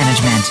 management. 0.00 0.44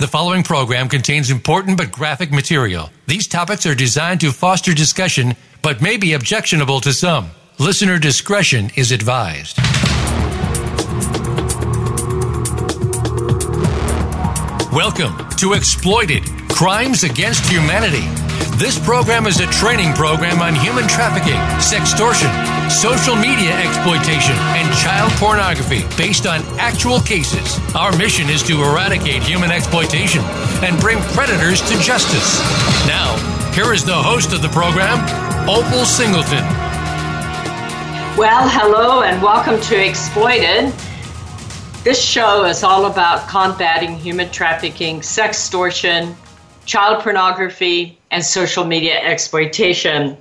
The 0.00 0.06
following 0.08 0.42
program 0.42 0.88
contains 0.88 1.30
important 1.30 1.76
but 1.76 1.90
graphic 1.92 2.30
material. 2.32 2.90
These 3.06 3.26
topics 3.28 3.64
are 3.66 3.74
designed 3.76 4.20
to 4.22 4.32
foster 4.32 4.72
discussion, 4.74 5.36
but 5.62 5.80
may 5.82 5.96
be 5.96 6.12
objectionable 6.14 6.80
to 6.80 6.92
some. 6.92 7.30
Listener 7.60 7.98
discretion 8.00 8.70
is 8.76 8.90
advised. 8.92 9.56
Welcome 14.72 15.16
to 15.36 15.52
Exploited 15.54 16.22
Crimes 16.48 17.02
Against 17.04 17.46
Humanity 17.46 18.08
this 18.58 18.76
program 18.76 19.28
is 19.28 19.38
a 19.38 19.46
training 19.52 19.92
program 19.92 20.42
on 20.42 20.52
human 20.52 20.88
trafficking, 20.88 21.38
sextortion, 21.62 22.28
social 22.68 23.14
media 23.14 23.56
exploitation, 23.56 24.34
and 24.58 24.76
child 24.78 25.12
pornography 25.12 25.84
based 25.96 26.26
on 26.26 26.40
actual 26.58 26.98
cases. 26.98 27.60
Our 27.76 27.96
mission 27.96 28.28
is 28.28 28.42
to 28.48 28.54
eradicate 28.64 29.22
human 29.22 29.52
exploitation 29.52 30.22
and 30.64 30.76
bring 30.80 30.98
predators 31.14 31.60
to 31.70 31.78
justice. 31.78 32.40
Now, 32.88 33.14
here 33.52 33.72
is 33.72 33.84
the 33.84 33.94
host 33.94 34.32
of 34.32 34.42
the 34.42 34.48
program, 34.48 34.98
Opal 35.48 35.84
Singleton. 35.84 36.42
Well, 38.18 38.48
hello 38.48 39.02
and 39.02 39.22
welcome 39.22 39.60
to 39.60 39.80
Exploited. 39.88 40.72
This 41.84 42.02
show 42.02 42.44
is 42.44 42.64
all 42.64 42.86
about 42.90 43.28
combating 43.28 43.94
human 43.96 44.30
trafficking, 44.32 44.98
sextortion, 44.98 46.16
child 46.64 47.04
pornography, 47.04 47.97
and 48.10 48.24
social 48.24 48.64
media 48.64 48.98
exploitation. 49.00 50.16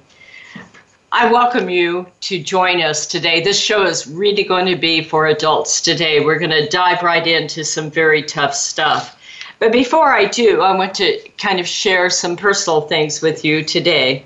I 1.11 1.31
welcome 1.31 1.69
you 1.69 2.05
to 2.21 2.41
join 2.43 2.81
us 2.81 3.07
today. 3.07 3.41
This 3.41 3.59
show 3.59 3.83
is 3.83 4.07
really 4.07 4.43
going 4.43 4.65
to 4.67 4.75
be 4.75 5.01
for 5.03 5.25
adults 5.27 5.81
today. 5.81 6.19
We're 6.23 6.37
going 6.39 6.51
to 6.51 6.67
dive 6.67 7.01
right 7.01 7.25
into 7.25 7.63
some 7.63 7.89
very 7.89 8.21
tough 8.21 8.53
stuff. 8.53 9.13
But 9.59 9.71
before 9.71 10.13
I 10.13 10.25
do, 10.25 10.61
I 10.61 10.75
want 10.75 10.93
to 10.95 11.17
kind 11.37 11.59
of 11.59 11.67
share 11.67 12.09
some 12.09 12.35
personal 12.37 12.81
things 12.81 13.21
with 13.21 13.43
you 13.43 13.63
today. 13.63 14.25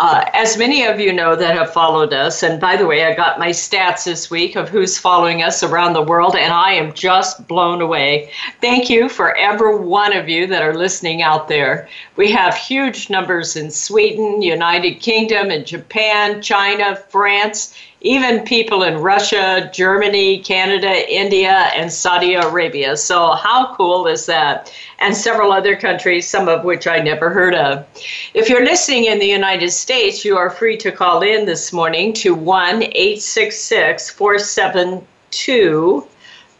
Uh, 0.00 0.24
as 0.32 0.56
many 0.56 0.84
of 0.84 1.00
you 1.00 1.12
know 1.12 1.34
that 1.34 1.52
have 1.56 1.72
followed 1.72 2.12
us, 2.12 2.44
and 2.44 2.60
by 2.60 2.76
the 2.76 2.86
way, 2.86 3.04
I 3.04 3.14
got 3.16 3.40
my 3.40 3.48
stats 3.48 4.04
this 4.04 4.30
week 4.30 4.54
of 4.54 4.68
who's 4.68 4.96
following 4.96 5.42
us 5.42 5.64
around 5.64 5.94
the 5.94 6.02
world, 6.02 6.36
and 6.36 6.52
I 6.52 6.72
am 6.74 6.92
just 6.92 7.48
blown 7.48 7.80
away. 7.82 8.30
Thank 8.60 8.88
you 8.88 9.08
for 9.08 9.36
every 9.36 9.74
one 9.76 10.12
of 10.16 10.28
you 10.28 10.46
that 10.46 10.62
are 10.62 10.74
listening 10.74 11.22
out 11.22 11.48
there. 11.48 11.88
We 12.14 12.30
have 12.30 12.56
huge 12.56 13.10
numbers 13.10 13.56
in 13.56 13.72
Sweden, 13.72 14.40
United 14.40 15.00
Kingdom, 15.00 15.50
and 15.50 15.66
Japan, 15.66 16.42
China, 16.42 16.94
France, 17.08 17.74
even 18.00 18.44
people 18.44 18.84
in 18.84 18.98
Russia, 18.98 19.70
Germany, 19.74 20.38
Canada, 20.38 21.10
India, 21.12 21.70
and 21.74 21.92
Saudi 21.92 22.34
Arabia. 22.34 22.96
So, 22.96 23.32
how 23.32 23.74
cool 23.74 24.06
is 24.06 24.26
that? 24.26 24.72
And 25.00 25.16
several 25.16 25.52
other 25.52 25.74
countries, 25.76 26.28
some 26.28 26.48
of 26.48 26.64
which 26.64 26.86
I 26.86 26.98
never 27.00 27.30
heard 27.30 27.54
of. 27.54 27.84
If 28.34 28.48
you're 28.48 28.64
listening 28.64 29.06
in 29.06 29.18
the 29.18 29.26
United 29.26 29.70
States, 29.72 30.24
you 30.24 30.36
are 30.36 30.50
free 30.50 30.76
to 30.78 30.92
call 30.92 31.22
in 31.22 31.44
this 31.46 31.72
morning 31.72 32.12
to 32.14 32.34
1 32.34 32.82
866 32.84 34.10
472 34.10 36.06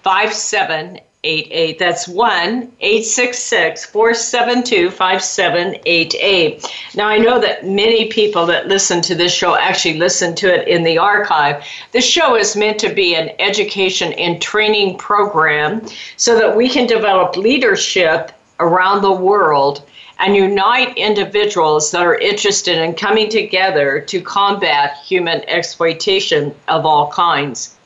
5788 0.03 1.05
eight. 1.25 1.79
That's 1.79 2.07
1 2.07 2.73
866 2.81 3.87
472 3.87 4.91
5788. 4.91 6.67
Now, 6.95 7.07
I 7.09 7.19
know 7.19 7.41
that 7.41 7.67
many 7.67 8.09
people 8.09 8.47
that 8.47 8.69
listen 8.69 9.01
to 9.03 9.15
this 9.15 9.33
show 9.33 9.57
actually 9.57 9.99
listen 9.99 10.35
to 10.37 10.55
it 10.55 10.69
in 10.69 10.83
the 10.85 10.99
archive. 10.99 11.65
This 11.93 12.05
show 12.07 12.37
is 12.37 12.57
meant 12.57 12.79
to 12.81 12.93
be 12.95 13.15
an 13.17 13.31
education 13.41 14.13
and 14.15 14.41
training 14.41 14.99
program 14.99 15.85
so 16.17 16.37
that 16.39 16.57
we 16.57 16.69
can 16.69 16.87
develop 16.87 17.37
leadership 17.37 18.33
around 18.61 19.03
the 19.03 19.13
world 19.13 19.83
and 20.21 20.35
unite 20.35 20.97
individuals 20.99 21.93
that 21.93 22.03
are 22.03 22.17
interested 22.17 22.77
in 22.77 22.93
coming 22.93 23.29
together 23.31 24.01
to 24.01 24.21
combat 24.21 24.97
human 25.05 25.49
exploitation 25.49 26.53
of 26.67 26.85
all 26.85 27.09
kinds. 27.13 27.77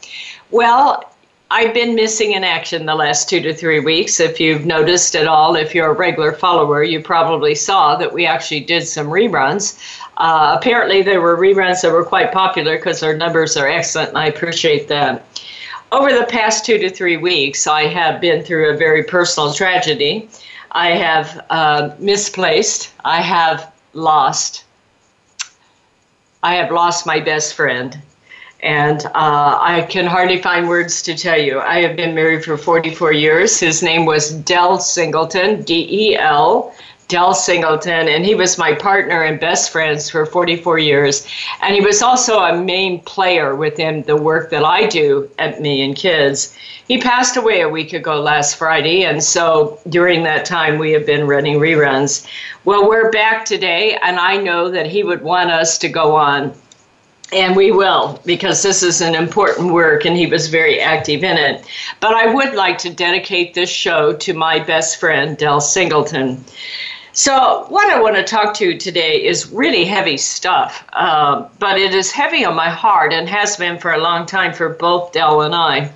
Well, 0.50 1.11
I've 1.54 1.74
been 1.74 1.94
missing 1.94 2.32
in 2.32 2.44
action 2.44 2.86
the 2.86 2.94
last 2.94 3.28
two 3.28 3.42
to 3.42 3.52
three 3.52 3.78
weeks. 3.78 4.20
If 4.20 4.40
you've 4.40 4.64
noticed 4.64 5.14
at 5.14 5.26
all, 5.28 5.54
if 5.54 5.74
you're 5.74 5.90
a 5.90 5.92
regular 5.92 6.32
follower, 6.32 6.82
you 6.82 7.02
probably 7.02 7.54
saw 7.54 7.94
that 7.96 8.14
we 8.14 8.24
actually 8.24 8.60
did 8.60 8.88
some 8.88 9.06
reruns. 9.08 9.78
Uh, 10.16 10.56
apparently, 10.58 11.02
there 11.02 11.20
were 11.20 11.36
reruns 11.36 11.82
that 11.82 11.92
were 11.92 12.06
quite 12.06 12.32
popular 12.32 12.78
because 12.78 13.02
our 13.02 13.14
numbers 13.14 13.54
are 13.58 13.68
excellent, 13.68 14.08
and 14.10 14.18
I 14.18 14.28
appreciate 14.28 14.88
that. 14.88 15.26
Over 15.92 16.10
the 16.18 16.24
past 16.24 16.64
two 16.64 16.78
to 16.78 16.88
three 16.88 17.18
weeks, 17.18 17.66
I 17.66 17.82
have 17.84 18.18
been 18.18 18.42
through 18.42 18.72
a 18.72 18.76
very 18.78 19.02
personal 19.04 19.52
tragedy. 19.52 20.30
I 20.70 20.92
have 20.92 21.44
uh, 21.50 21.90
misplaced, 21.98 22.92
I 23.04 23.20
have 23.20 23.70
lost, 23.92 24.64
I 26.42 26.54
have 26.54 26.72
lost 26.72 27.04
my 27.04 27.20
best 27.20 27.52
friend. 27.52 28.00
And 28.62 29.04
uh, 29.06 29.58
I 29.60 29.86
can 29.90 30.06
hardly 30.06 30.40
find 30.40 30.68
words 30.68 31.02
to 31.02 31.16
tell 31.16 31.36
you. 31.38 31.58
I 31.60 31.82
have 31.82 31.96
been 31.96 32.14
married 32.14 32.44
for 32.44 32.56
44 32.56 33.12
years. 33.12 33.58
His 33.58 33.82
name 33.82 34.04
was 34.06 34.30
Del 34.30 34.78
Singleton, 34.78 35.62
D 35.64 35.88
E 36.10 36.16
L, 36.16 36.72
Del 37.08 37.34
Singleton, 37.34 38.06
and 38.08 38.24
he 38.24 38.36
was 38.36 38.58
my 38.58 38.72
partner 38.72 39.22
and 39.22 39.40
best 39.40 39.70
friends 39.72 40.08
for 40.08 40.24
44 40.24 40.78
years. 40.78 41.26
And 41.60 41.74
he 41.74 41.80
was 41.80 42.02
also 42.02 42.38
a 42.38 42.56
main 42.56 43.00
player 43.00 43.56
within 43.56 44.02
the 44.04 44.16
work 44.16 44.50
that 44.50 44.64
I 44.64 44.86
do 44.86 45.28
at 45.40 45.60
Million 45.60 45.92
Kids. 45.92 46.56
He 46.86 46.98
passed 46.98 47.36
away 47.36 47.62
a 47.62 47.68
week 47.68 47.92
ago 47.92 48.20
last 48.20 48.54
Friday, 48.56 49.02
and 49.02 49.24
so 49.24 49.80
during 49.88 50.22
that 50.22 50.44
time 50.44 50.78
we 50.78 50.92
have 50.92 51.04
been 51.04 51.26
running 51.26 51.58
reruns. 51.58 52.28
Well, 52.64 52.88
we're 52.88 53.10
back 53.10 53.44
today, 53.44 53.98
and 54.04 54.20
I 54.20 54.36
know 54.36 54.70
that 54.70 54.86
he 54.86 55.02
would 55.02 55.22
want 55.22 55.50
us 55.50 55.78
to 55.78 55.88
go 55.88 56.14
on 56.14 56.54
and 57.32 57.56
we 57.56 57.70
will, 57.70 58.20
because 58.26 58.62
this 58.62 58.82
is 58.82 59.00
an 59.00 59.14
important 59.14 59.72
work 59.72 60.04
and 60.04 60.16
he 60.16 60.26
was 60.26 60.48
very 60.48 60.80
active 60.80 61.24
in 61.24 61.36
it. 61.36 61.64
But 62.00 62.14
I 62.14 62.32
would 62.32 62.54
like 62.54 62.78
to 62.78 62.92
dedicate 62.92 63.54
this 63.54 63.70
show 63.70 64.12
to 64.12 64.34
my 64.34 64.58
best 64.58 64.98
friend, 65.00 65.36
Del 65.36 65.60
Singleton. 65.60 66.44
So, 67.14 67.66
what 67.68 67.90
I 67.92 68.00
want 68.00 68.16
to 68.16 68.22
talk 68.24 68.54
to 68.54 68.70
you 68.70 68.78
today 68.78 69.22
is 69.22 69.50
really 69.52 69.84
heavy 69.84 70.16
stuff, 70.16 70.82
uh, 70.94 71.46
but 71.58 71.78
it 71.78 71.92
is 71.92 72.10
heavy 72.10 72.42
on 72.42 72.56
my 72.56 72.70
heart 72.70 73.12
and 73.12 73.28
has 73.28 73.54
been 73.54 73.78
for 73.78 73.92
a 73.92 73.98
long 74.00 74.24
time 74.24 74.54
for 74.54 74.70
both 74.70 75.12
Del 75.12 75.42
and 75.42 75.54
I. 75.54 75.92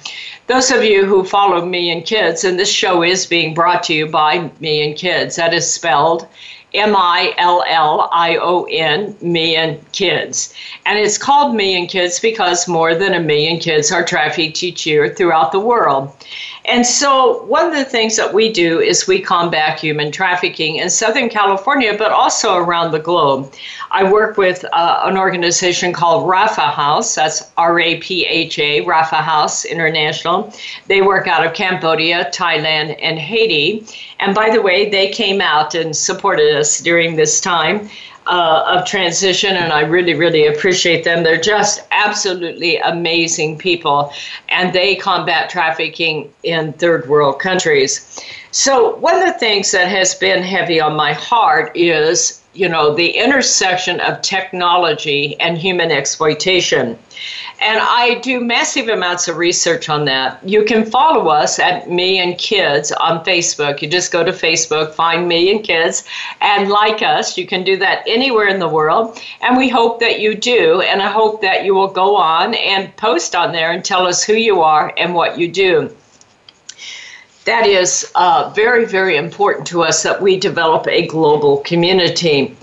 Those 0.46 0.70
of 0.70 0.84
you 0.84 1.06
who 1.06 1.24
follow 1.24 1.64
Million 1.64 2.02
Kids, 2.02 2.44
and 2.44 2.58
this 2.58 2.70
show 2.70 3.02
is 3.02 3.24
being 3.24 3.54
brought 3.54 3.82
to 3.84 3.94
you 3.94 4.06
by 4.06 4.50
Million 4.60 4.92
Kids, 4.94 5.36
that 5.36 5.54
is 5.54 5.70
spelled 5.72 6.28
million 6.84 9.08
Me 9.20 9.56
and 9.56 9.92
Kids. 9.92 10.54
And 10.84 10.98
it's 10.98 11.16
called 11.18 11.54
Million 11.54 11.86
Kids 11.86 12.18
because 12.20 12.68
more 12.68 12.94
than 12.94 13.14
a 13.14 13.20
million 13.20 13.58
kids 13.58 13.90
are 13.92 14.04
trafficked 14.04 14.62
each 14.62 14.84
year 14.86 15.08
throughout 15.08 15.52
the 15.52 15.60
world. 15.60 16.12
And 16.68 16.84
so, 16.84 17.42
one 17.44 17.64
of 17.64 17.72
the 17.74 17.84
things 17.84 18.16
that 18.16 18.34
we 18.34 18.52
do 18.52 18.80
is 18.80 19.06
we 19.06 19.20
combat 19.20 19.78
human 19.78 20.10
trafficking 20.10 20.76
in 20.76 20.90
Southern 20.90 21.28
California, 21.28 21.94
but 21.96 22.10
also 22.10 22.56
around 22.56 22.90
the 22.90 22.98
globe. 22.98 23.52
I 23.92 24.02
work 24.10 24.36
with 24.36 24.64
uh, 24.72 25.02
an 25.04 25.16
organization 25.16 25.92
called 25.92 26.28
Rapha 26.28 26.72
House, 26.72 27.14
that's 27.14 27.44
R 27.56 27.78
A 27.78 27.98
P 27.98 28.24
H 28.26 28.58
A, 28.58 28.84
Rapha 28.84 29.22
House 29.22 29.64
International. 29.64 30.52
They 30.88 31.02
work 31.02 31.28
out 31.28 31.46
of 31.46 31.54
Cambodia, 31.54 32.26
Thailand, 32.34 32.98
and 33.00 33.16
Haiti. 33.18 33.86
And 34.18 34.34
by 34.34 34.50
the 34.50 34.60
way, 34.60 34.90
they 34.90 35.08
came 35.10 35.40
out 35.40 35.74
and 35.76 35.94
supported 35.96 36.56
us 36.56 36.80
during 36.80 37.14
this 37.14 37.40
time 37.40 37.88
uh, 38.26 38.64
of 38.78 38.84
transition, 38.86 39.56
and 39.56 39.72
I 39.72 39.80
really, 39.80 40.14
really 40.14 40.46
appreciate 40.46 41.04
them. 41.04 41.22
They're 41.22 41.40
just 41.40 41.82
absolutely 41.90 42.76
amazing 42.78 43.58
people, 43.58 44.12
and 44.48 44.72
they 44.72 44.96
combat 44.96 45.48
trafficking 45.48 46.32
in 46.42 46.72
third 46.74 47.08
world 47.08 47.38
countries. 47.38 48.20
So, 48.50 48.96
one 48.96 49.16
of 49.16 49.24
the 49.24 49.38
things 49.38 49.70
that 49.72 49.88
has 49.88 50.14
been 50.14 50.42
heavy 50.42 50.80
on 50.80 50.96
my 50.96 51.12
heart 51.12 51.76
is 51.76 52.42
you 52.52 52.68
know 52.68 52.94
the 52.94 53.10
intersection 53.10 54.00
of 54.00 54.20
technology 54.22 55.38
and 55.40 55.58
human 55.58 55.90
exploitation 55.90 56.98
and 57.60 57.80
I 57.80 58.16
do 58.16 58.40
massive 58.40 58.88
amounts 58.88 59.28
of 59.28 59.36
research 59.38 59.88
on 59.88 60.04
that. 60.06 60.46
You 60.46 60.64
can 60.64 60.84
follow 60.84 61.28
us 61.28 61.58
at 61.58 61.88
Million 61.88 62.34
Kids 62.36 62.92
on 62.92 63.24
Facebook. 63.24 63.80
You 63.80 63.88
just 63.88 64.12
go 64.12 64.22
to 64.22 64.32
Facebook, 64.32 64.92
find 64.92 65.26
Million 65.26 65.60
Kids, 65.62 66.04
and 66.40 66.68
like 66.68 67.00
us. 67.00 67.38
You 67.38 67.46
can 67.46 67.64
do 67.64 67.76
that 67.78 68.02
anywhere 68.06 68.48
in 68.48 68.58
the 68.58 68.68
world. 68.68 69.18
And 69.40 69.56
we 69.56 69.68
hope 69.70 70.00
that 70.00 70.20
you 70.20 70.34
do. 70.34 70.82
And 70.82 71.00
I 71.00 71.08
hope 71.10 71.40
that 71.42 71.64
you 71.64 71.74
will 71.74 71.88
go 71.88 72.14
on 72.16 72.54
and 72.54 72.94
post 72.98 73.34
on 73.34 73.52
there 73.52 73.70
and 73.72 73.82
tell 73.84 74.06
us 74.06 74.22
who 74.22 74.34
you 74.34 74.60
are 74.60 74.92
and 74.98 75.14
what 75.14 75.38
you 75.38 75.50
do. 75.50 75.94
That 77.46 77.66
is 77.66 78.10
uh, 78.16 78.52
very, 78.56 78.84
very 78.84 79.16
important 79.16 79.66
to 79.68 79.82
us 79.82 80.02
that 80.02 80.20
we 80.20 80.38
develop 80.38 80.86
a 80.88 81.06
global 81.06 81.58
community. 81.58 82.56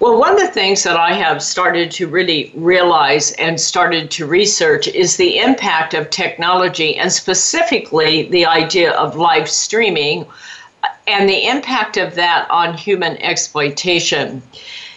Well, 0.00 0.18
one 0.18 0.32
of 0.32 0.38
the 0.40 0.48
things 0.52 0.82
that 0.82 0.96
I 0.98 1.12
have 1.12 1.40
started 1.40 1.90
to 1.92 2.08
really 2.08 2.50
realize 2.56 3.30
and 3.32 3.60
started 3.60 4.10
to 4.12 4.26
research 4.26 4.88
is 4.88 5.16
the 5.16 5.38
impact 5.38 5.94
of 5.94 6.10
technology 6.10 6.96
and 6.96 7.12
specifically 7.12 8.24
the 8.30 8.44
idea 8.44 8.90
of 8.92 9.16
live 9.16 9.48
streaming 9.48 10.26
and 11.06 11.28
the 11.28 11.46
impact 11.46 11.96
of 11.96 12.16
that 12.16 12.50
on 12.50 12.76
human 12.76 13.18
exploitation. 13.22 14.42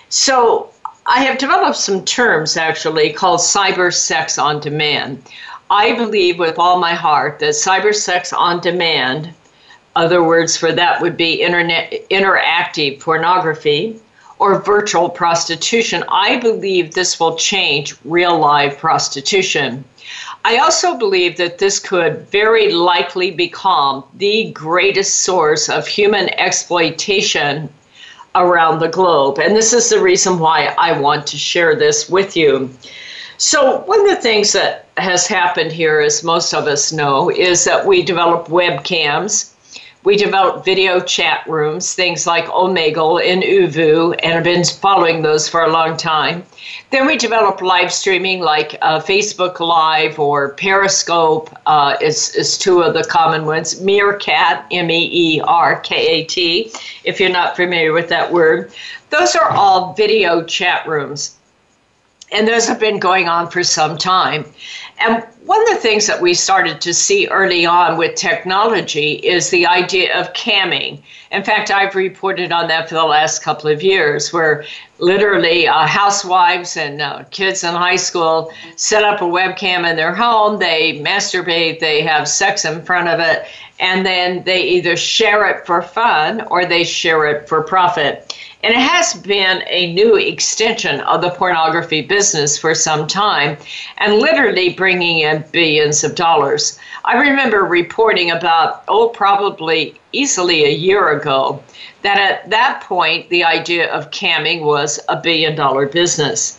So, 0.09 0.71
I 1.05 1.23
have 1.23 1.37
developed 1.37 1.77
some 1.77 2.03
terms 2.03 2.57
actually 2.57 3.13
called 3.13 3.39
cyber 3.39 3.93
sex 3.93 4.37
on 4.39 4.59
demand. 4.59 5.23
I 5.69 5.93
believe 5.93 6.37
with 6.39 6.57
all 6.59 6.79
my 6.79 6.95
heart 6.95 7.37
that 7.39 7.49
cyber 7.51 7.93
sex 7.95 8.33
on 8.33 8.59
demand, 8.61 9.29
other 9.95 10.21
words 10.23 10.57
for 10.57 10.71
that 10.73 11.01
would 11.01 11.15
be 11.17 11.41
internet 11.43 11.93
interactive 12.09 12.99
pornography, 12.99 14.01
or 14.39 14.61
virtual 14.61 15.09
prostitution. 15.09 16.03
I 16.09 16.37
believe 16.37 16.93
this 16.93 17.19
will 17.19 17.35
change 17.35 17.95
real 18.05 18.37
live 18.37 18.77
prostitution. 18.77 19.83
I 20.45 20.57
also 20.57 20.97
believe 20.97 21.37
that 21.37 21.57
this 21.57 21.79
could 21.79 22.29
very 22.29 22.71
likely 22.71 23.31
become 23.31 24.03
the 24.15 24.51
greatest 24.51 25.21
source 25.21 25.69
of 25.69 25.87
human 25.87 26.29
exploitation 26.39 27.69
around 28.35 28.79
the 28.79 28.87
globe. 28.87 29.39
And 29.39 29.55
this 29.55 29.73
is 29.73 29.89
the 29.89 30.01
reason 30.01 30.39
why 30.39 30.73
I 30.77 30.97
want 30.97 31.25
to 31.27 31.37
share 31.37 31.75
this 31.75 32.07
with 32.07 32.37
you. 32.37 32.69
So, 33.39 33.79
one 33.81 33.99
of 34.01 34.07
the 34.15 34.21
things 34.21 34.51
that 34.53 34.87
has 34.97 35.27
happened 35.27 35.71
here, 35.71 35.99
as 35.99 36.23
most 36.23 36.53
of 36.53 36.65
us 36.67 36.91
know, 36.91 37.29
is 37.29 37.65
that 37.65 37.85
we 37.85 38.01
develop 38.01 38.47
webcams 38.47 39.51
we 40.03 40.15
developed 40.15 40.63
video 40.63 40.99
chat 40.99 41.45
rooms, 41.47 41.93
things 41.93 42.25
like 42.27 42.45
Omegle 42.45 43.21
and 43.21 43.43
ooVoo, 43.43 44.17
and 44.23 44.33
have 44.33 44.43
been 44.43 44.63
following 44.63 45.21
those 45.21 45.49
for 45.49 45.61
a 45.63 45.69
long 45.69 45.97
time. 45.97 46.43
Then 46.91 47.05
we 47.05 47.17
developed 47.17 47.61
live 47.61 47.91
streaming 47.91 48.39
like 48.41 48.77
uh, 48.81 48.99
Facebook 49.01 49.59
Live 49.59 50.19
or 50.19 50.49
Periscope, 50.53 51.53
uh, 51.65 51.95
is, 52.01 52.33
is 52.35 52.57
two 52.57 52.81
of 52.81 52.93
the 52.93 53.03
common 53.03 53.45
ones. 53.45 53.81
Meerkat, 53.81 54.65
M 54.71 54.89
E 54.89 55.35
E 55.37 55.41
R 55.41 55.79
K 55.81 56.21
A 56.21 56.23
T, 56.25 56.71
if 57.03 57.19
you're 57.19 57.29
not 57.29 57.55
familiar 57.55 57.91
with 57.91 58.07
that 58.09 58.31
word. 58.31 58.71
Those 59.09 59.35
are 59.35 59.49
all 59.49 59.93
video 59.93 60.43
chat 60.43 60.87
rooms. 60.87 61.33
And 62.33 62.45
those 62.45 62.67
have 62.67 62.79
been 62.79 62.99
going 62.99 63.29
on 63.29 63.49
for 63.49 63.63
some 63.63 63.97
time. 63.97 64.45
And 64.99 65.23
one 65.45 65.61
of 65.61 65.67
the 65.69 65.75
things 65.79 66.07
that 66.07 66.21
we 66.21 66.33
started 66.33 66.81
to 66.81 66.93
see 66.93 67.27
early 67.27 67.65
on 67.65 67.97
with 67.97 68.15
technology 68.15 69.13
is 69.13 69.49
the 69.49 69.67
idea 69.67 70.19
of 70.19 70.33
camming. 70.33 71.01
In 71.31 71.43
fact, 71.43 71.69
I've 71.69 71.93
reported 71.93 72.51
on 72.51 72.67
that 72.69 72.89
for 72.89 72.95
the 72.95 73.03
last 73.05 73.43
couple 73.43 73.69
of 73.69 73.83
years, 73.83 74.33
where 74.33 74.65
literally 74.97 75.67
uh, 75.67 75.85
housewives 75.85 76.77
and 76.77 77.01
uh, 77.01 77.25
kids 77.29 77.63
in 77.63 77.75
high 77.75 77.95
school 77.97 78.51
set 78.75 79.03
up 79.03 79.21
a 79.21 79.25
webcam 79.25 79.87
in 79.87 79.95
their 79.97 80.15
home, 80.15 80.57
they 80.57 80.99
masturbate, 80.99 81.79
they 81.79 82.01
have 82.01 82.27
sex 82.27 82.65
in 82.65 82.81
front 82.83 83.07
of 83.07 83.19
it, 83.19 83.45
and 83.79 84.05
then 84.05 84.43
they 84.43 84.61
either 84.61 84.95
share 84.95 85.47
it 85.49 85.65
for 85.65 85.81
fun 85.81 86.41
or 86.49 86.65
they 86.65 86.83
share 86.83 87.25
it 87.27 87.47
for 87.47 87.61
profit. 87.63 88.35
And 88.63 88.73
it 88.73 88.79
has 88.79 89.13
been 89.13 89.61
a 89.67 89.93
new 89.93 90.15
extension 90.15 90.99
of 91.01 91.21
the 91.21 91.29
pornography 91.29 92.01
business 92.01 92.57
for 92.57 92.73
some 92.73 93.05
time 93.05 93.55
and 93.99 94.15
literally 94.17 94.73
bringing 94.73 95.19
in 95.19 95.45
billions 95.51 96.03
of 96.03 96.15
dollars. 96.15 96.79
I 97.05 97.17
remember 97.17 97.63
reporting 97.65 98.31
about, 98.31 98.83
oh, 98.87 99.09
probably 99.09 99.95
easily 100.11 100.65
a 100.65 100.73
year 100.75 101.11
ago, 101.11 101.63
that 102.01 102.17
at 102.17 102.49
that 102.49 102.81
point 102.81 103.29
the 103.29 103.43
idea 103.43 103.91
of 103.93 104.09
camming 104.09 104.61
was 104.63 104.99
a 105.07 105.17
billion 105.21 105.55
dollar 105.55 105.85
business. 105.87 106.57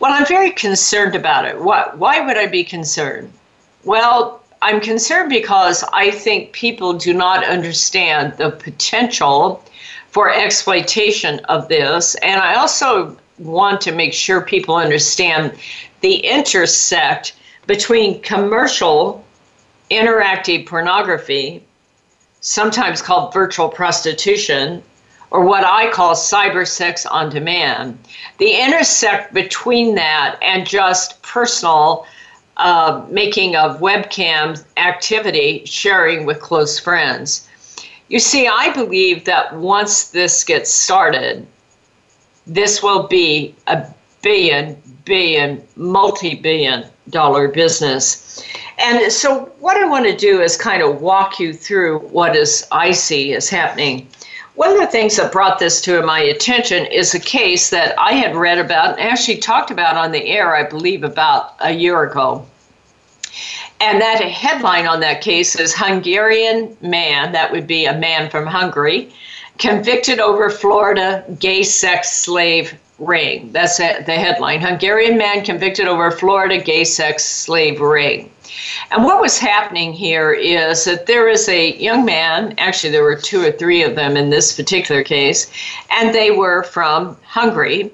Well, 0.00 0.12
I'm 0.12 0.26
very 0.26 0.50
concerned 0.50 1.14
about 1.14 1.46
it. 1.46 1.62
Why, 1.62 1.88
why 1.94 2.20
would 2.26 2.36
I 2.36 2.46
be 2.48 2.64
concerned? 2.64 3.32
Well, 3.84 4.42
I'm 4.66 4.80
concerned 4.80 5.30
because 5.30 5.84
I 5.92 6.10
think 6.10 6.50
people 6.50 6.92
do 6.94 7.14
not 7.14 7.44
understand 7.48 8.36
the 8.36 8.50
potential 8.50 9.62
for 10.10 10.28
exploitation 10.28 11.38
of 11.48 11.68
this. 11.68 12.16
And 12.16 12.40
I 12.40 12.56
also 12.56 13.16
want 13.38 13.80
to 13.82 13.92
make 13.94 14.12
sure 14.12 14.40
people 14.40 14.74
understand 14.74 15.56
the 16.00 16.16
intersect 16.16 17.34
between 17.68 18.20
commercial 18.22 19.24
interactive 19.88 20.66
pornography, 20.66 21.62
sometimes 22.40 23.00
called 23.00 23.32
virtual 23.32 23.68
prostitution, 23.68 24.82
or 25.30 25.44
what 25.44 25.62
I 25.62 25.92
call 25.92 26.16
cyber 26.16 26.66
sex 26.66 27.06
on 27.06 27.30
demand. 27.30 28.00
The 28.38 28.50
intersect 28.50 29.32
between 29.32 29.94
that 29.94 30.38
and 30.42 30.66
just 30.66 31.22
personal 31.22 32.04
uh, 32.56 33.04
making 33.08 33.56
of 33.56 33.80
webcam 33.80 34.62
activity 34.76 35.62
sharing 35.64 36.24
with 36.26 36.40
close 36.40 36.78
friends. 36.78 37.48
You 38.08 38.18
see, 38.20 38.46
I 38.46 38.72
believe 38.72 39.24
that 39.24 39.54
once 39.56 40.08
this 40.10 40.44
gets 40.44 40.70
started, 40.70 41.46
this 42.46 42.82
will 42.82 43.06
be 43.08 43.54
a 43.66 43.86
billion, 44.22 44.80
billion, 45.04 45.62
multi 45.74 46.36
billion 46.36 46.86
dollar 47.10 47.48
business. 47.48 48.42
And 48.78 49.10
so, 49.12 49.52
what 49.58 49.76
I 49.76 49.86
want 49.88 50.06
to 50.06 50.16
do 50.16 50.40
is 50.40 50.56
kind 50.56 50.82
of 50.82 51.00
walk 51.00 51.40
you 51.40 51.52
through 51.52 51.98
what 52.08 52.36
is 52.36 52.66
I 52.70 52.92
see 52.92 53.32
is 53.32 53.48
happening. 53.48 54.08
One 54.56 54.72
of 54.72 54.78
the 54.78 54.86
things 54.86 55.16
that 55.16 55.32
brought 55.32 55.58
this 55.58 55.82
to 55.82 56.00
my 56.00 56.18
attention 56.18 56.86
is 56.86 57.14
a 57.14 57.20
case 57.20 57.68
that 57.70 57.94
I 57.98 58.14
had 58.14 58.34
read 58.34 58.56
about 58.56 58.98
and 58.98 59.10
actually 59.10 59.36
talked 59.36 59.70
about 59.70 59.98
on 59.98 60.12
the 60.12 60.28
air, 60.30 60.56
I 60.56 60.62
believe, 60.62 61.04
about 61.04 61.54
a 61.60 61.72
year 61.72 62.02
ago. 62.04 62.46
And 63.82 64.00
that 64.00 64.22
headline 64.22 64.86
on 64.86 65.00
that 65.00 65.20
case 65.20 65.56
is 65.56 65.74
Hungarian 65.76 66.74
man, 66.80 67.32
that 67.32 67.52
would 67.52 67.66
be 67.66 67.84
a 67.84 67.92
man 67.98 68.30
from 68.30 68.46
Hungary, 68.46 69.12
convicted 69.58 70.20
over 70.20 70.48
Florida 70.48 71.22
gay 71.38 71.62
sex 71.62 72.10
slave 72.16 72.74
ring. 72.98 73.50
That's 73.52 73.76
the 73.76 73.84
headline 74.06 74.62
Hungarian 74.62 75.18
man 75.18 75.44
convicted 75.44 75.86
over 75.86 76.10
Florida 76.10 76.56
gay 76.58 76.84
sex 76.84 77.26
slave 77.26 77.78
ring. 77.82 78.30
And 78.90 79.04
what 79.04 79.20
was 79.20 79.38
happening 79.38 79.92
here 79.92 80.32
is 80.32 80.84
that 80.84 81.06
there 81.06 81.28
is 81.28 81.48
a 81.48 81.76
young 81.76 82.04
man, 82.04 82.54
actually, 82.58 82.90
there 82.90 83.02
were 83.02 83.16
two 83.16 83.44
or 83.44 83.52
three 83.52 83.82
of 83.82 83.94
them 83.94 84.16
in 84.16 84.30
this 84.30 84.52
particular 84.52 85.02
case, 85.02 85.48
and 85.90 86.14
they 86.14 86.30
were 86.30 86.62
from 86.62 87.16
Hungary. 87.26 87.92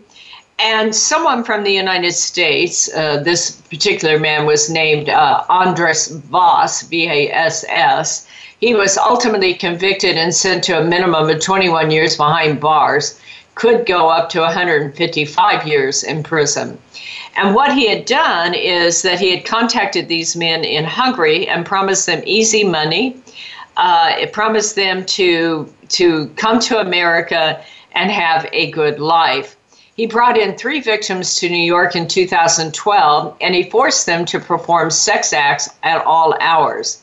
And 0.59 0.95
someone 0.95 1.43
from 1.43 1.65
the 1.65 1.73
United 1.73 2.13
States, 2.13 2.93
uh, 2.95 3.17
this 3.19 3.51
particular 3.51 4.19
man 4.21 4.47
was 4.47 4.71
named 4.71 5.09
uh, 5.09 5.43
Andres 5.49 6.09
Vass, 6.09 6.83
V 6.83 7.07
A 7.09 7.33
S 7.33 7.65
S. 7.69 8.29
He 8.61 8.75
was 8.75 8.97
ultimately 8.97 9.55
convicted 9.55 10.17
and 10.17 10.33
sent 10.33 10.63
to 10.65 10.79
a 10.79 10.85
minimum 10.85 11.29
of 11.29 11.41
21 11.41 11.91
years 11.91 12.17
behind 12.17 12.61
bars, 12.61 13.19
could 13.55 13.87
go 13.87 14.09
up 14.09 14.29
to 14.31 14.41
155 14.41 15.67
years 15.67 16.05
in 16.05 16.23
prison. 16.23 16.79
And 17.37 17.55
what 17.55 17.73
he 17.73 17.87
had 17.87 18.05
done 18.05 18.55
is 18.55 19.03
that 19.03 19.19
he 19.19 19.31
had 19.35 19.45
contacted 19.45 20.09
these 20.09 20.37
men 20.37 20.65
in 20.65 20.85
Hungary 20.85 21.49
and 21.49 21.65
promised 21.65 22.07
them 22.07 22.23
easy 22.27 22.63
money. 22.63 23.17
Uh, 23.77 24.15
it 24.19 24.33
promised 24.33 24.77
them 24.77 25.05
to 25.07 25.73
to 25.89 26.27
come 26.37 26.59
to 26.61 26.79
America 26.79 27.61
and 27.93 28.11
have 28.11 28.47
a 28.53 28.71
good 28.71 28.99
life. 29.01 29.57
He 29.97 30.07
brought 30.07 30.37
in 30.39 30.57
three 30.57 30.81
victims 30.81 31.37
to 31.37 31.49
New 31.51 31.63
York 31.65 31.95
in 31.97 32.07
2012, 32.09 33.37
and 33.41 33.55
he 33.55 33.63
forced 33.69 34.07
them 34.07 34.25
to 34.27 34.39
perform 34.39 34.91
sex 34.91 35.33
acts 35.35 35.69
at 35.83 36.05
all 36.07 36.35
hours. 36.41 37.02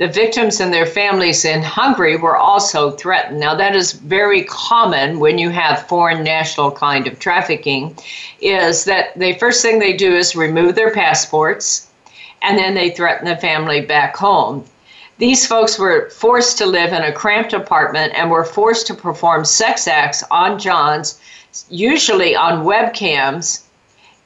The 0.00 0.08
victims 0.08 0.60
and 0.60 0.72
their 0.72 0.86
families 0.86 1.44
in 1.44 1.62
Hungary 1.62 2.16
were 2.16 2.38
also 2.38 2.92
threatened. 2.92 3.38
Now, 3.38 3.54
that 3.54 3.76
is 3.76 3.92
very 3.92 4.44
common 4.44 5.20
when 5.20 5.36
you 5.36 5.50
have 5.50 5.86
foreign 5.88 6.24
national 6.24 6.70
kind 6.72 7.06
of 7.06 7.18
trafficking, 7.18 7.94
is 8.40 8.86
that 8.86 9.12
the 9.18 9.34
first 9.34 9.60
thing 9.60 9.78
they 9.78 9.92
do 9.92 10.14
is 10.16 10.34
remove 10.34 10.74
their 10.74 10.90
passports 10.90 11.86
and 12.40 12.56
then 12.58 12.72
they 12.74 12.88
threaten 12.88 13.28
the 13.28 13.36
family 13.36 13.82
back 13.82 14.16
home. 14.16 14.64
These 15.18 15.46
folks 15.46 15.78
were 15.78 16.08
forced 16.08 16.56
to 16.58 16.64
live 16.64 16.94
in 16.94 17.02
a 17.02 17.12
cramped 17.12 17.52
apartment 17.52 18.14
and 18.16 18.30
were 18.30 18.46
forced 18.46 18.86
to 18.86 18.94
perform 18.94 19.44
sex 19.44 19.86
acts 19.86 20.24
on 20.30 20.58
Johns, 20.58 21.20
usually 21.68 22.34
on 22.34 22.64
webcams 22.64 23.64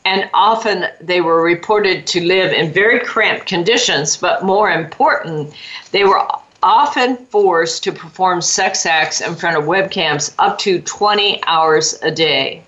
and 0.05 0.29
often 0.35 0.85
they 1.01 1.21
were 1.23 1.43
reported 1.43 2.07
to 2.09 2.23
live 2.25 2.53
in 2.53 2.71
very 2.73 3.01
cramped 3.01 3.47
conditions, 3.47 4.17
but 4.19 4.45
more 4.45 4.71
important, 4.71 5.55
they 5.93 6.05
were 6.05 6.23
often 6.63 7.17
forced 7.27 7.83
to 7.85 7.93
perform 7.93 8.41
sex 8.43 8.85
acts 8.87 9.21
in 9.23 9.35
front 9.35 9.57
of 9.57 9.65
webcams 9.65 10.35
up 10.39 10.59
to 10.59 10.81
20 10.83 11.43
hours 11.45 11.99
a 12.03 12.11
day. 12.11 12.63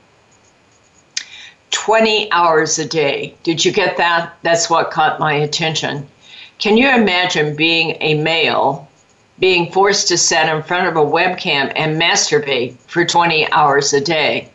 20 1.72 2.30
hours 2.32 2.78
a 2.78 2.86
day. 2.86 3.34
Did 3.42 3.62
you 3.64 3.72
get 3.72 3.96
that? 3.98 4.34
That's 4.42 4.70
what 4.70 4.90
caught 4.90 5.20
my 5.20 5.34
attention. 5.34 6.08
Can 6.58 6.78
you 6.78 6.88
imagine 6.88 7.54
being 7.56 7.98
a 8.00 8.14
male 8.14 8.88
being 9.38 9.70
forced 9.70 10.08
to 10.08 10.16
sit 10.16 10.48
in 10.48 10.62
front 10.62 10.86
of 10.88 10.96
a 10.96 11.04
webcam 11.10 11.70
and 11.76 12.00
masturbate 12.00 12.78
for 12.78 13.04
20 13.04 13.50
hours 13.52 13.92
a 13.92 14.00
day? 14.00 14.50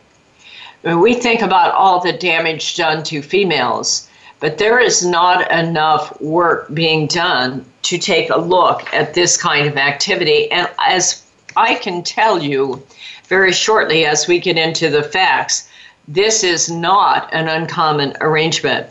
I 0.84 0.88
mean, 0.88 1.00
we 1.00 1.14
think 1.14 1.42
about 1.42 1.72
all 1.74 2.00
the 2.00 2.12
damage 2.12 2.74
done 2.76 3.04
to 3.04 3.22
females, 3.22 4.08
but 4.40 4.58
there 4.58 4.80
is 4.80 5.04
not 5.06 5.48
enough 5.52 6.20
work 6.20 6.66
being 6.74 7.06
done 7.06 7.64
to 7.82 7.98
take 7.98 8.30
a 8.30 8.36
look 8.38 8.92
at 8.92 9.14
this 9.14 9.36
kind 9.40 9.68
of 9.68 9.76
activity. 9.76 10.50
And 10.50 10.68
as 10.84 11.22
I 11.56 11.76
can 11.76 12.02
tell 12.02 12.42
you 12.42 12.84
very 13.28 13.52
shortly 13.52 14.06
as 14.06 14.26
we 14.26 14.40
get 14.40 14.58
into 14.58 14.90
the 14.90 15.04
facts, 15.04 15.68
this 16.08 16.42
is 16.42 16.68
not 16.68 17.32
an 17.32 17.46
uncommon 17.46 18.16
arrangement. 18.20 18.88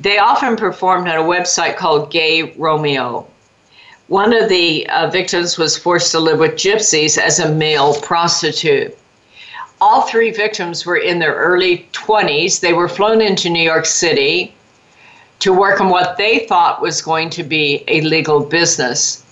They 0.00 0.18
often 0.18 0.54
performed 0.56 1.08
at 1.08 1.16
a 1.18 1.22
website 1.22 1.76
called 1.78 2.10
Gay 2.12 2.52
Romeo. 2.58 3.26
One 4.08 4.34
of 4.34 4.50
the 4.50 4.86
uh, 4.90 5.08
victims 5.08 5.56
was 5.56 5.78
forced 5.78 6.12
to 6.12 6.20
live 6.20 6.38
with 6.40 6.54
gypsies 6.56 7.16
as 7.16 7.38
a 7.40 7.50
male 7.50 7.94
prostitute. 8.02 8.98
All 9.86 10.00
three 10.00 10.30
victims 10.30 10.86
were 10.86 10.96
in 10.96 11.18
their 11.18 11.34
early 11.34 11.86
20s. 11.92 12.60
They 12.60 12.72
were 12.72 12.88
flown 12.88 13.20
into 13.20 13.50
New 13.50 13.62
York 13.62 13.84
City 13.84 14.50
to 15.40 15.52
work 15.52 15.78
on 15.78 15.90
what 15.90 16.16
they 16.16 16.46
thought 16.46 16.80
was 16.80 17.02
going 17.02 17.28
to 17.28 17.42
be 17.42 17.84
a 17.86 18.00
legal 18.00 18.40
business. 18.40 19.22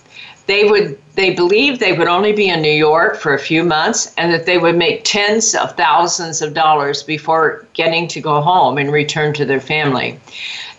They 0.45 0.65
would 0.65 0.99
they 1.15 1.31
believed 1.33 1.79
they 1.79 1.93
would 1.93 2.07
only 2.07 2.33
be 2.33 2.49
in 2.49 2.61
New 2.61 2.77
York 2.89 3.17
for 3.17 3.33
a 3.33 3.39
few 3.39 3.63
months 3.63 4.13
and 4.15 4.31
that 4.31 4.45
they 4.45 4.59
would 4.59 4.77
make 4.77 5.03
tens 5.03 5.55
of 5.55 5.75
thousands 5.75 6.43
of 6.43 6.53
dollars 6.53 7.01
before 7.01 7.65
getting 7.73 8.07
to 8.09 8.21
go 8.21 8.39
home 8.39 8.77
and 8.77 8.91
return 8.91 9.33
to 9.33 9.45
their 9.45 9.59
family. 9.59 10.19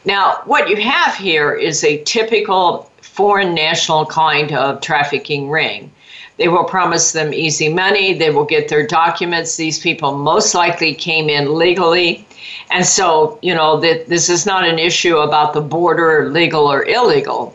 Now, 0.04 0.38
what 0.45 0.69
you 0.69 0.76
have 0.83 1.16
here 1.16 1.52
is 1.52 1.83
a 1.83 2.00
typical 2.04 2.88
foreign 3.02 3.57
national 3.57 4.07
kind 4.07 4.52
of 4.52 4.81
trafficking 4.83 5.50
ring. 5.50 5.90
They 6.37 6.49
will 6.49 6.64
promise 6.64 7.12
them 7.12 7.33
easy 7.33 7.69
money. 7.69 8.12
They 8.12 8.31
will 8.31 8.45
get 8.45 8.67
their 8.69 8.85
documents. 8.85 9.57
These 9.57 9.79
people 9.79 10.17
most 10.19 10.53
likely 10.55 10.93
came 10.95 11.29
in 11.29 11.55
legally. 11.57 12.26
And 12.71 12.85
so, 12.85 13.38
you 13.41 13.55
know, 13.55 13.79
that 13.81 14.09
this 14.09 14.29
is 14.29 14.45
not 14.45 14.64
an 14.69 14.79
issue 14.81 15.19
about 15.19 15.53
the 15.53 15.61
border, 15.61 16.29
legal 16.31 16.71
or 16.71 16.85
illegal. 16.87 17.55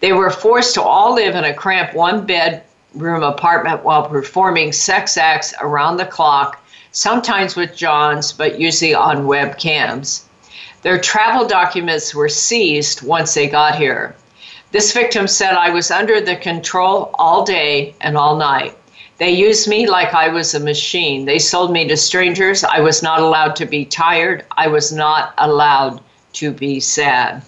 They 0.00 0.12
were 0.12 0.30
forced 0.30 0.74
to 0.74 0.82
all 0.82 1.14
live 1.14 1.34
in 1.34 1.44
a 1.44 1.54
cramped 1.54 1.94
one 1.94 2.26
bedroom 2.26 3.22
apartment 3.22 3.84
while 3.84 4.02
performing 4.06 4.72
sex 4.72 5.16
acts 5.16 5.54
around 5.60 5.96
the 5.96 6.04
clock, 6.06 6.62
sometimes 6.92 7.56
with 7.56 7.74
Johns, 7.76 8.32
but 8.32 8.60
usually 8.60 8.94
on 8.94 9.24
webcams. 9.26 10.22
Their 10.82 10.98
travel 10.98 11.46
documents 11.46 12.14
were 12.14 12.28
seized 12.30 13.02
once 13.02 13.32
they 13.32 13.46
got 13.46 13.76
here. 13.76 14.14
This 14.72 14.92
victim 14.92 15.26
said, 15.26 15.54
I 15.54 15.70
was 15.70 15.90
under 15.90 16.20
the 16.20 16.36
control 16.36 17.10
all 17.14 17.44
day 17.44 17.92
and 18.00 18.16
all 18.16 18.36
night. 18.36 18.76
They 19.18 19.30
used 19.30 19.66
me 19.68 19.88
like 19.88 20.14
I 20.14 20.28
was 20.28 20.54
a 20.54 20.60
machine. 20.60 21.24
They 21.24 21.40
sold 21.40 21.72
me 21.72 21.88
to 21.88 21.96
strangers. 21.96 22.62
I 22.62 22.78
was 22.78 23.02
not 23.02 23.20
allowed 23.20 23.56
to 23.56 23.66
be 23.66 23.84
tired. 23.84 24.44
I 24.56 24.68
was 24.68 24.92
not 24.92 25.34
allowed 25.38 26.00
to 26.34 26.52
be 26.52 26.78
sad. 26.78 27.42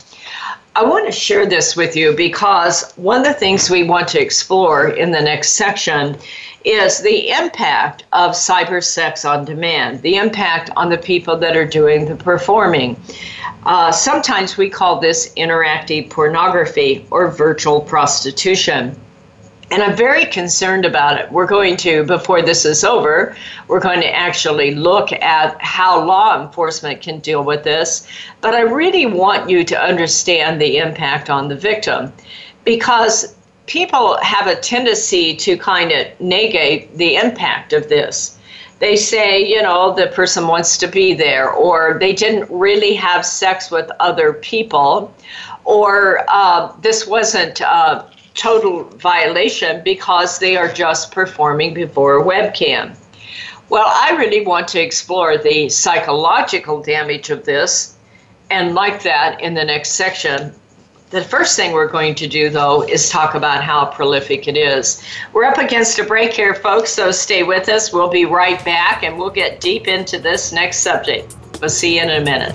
I 0.75 0.83
want 0.85 1.05
to 1.05 1.12
share 1.12 1.45
this 1.45 1.76
with 1.76 1.97
you 1.97 2.12
because 2.12 2.93
one 2.93 3.19
of 3.21 3.26
the 3.26 3.35
things 3.35 3.69
we 3.69 3.83
want 3.83 4.09
to 4.09 4.19
explore 4.21 4.88
in 4.88 5.11
the 5.11 5.21
next 5.21 5.50
section 5.52 6.17
is 6.64 7.00
the 7.00 7.29
impact 7.29 8.05
of 8.14 8.31
cyber 8.31 8.83
sex 8.83 9.26
on 9.26 9.45
demand, 9.45 10.00
the 10.00 10.17
impact 10.17 10.71
on 10.75 10.88
the 10.88 10.97
people 10.97 11.37
that 11.37 11.59
are 11.59 11.67
doing 11.67 12.07
the 12.07 12.17
performing. 12.17 12.97
Uh, 13.67 13.93
sometimes 13.93 14.57
we 14.57 14.71
call 14.71 14.99
this 14.99 15.35
interactive 15.37 16.09
pornography 16.09 17.05
or 17.11 17.29
virtual 17.29 17.83
prostitution 17.83 18.97
and 19.73 19.83
I'm 19.83 19.97
very 19.97 20.26
concerned 20.26 20.85
about 20.85 21.19
it. 21.19 21.33
We're 21.33 21.47
going 21.47 21.79
to, 21.79 22.05
before 22.05 22.43
this 22.43 22.67
is 22.67 22.85
over, 22.85 23.35
we're 23.69 23.81
going 23.81 24.02
to 24.02 24.11
actually 24.14 24.75
look 24.75 25.11
at 25.12 25.57
how 25.62 26.05
law 26.07 26.45
enforcement 26.45 27.00
can 27.00 27.21
deal 27.21 27.43
with 27.43 27.64
this. 27.64 28.07
But 28.43 28.55
I 28.55 28.61
really 28.61 29.07
want 29.07 29.49
you 29.49 29.64
to 29.64 29.81
understand 29.83 30.61
the 30.61 30.76
impact 30.76 31.31
on 31.31 31.49
the 31.49 31.57
victim 31.57 32.12
because 32.64 33.35
people 33.67 34.19
have 34.21 34.47
a 34.47 34.57
tendency 34.57 35.35
to 35.37 35.57
kind 35.57 35.91
of 35.91 36.21
negate 36.21 36.95
the 36.99 37.17
impact 37.17 37.73
of 37.73 37.88
this. 37.88 38.37
They 38.79 38.97
say, 38.97 39.41
you 39.43 39.62
know, 39.62 39.95
the 39.95 40.09
person 40.09 40.49
wants 40.49 40.76
to 40.79 40.87
be 40.87 41.14
there, 41.14 41.49
or 41.50 41.97
they 41.99 42.12
didn't 42.12 42.50
really 42.55 42.93
have 42.97 43.25
sex 43.25 43.71
with 43.71 43.88
other 44.00 44.35
people, 44.35 45.14
or 45.64 46.25
uh, 46.29 46.73
this 46.83 47.07
wasn't. 47.07 47.62
Uh, 47.62 48.05
total 48.35 48.85
violation 48.85 49.83
because 49.85 50.39
they 50.39 50.57
are 50.57 50.69
just 50.71 51.12
performing 51.12 51.75
before 51.75 52.19
a 52.21 52.25
webcam. 52.25 52.97
Well, 53.69 53.87
I 53.87 54.15
really 54.19 54.45
want 54.45 54.69
to 54.69 54.81
explore 54.81 55.39
the 55.39 55.69
psychological 55.69 56.83
damage 56.83 57.31
of 57.31 57.45
this 57.45 57.97
and 58.51 58.75
like 58.75 59.03
that 59.05 59.41
in 59.41 59.55
the 59.55 59.65
next 59.65 59.93
section. 59.93 60.55
The 61.11 61.23
first 61.23 61.57
thing 61.57 61.73
we're 61.73 61.89
going 61.91 62.15
to 62.17 62.27
do, 62.27 62.49
though, 62.49 62.85
is 62.85 63.11
talk 63.11 63.35
about 63.35 63.62
how 63.62 63.85
prolific 63.87 64.49
it 64.49 64.57
is. 64.57 65.03
We're 65.35 65.45
up 65.45 65.59
against 65.59 65.99
a 65.99 66.05
break 66.05 66.33
here, 66.33 66.55
folks, 66.55 66.91
so 66.91 67.11
stay 67.11 67.43
with 67.43 67.69
us. 67.69 67.93
We'll 67.93 68.09
be 68.09 68.25
right 68.25 68.62
back 68.65 69.03
and 69.03 69.19
we'll 69.19 69.29
get 69.31 69.61
deep 69.61 69.89
into 69.89 70.19
this 70.19 70.53
next 70.53 70.79
subject. 70.79 71.35
We'll 71.61 71.69
see 71.69 71.97
you 71.97 72.03
in 72.03 72.11
a 72.11 72.25
minute. 72.25 72.55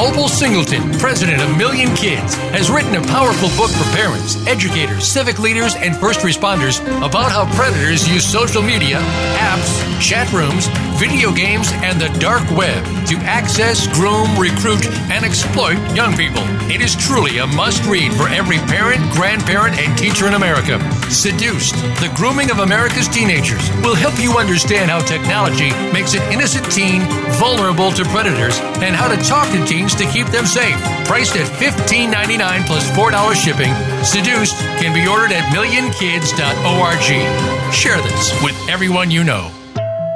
Opal 0.00 0.26
Singleton, 0.28 0.90
president 0.98 1.42
of 1.42 1.54
Million 1.58 1.94
Kids, 1.94 2.34
has 2.56 2.70
written 2.70 2.96
a 2.96 3.02
powerful 3.08 3.50
book 3.56 3.70
for 3.70 3.84
parents, 3.96 4.36
educators, 4.46 5.06
civic 5.06 5.38
leaders, 5.38 5.74
and 5.74 5.94
first 5.96 6.20
responders 6.20 6.80
about 7.06 7.30
how 7.30 7.44
predators 7.54 8.08
use 8.08 8.24
social 8.26 8.62
media, 8.62 8.96
apps, 9.36 9.76
chat 10.00 10.32
rooms, 10.32 10.68
video 10.98 11.30
games, 11.32 11.70
and 11.84 12.00
the 12.00 12.08
dark 12.18 12.42
web 12.56 12.82
to 13.06 13.16
access, 13.28 13.86
groom, 13.92 14.30
recruit, 14.38 14.84
and 15.12 15.26
exploit 15.26 15.76
young 15.94 16.16
people. 16.16 16.42
It 16.72 16.80
is 16.80 16.96
truly 16.96 17.38
a 17.38 17.46
must 17.46 17.84
read 17.84 18.14
for 18.14 18.28
every 18.30 18.58
parent, 18.72 19.02
grandparent, 19.12 19.78
and 19.78 19.96
teacher 19.98 20.26
in 20.26 20.34
America. 20.34 20.78
Seduced, 21.12 21.74
the 22.00 22.08
grooming 22.16 22.48
of 22.50 22.60
America's 22.60 23.06
teenagers, 23.06 23.68
will 23.82 23.94
help 23.94 24.18
you 24.18 24.38
understand 24.38 24.90
how 24.90 24.98
technology 25.00 25.68
makes 25.92 26.14
an 26.14 26.22
innocent 26.32 26.72
teen 26.72 27.02
vulnerable 27.36 27.90
to 27.92 28.02
predators 28.06 28.58
and 28.80 28.96
how 28.96 29.08
to 29.08 29.16
talk 29.22 29.46
to 29.52 29.62
teens 29.66 29.94
to 29.96 30.06
keep 30.06 30.26
them 30.28 30.46
safe. 30.46 30.74
Priced 31.04 31.36
at 31.36 31.46
$15.99 31.60 32.64
plus 32.66 32.88
$4 32.92 33.34
shipping, 33.34 33.74
Seduced 34.02 34.56
can 34.80 34.94
be 34.94 35.06
ordered 35.06 35.32
at 35.32 35.44
millionkids.org. 35.52 37.74
Share 37.74 38.00
this 38.00 38.32
with 38.42 38.56
everyone 38.70 39.10
you 39.10 39.22
know. 39.22 39.50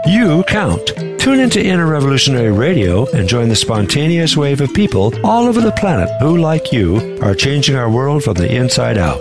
You 0.06 0.42
count. 0.48 0.92
Tune 1.20 1.40
into 1.40 1.62
Inner 1.62 1.86
Revolutionary 1.88 2.52
Radio 2.52 3.04
and 3.10 3.28
join 3.28 3.50
the 3.50 3.56
spontaneous 3.56 4.34
wave 4.36 4.62
of 4.62 4.72
people 4.72 5.12
all 5.22 5.46
over 5.46 5.60
the 5.60 5.72
planet 5.72 6.08
who, 6.22 6.38
like 6.38 6.72
you, 6.72 7.18
are 7.20 7.34
changing 7.34 7.76
our 7.76 7.90
world 7.90 8.22
from 8.24 8.32
the 8.34 8.50
inside 8.50 8.96
out. 8.96 9.20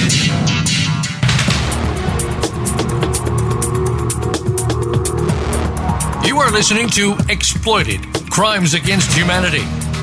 are 6.51 6.55
listening 6.55 6.89
to 6.89 7.15
Exploited 7.29 8.01
Crimes 8.29 8.73
Against 8.73 9.13
Humanity. 9.13 9.61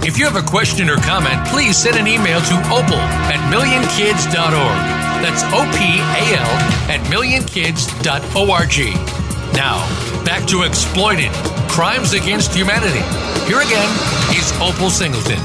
If 0.09 0.17
you 0.19 0.25
have 0.25 0.37
a 0.37 0.43
question 0.49 0.89
or 0.89 0.97
comment, 0.97 1.47
please 1.49 1.77
send 1.77 1.99
an 1.99 2.07
email 2.07 2.41
to 2.41 2.55
opal 2.73 2.95
at 3.29 3.37
millionkids.org. 3.53 4.83
That's 5.21 5.43
O 5.53 5.69
P 5.77 6.01
A 6.17 6.25
L 6.39 6.53
at 6.89 7.01
millionkids.org. 7.13 8.79
Now, 9.55 9.87
back 10.25 10.47
to 10.49 10.63
Exploited 10.63 11.31
Crimes 11.69 12.15
Against 12.15 12.55
Humanity. 12.55 13.05
Here 13.47 13.61
again 13.61 13.93
is 14.35 14.51
Opal 14.61 14.89
Singleton. 14.91 15.39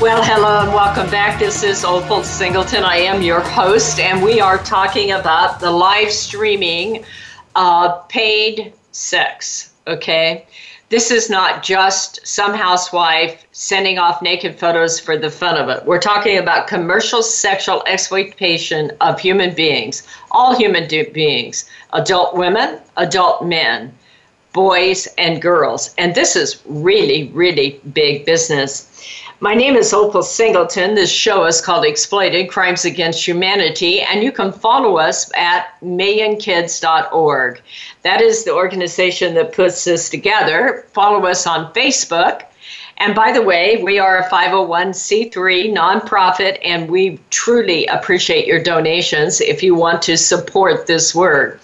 Well, 0.00 0.22
hello 0.24 0.60
and 0.62 0.72
welcome 0.72 1.10
back. 1.10 1.38
This 1.38 1.62
is 1.62 1.84
Opal 1.84 2.24
Singleton. 2.24 2.82
I 2.84 2.96
am 2.96 3.20
your 3.20 3.40
host, 3.40 4.00
and 4.00 4.22
we 4.22 4.40
are 4.40 4.56
talking 4.56 5.10
about 5.12 5.60
the 5.60 5.70
live 5.70 6.10
streaming 6.10 7.04
uh, 7.54 7.88
paid 8.08 8.72
sex. 8.96 9.70
Okay. 9.86 10.46
This 10.88 11.10
is 11.10 11.28
not 11.28 11.62
just 11.64 12.24
some 12.26 12.54
housewife 12.54 13.44
sending 13.52 13.98
off 13.98 14.22
naked 14.22 14.58
photos 14.58 14.98
for 15.00 15.16
the 15.18 15.30
fun 15.30 15.56
of 15.56 15.68
it. 15.68 15.84
We're 15.84 15.98
talking 16.00 16.38
about 16.38 16.68
commercial 16.68 17.22
sexual 17.22 17.82
exploitation 17.86 18.92
of 19.00 19.18
human 19.20 19.52
beings, 19.54 20.06
all 20.30 20.56
human 20.56 20.88
beings, 21.12 21.68
adult 21.92 22.36
women, 22.36 22.80
adult 22.96 23.44
men, 23.44 23.92
boys, 24.52 25.08
and 25.18 25.42
girls. 25.42 25.92
And 25.98 26.14
this 26.14 26.36
is 26.36 26.62
really, 26.66 27.28
really 27.34 27.80
big 27.92 28.24
business. 28.24 28.92
My 29.40 29.54
name 29.54 29.74
is 29.76 29.92
Opal 29.92 30.22
Singleton. 30.22 30.94
This 30.94 31.12
show 31.12 31.44
is 31.44 31.60
called 31.60 31.84
Exploited 31.84 32.48
Crimes 32.48 32.86
Against 32.86 33.26
Humanity, 33.28 34.00
and 34.00 34.22
you 34.22 34.32
can 34.32 34.50
follow 34.50 34.96
us 34.96 35.30
at 35.36 35.78
millionkids.org. 35.82 37.60
That 38.06 38.22
is 38.22 38.44
the 38.44 38.52
organization 38.54 39.34
that 39.34 39.50
puts 39.52 39.82
this 39.82 40.08
together. 40.08 40.86
Follow 40.92 41.26
us 41.26 41.44
on 41.44 41.72
Facebook. 41.72 42.42
And 42.98 43.16
by 43.16 43.32
the 43.32 43.42
way, 43.42 43.80
we 43.82 43.98
are 43.98 44.18
a 44.18 44.28
501c3 44.28 45.74
nonprofit, 45.76 46.58
and 46.62 46.88
we 46.88 47.18
truly 47.30 47.84
appreciate 47.86 48.46
your 48.46 48.62
donations 48.62 49.40
if 49.40 49.60
you 49.60 49.74
want 49.74 50.02
to 50.02 50.16
support 50.16 50.86
this 50.86 51.16
work. 51.16 51.58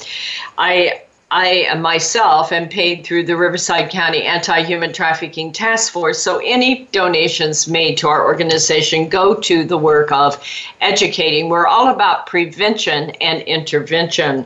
I 0.59 1.03
I 1.35 1.73
myself 1.77 2.53
am 2.53 2.69
paid 2.69 3.05
through 3.05 3.23
the 3.25 3.39
Riverside 3.39 3.89
County 3.89 4.23
Anti 4.25 4.65
Human 4.65 4.93
Trafficking 4.93 5.51
Task 5.51 5.91
Force. 5.91 6.23
So 6.23 6.43
any 6.45 6.87
donations 6.93 7.67
made 7.67 7.97
to 7.99 8.09
our 8.09 8.23
organization 8.27 9.09
go 9.09 9.33
to 9.37 9.65
the 9.65 9.79
work 9.79 10.13
of 10.13 10.39
educating. 10.83 11.49
We're 11.49 11.67
all 11.67 11.89
about 11.89 12.27
prevention 12.27 13.13
and 13.23 13.41
intervention. 13.45 14.45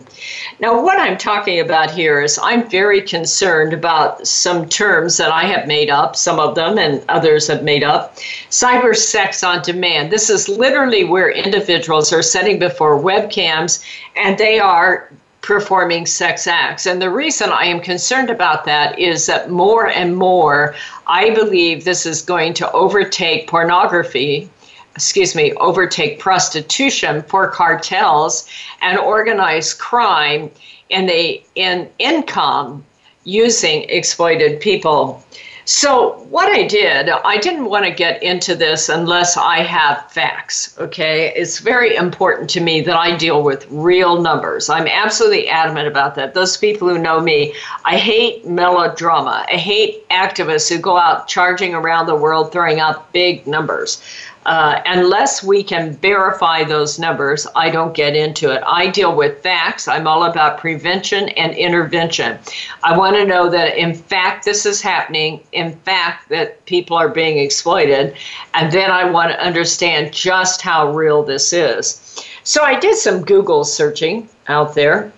Now, 0.60 0.80
what 0.80 1.00
I'm 1.00 1.18
talking 1.18 1.58
about 1.58 1.90
here 1.90 2.20
is 2.22 2.38
I'm 2.40 2.70
very 2.70 3.00
concerned 3.02 3.72
about 3.72 4.24
some 4.24 4.68
terms 4.68 5.16
that 5.16 5.32
I 5.32 5.42
have 5.42 5.66
made 5.66 5.90
up, 5.90 6.14
some 6.14 6.38
of 6.38 6.54
them 6.54 6.78
and 6.78 7.02
others 7.08 7.48
have 7.48 7.64
made 7.64 7.82
up. 7.82 8.14
Cyber 8.48 8.94
sex 8.94 9.42
on 9.42 9.60
demand. 9.62 10.12
This 10.12 10.30
is 10.30 10.48
literally 10.48 11.02
where 11.02 11.30
individuals 11.30 12.12
are 12.12 12.22
sitting 12.22 12.60
before 12.60 12.96
webcams 12.96 13.82
and 14.14 14.38
they 14.38 14.60
are 14.60 15.10
performing 15.46 16.04
sex 16.04 16.46
acts. 16.48 16.86
And 16.86 17.00
the 17.00 17.08
reason 17.08 17.50
I 17.50 17.66
am 17.66 17.80
concerned 17.80 18.28
about 18.30 18.64
that 18.64 18.98
is 18.98 19.26
that 19.26 19.48
more 19.48 19.86
and 19.86 20.16
more, 20.16 20.74
I 21.06 21.30
believe 21.30 21.84
this 21.84 22.04
is 22.04 22.20
going 22.20 22.52
to 22.54 22.70
overtake 22.72 23.48
pornography 23.48 24.50
excuse 24.96 25.34
me, 25.34 25.52
overtake 25.60 26.18
prostitution 26.18 27.22
for 27.24 27.48
cartels 27.50 28.48
and 28.80 28.98
organized 28.98 29.78
crime 29.78 30.50
and 30.90 31.06
they 31.06 31.44
in 31.54 31.86
income 31.98 32.82
using 33.24 33.82
exploited 33.90 34.58
people. 34.58 35.22
So, 35.68 36.24
what 36.30 36.46
I 36.52 36.62
did, 36.64 37.08
I 37.08 37.38
didn't 37.38 37.64
want 37.64 37.86
to 37.86 37.90
get 37.90 38.22
into 38.22 38.54
this 38.54 38.88
unless 38.88 39.36
I 39.36 39.62
have 39.64 40.08
facts, 40.12 40.76
okay? 40.78 41.32
It's 41.34 41.58
very 41.58 41.96
important 41.96 42.48
to 42.50 42.60
me 42.60 42.82
that 42.82 42.94
I 42.94 43.16
deal 43.16 43.42
with 43.42 43.66
real 43.68 44.22
numbers. 44.22 44.68
I'm 44.70 44.86
absolutely 44.86 45.48
adamant 45.48 45.88
about 45.88 46.14
that. 46.14 46.34
Those 46.34 46.56
people 46.56 46.88
who 46.88 46.98
know 46.98 47.20
me, 47.20 47.52
I 47.84 47.96
hate 47.96 48.46
melodrama. 48.46 49.44
I 49.48 49.56
hate 49.56 50.08
activists 50.10 50.68
who 50.68 50.78
go 50.78 50.98
out 50.98 51.26
charging 51.26 51.74
around 51.74 52.06
the 52.06 52.14
world 52.14 52.52
throwing 52.52 52.78
out 52.78 53.12
big 53.12 53.44
numbers. 53.48 54.00
Uh, 54.46 54.80
unless 54.86 55.42
we 55.42 55.60
can 55.60 55.90
verify 55.96 56.62
those 56.62 57.00
numbers, 57.00 57.48
I 57.56 57.68
don't 57.68 57.94
get 57.94 58.14
into 58.14 58.52
it. 58.54 58.62
I 58.64 58.86
deal 58.86 59.12
with 59.16 59.42
facts. 59.42 59.88
I'm 59.88 60.06
all 60.06 60.22
about 60.22 60.58
prevention 60.60 61.30
and 61.30 61.52
intervention. 61.54 62.38
I 62.84 62.96
want 62.96 63.16
to 63.16 63.24
know 63.24 63.50
that, 63.50 63.76
in 63.76 63.92
fact, 63.92 64.44
this 64.44 64.64
is 64.64 64.80
happening, 64.80 65.40
in 65.50 65.74
fact, 65.80 66.28
that 66.28 66.64
people 66.64 66.96
are 66.96 67.08
being 67.08 67.38
exploited, 67.38 68.14
and 68.54 68.70
then 68.72 68.88
I 68.88 69.10
want 69.10 69.32
to 69.32 69.40
understand 69.44 70.12
just 70.12 70.62
how 70.62 70.92
real 70.92 71.24
this 71.24 71.52
is. 71.52 72.24
So 72.44 72.62
I 72.62 72.78
did 72.78 72.94
some 72.96 73.24
Google 73.24 73.64
searching 73.64 74.28
out 74.46 74.76
there. 74.76 75.12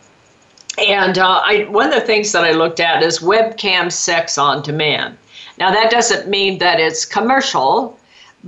And 0.79 1.19
uh, 1.19 1.43
I, 1.45 1.65
one 1.69 1.89
of 1.93 2.01
the 2.01 2.07
things 2.07 2.33
that 2.33 2.45
I 2.45 2.53
looked 2.53 2.81
at 2.81 3.03
is 3.03 3.19
webcam 3.19 3.93
sex 3.93 4.39
on 4.39 4.63
demand. 4.63 5.19
Now, 5.59 5.71
that 5.71 5.91
doesn't 5.91 6.29
mean 6.29 6.59
that 6.61 6.81
it's 6.81 7.05
commercial 7.05 7.98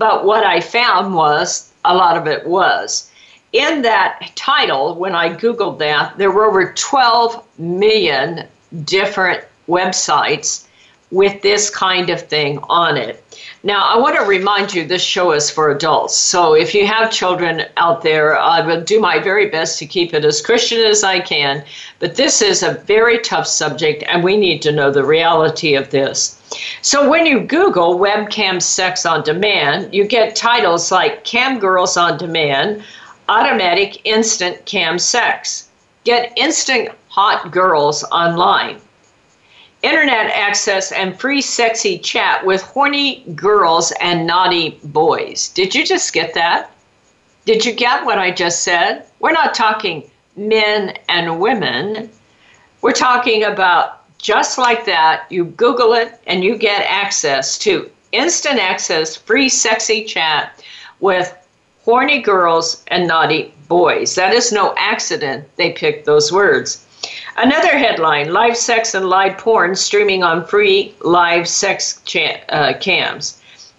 but 0.00 0.24
what 0.24 0.44
I 0.46 0.60
found 0.62 1.14
was 1.14 1.68
a 1.84 1.94
lot 1.94 2.16
of 2.16 2.26
it 2.26 2.46
was. 2.46 3.10
In 3.52 3.82
that 3.82 4.30
title, 4.34 4.94
when 4.94 5.14
I 5.14 5.28
Googled 5.28 5.78
that, 5.80 6.16
there 6.16 6.30
were 6.30 6.46
over 6.46 6.72
12 6.72 7.44
million 7.58 8.48
different 8.86 9.44
websites 9.68 10.64
with 11.10 11.42
this 11.42 11.68
kind 11.68 12.08
of 12.08 12.26
thing 12.28 12.60
on 12.70 12.96
it. 12.96 13.22
Now, 13.62 13.84
I 13.84 13.98
want 13.98 14.16
to 14.16 14.22
remind 14.22 14.72
you 14.72 14.86
this 14.86 15.02
show 15.04 15.32
is 15.32 15.50
for 15.50 15.70
adults. 15.70 16.16
So 16.16 16.54
if 16.54 16.74
you 16.74 16.86
have 16.86 17.10
children 17.10 17.66
out 17.76 18.00
there, 18.00 18.38
I 18.38 18.62
will 18.62 18.80
do 18.80 18.98
my 18.98 19.18
very 19.18 19.50
best 19.50 19.78
to 19.80 19.86
keep 19.86 20.14
it 20.14 20.24
as 20.24 20.40
Christian 20.40 20.80
as 20.80 21.04
I 21.04 21.20
can. 21.20 21.62
But 21.98 22.14
this 22.14 22.40
is 22.40 22.62
a 22.62 22.72
very 22.86 23.18
tough 23.18 23.46
subject, 23.46 24.02
and 24.08 24.24
we 24.24 24.38
need 24.38 24.62
to 24.62 24.72
know 24.72 24.90
the 24.90 25.04
reality 25.04 25.74
of 25.74 25.90
this. 25.90 26.38
So 26.80 27.08
when 27.10 27.26
you 27.26 27.40
Google 27.40 27.98
webcam 27.98 28.62
sex 28.62 29.04
on 29.04 29.24
demand, 29.24 29.92
you 29.94 30.04
get 30.04 30.34
titles 30.36 30.90
like 30.90 31.24
Cam 31.24 31.58
Girls 31.58 31.98
on 31.98 32.16
Demand, 32.16 32.82
Automatic 33.28 34.00
Instant 34.04 34.64
Cam 34.64 34.98
Sex. 34.98 35.68
Get 36.04 36.32
instant 36.38 36.88
hot 37.08 37.50
girls 37.50 38.04
online 38.04 38.80
internet 39.82 40.26
access 40.34 40.92
and 40.92 41.18
free 41.18 41.40
sexy 41.40 41.98
chat 41.98 42.44
with 42.44 42.62
horny 42.62 43.24
girls 43.34 43.92
and 44.00 44.26
naughty 44.26 44.78
boys. 44.84 45.48
Did 45.50 45.74
you 45.74 45.86
just 45.86 46.12
get 46.12 46.34
that? 46.34 46.70
Did 47.46 47.64
you 47.64 47.72
get 47.72 48.04
what 48.04 48.18
I 48.18 48.30
just 48.30 48.62
said? 48.62 49.06
We're 49.20 49.32
not 49.32 49.54
talking 49.54 50.10
men 50.36 50.98
and 51.08 51.40
women. 51.40 52.10
We're 52.82 52.92
talking 52.92 53.44
about 53.44 53.96
just 54.18 54.58
like 54.58 54.84
that. 54.84 55.24
You 55.30 55.46
Google 55.46 55.94
it 55.94 56.20
and 56.26 56.44
you 56.44 56.58
get 56.58 56.82
access 56.82 57.56
to 57.60 57.90
instant 58.12 58.58
access, 58.58 59.16
free 59.16 59.48
sexy 59.48 60.04
chat 60.04 60.62
with 61.00 61.34
horny 61.84 62.20
girls 62.20 62.84
and 62.88 63.08
naughty 63.08 63.54
boys. 63.68 64.14
That 64.16 64.34
is 64.34 64.52
no 64.52 64.74
accident 64.76 65.48
they 65.56 65.72
picked 65.72 66.04
those 66.04 66.30
words. 66.30 66.84
Another 67.36 67.78
headline 67.78 68.32
Live 68.32 68.56
sex 68.56 68.92
and 68.94 69.08
live 69.08 69.38
porn 69.38 69.76
streaming 69.76 70.24
on 70.24 70.44
free 70.44 70.96
live 71.02 71.46
sex 71.48 72.00
cha- 72.04 72.40
uh, 72.48 72.72
cams. 72.72 73.38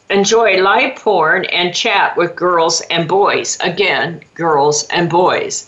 Enjoy 0.09 0.61
live 0.61 0.95
porn 0.95 1.43
and 1.47 1.75
chat 1.75 2.15
with 2.15 2.33
girls 2.33 2.79
and 2.89 3.09
boys. 3.09 3.57
Again, 3.59 4.21
girls 4.35 4.85
and 4.87 5.09
boys. 5.09 5.67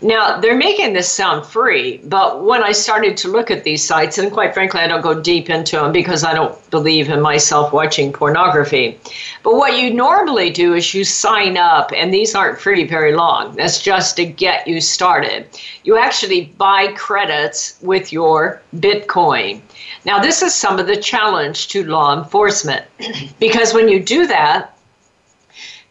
Now, 0.00 0.38
they're 0.40 0.54
making 0.56 0.92
this 0.92 1.12
sound 1.12 1.44
free, 1.44 2.00
but 2.04 2.44
when 2.44 2.62
I 2.62 2.70
started 2.70 3.16
to 3.18 3.28
look 3.28 3.50
at 3.50 3.64
these 3.64 3.82
sites, 3.84 4.16
and 4.16 4.30
quite 4.30 4.54
frankly, 4.54 4.80
I 4.80 4.86
don't 4.86 5.00
go 5.00 5.14
deep 5.20 5.50
into 5.50 5.74
them 5.76 5.90
because 5.90 6.22
I 6.22 6.32
don't 6.32 6.54
believe 6.70 7.08
in 7.08 7.20
myself 7.20 7.72
watching 7.72 8.12
pornography. 8.12 9.00
But 9.42 9.56
what 9.56 9.76
you 9.78 9.92
normally 9.92 10.50
do 10.50 10.74
is 10.74 10.94
you 10.94 11.02
sign 11.04 11.56
up, 11.56 11.90
and 11.96 12.14
these 12.14 12.36
aren't 12.36 12.60
free 12.60 12.84
very 12.84 13.14
long. 13.16 13.56
That's 13.56 13.80
just 13.80 14.14
to 14.18 14.24
get 14.24 14.68
you 14.68 14.80
started. 14.80 15.48
You 15.82 15.98
actually 15.98 16.52
buy 16.56 16.92
credits 16.92 17.78
with 17.82 18.12
your 18.12 18.62
Bitcoin. 18.76 19.60
Now, 20.04 20.20
this 20.20 20.40
is 20.40 20.54
some 20.54 20.78
of 20.78 20.86
the 20.86 20.96
challenge 20.96 21.66
to 21.68 21.82
law 21.84 22.16
enforcement 22.16 22.84
because 23.40 23.74
when 23.74 23.88
you 23.88 23.98
do 23.98 24.26
that, 24.28 24.72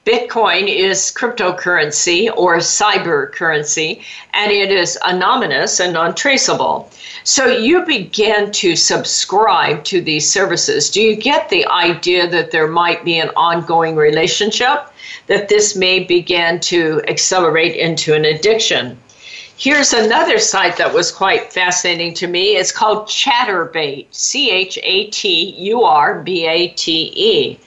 Bitcoin 0.07 0.69
is 0.73 1.11
cryptocurrency 1.13 2.31
or 2.37 2.59
cyber 2.59 3.29
currency, 3.33 4.01
and 4.33 4.53
it 4.53 4.71
is 4.71 4.97
anonymous 5.03 5.81
and 5.81 5.97
untraceable. 5.97 6.89
So 7.25 7.47
you 7.47 7.81
begin 7.81 8.51
to 8.53 8.77
subscribe 8.77 9.83
to 9.83 9.99
these 9.99 10.25
services. 10.29 10.89
Do 10.89 11.01
you 11.01 11.17
get 11.17 11.49
the 11.49 11.65
idea 11.65 12.25
that 12.25 12.51
there 12.51 12.69
might 12.69 13.03
be 13.03 13.19
an 13.19 13.31
ongoing 13.35 13.97
relationship? 13.97 14.87
That 15.25 15.49
this 15.49 15.75
may 15.75 15.99
begin 15.99 16.61
to 16.71 17.01
accelerate 17.09 17.75
into 17.75 18.13
an 18.13 18.23
addiction. 18.23 18.97
Here's 19.57 19.91
another 19.91 20.39
site 20.39 20.77
that 20.77 20.93
was 20.93 21.11
quite 21.11 21.51
fascinating 21.51 22.13
to 22.13 22.27
me. 22.27 22.55
It's 22.55 22.71
called 22.71 23.09
Chaturbate, 23.09 24.05
C 24.11 24.51
H 24.51 24.79
A 24.83 25.07
T 25.07 25.53
U 25.71 25.83
R 25.83 26.21
B 26.21 26.47
A 26.47 26.69
T 26.69 27.11
E. 27.13 27.59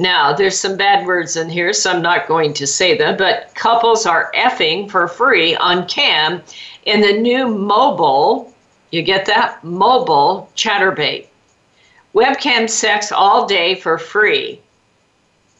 Now, 0.00 0.32
there's 0.32 0.58
some 0.58 0.78
bad 0.78 1.06
words 1.06 1.36
in 1.36 1.50
here, 1.50 1.74
so 1.74 1.92
I'm 1.92 2.00
not 2.00 2.26
going 2.26 2.54
to 2.54 2.66
say 2.66 2.96
them, 2.96 3.18
but 3.18 3.50
couples 3.54 4.06
are 4.06 4.32
effing 4.34 4.90
for 4.90 5.06
free 5.06 5.54
on 5.56 5.86
Cam 5.88 6.42
in 6.86 7.02
the 7.02 7.12
new 7.18 7.46
mobile, 7.48 8.50
you 8.92 9.02
get 9.02 9.26
that? 9.26 9.62
Mobile 9.62 10.48
Chaturbate. 10.56 11.26
Webcam 12.14 12.70
sex 12.70 13.12
all 13.12 13.46
day 13.46 13.74
for 13.74 13.98
free. 13.98 14.58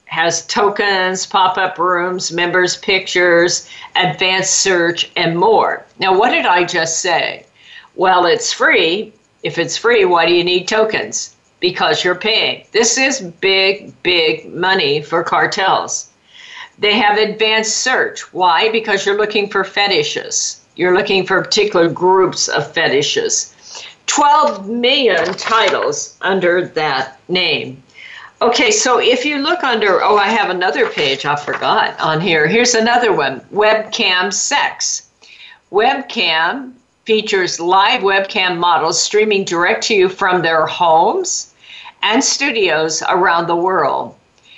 Has 0.07 0.46
tokens, 0.46 1.26
pop 1.26 1.59
up 1.59 1.79
rooms, 1.79 2.33
members' 2.33 2.79
pictures, 2.79 3.68
advanced 3.94 4.61
search, 4.61 5.11
and 5.16 5.38
more. 5.38 5.85
Now, 5.98 6.18
what 6.18 6.31
did 6.31 6.46
I 6.46 6.64
just 6.64 7.00
say? 7.03 7.44
Well, 7.94 8.24
it's 8.24 8.55
free. 8.55 9.12
If 9.42 9.59
it's 9.59 9.76
free, 9.76 10.07
why 10.07 10.24
do 10.24 10.33
you 10.33 10.44
need 10.44 10.66
tokens? 10.66 11.37
because 11.61 12.03
you're 12.03 12.14
paying. 12.14 12.64
This 12.73 12.96
is 12.99 13.20
big, 13.20 13.94
big 14.03 14.53
money 14.53 15.03
for 15.03 15.23
cartels. 15.23 16.09
They 16.79 16.99
have 16.99 17.18
advanced 17.18 17.79
search. 17.79 18.33
Why? 18.33 18.73
Because 18.73 19.05
you're 19.05 19.18
looking 19.18 19.49
for 19.51 19.62
fetishes. 19.62 20.64
You're 20.77 20.96
looking 20.96 21.27
for 21.27 21.42
particular 21.42 21.90
groups 21.90 22.49
of 22.49 22.70
fetishes. 22.73 23.55
12 24.07 24.68
million 24.70 25.35
titles 25.35 26.16
under 26.23 26.64
that 26.68 27.20
name. 27.29 27.83
Okay, 28.40 28.70
so 28.70 28.99
if 28.99 29.27
you 29.27 29.37
look 29.38 29.62
under, 29.62 30.03
oh, 30.03 30.16
I 30.16 30.29
have 30.29 30.49
another 30.49 30.88
page 30.88 31.27
I 31.27 31.37
forgot 31.37 32.01
on 32.01 32.23
here. 32.23 32.46
Here's 32.49 32.75
another 32.75 33.14
one 33.14 33.40
Webcam 33.53 34.33
Sex. 34.33 35.09
Webcam 35.70 36.73
features 37.05 37.61
live 37.61 38.01
webcam 38.03 38.57
models 38.59 39.01
streaming 39.01 39.44
direct 39.44 39.83
to 39.85 39.94
you 39.94 40.09
from 40.09 40.40
their 40.42 40.66
homes 40.66 41.50
and 42.03 42.23
studios 42.23 43.03
around 43.09 43.47
the 43.47 43.57
world. 43.57 44.15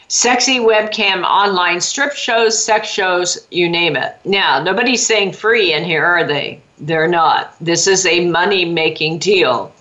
Sexy 0.09 0.59
webcam 0.59 1.23
online 1.25 1.81
strip 1.81 2.13
shows, 2.15 2.63
sex 2.63 2.89
shows, 2.89 3.47
you 3.51 3.69
name 3.69 3.97
it. 3.97 4.17
Now, 4.25 4.63
nobody's 4.63 5.05
saying 5.07 5.33
free 5.33 5.73
in 5.73 5.85
here, 5.85 6.05
are 6.05 6.25
they? 6.27 6.61
They're 6.79 7.09
not. 7.09 7.55
This 7.61 7.87
is 7.87 8.05
a 8.05 8.29
money 8.29 8.65
making 8.65 9.19
deal. 9.19 9.73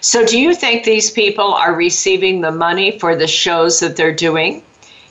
So, 0.00 0.24
do 0.24 0.40
you 0.40 0.54
think 0.54 0.84
these 0.84 1.10
people 1.10 1.52
are 1.52 1.74
receiving 1.74 2.40
the 2.40 2.52
money 2.52 2.98
for 2.98 3.14
the 3.16 3.26
shows 3.26 3.80
that 3.80 3.96
they're 3.96 4.14
doing? 4.14 4.62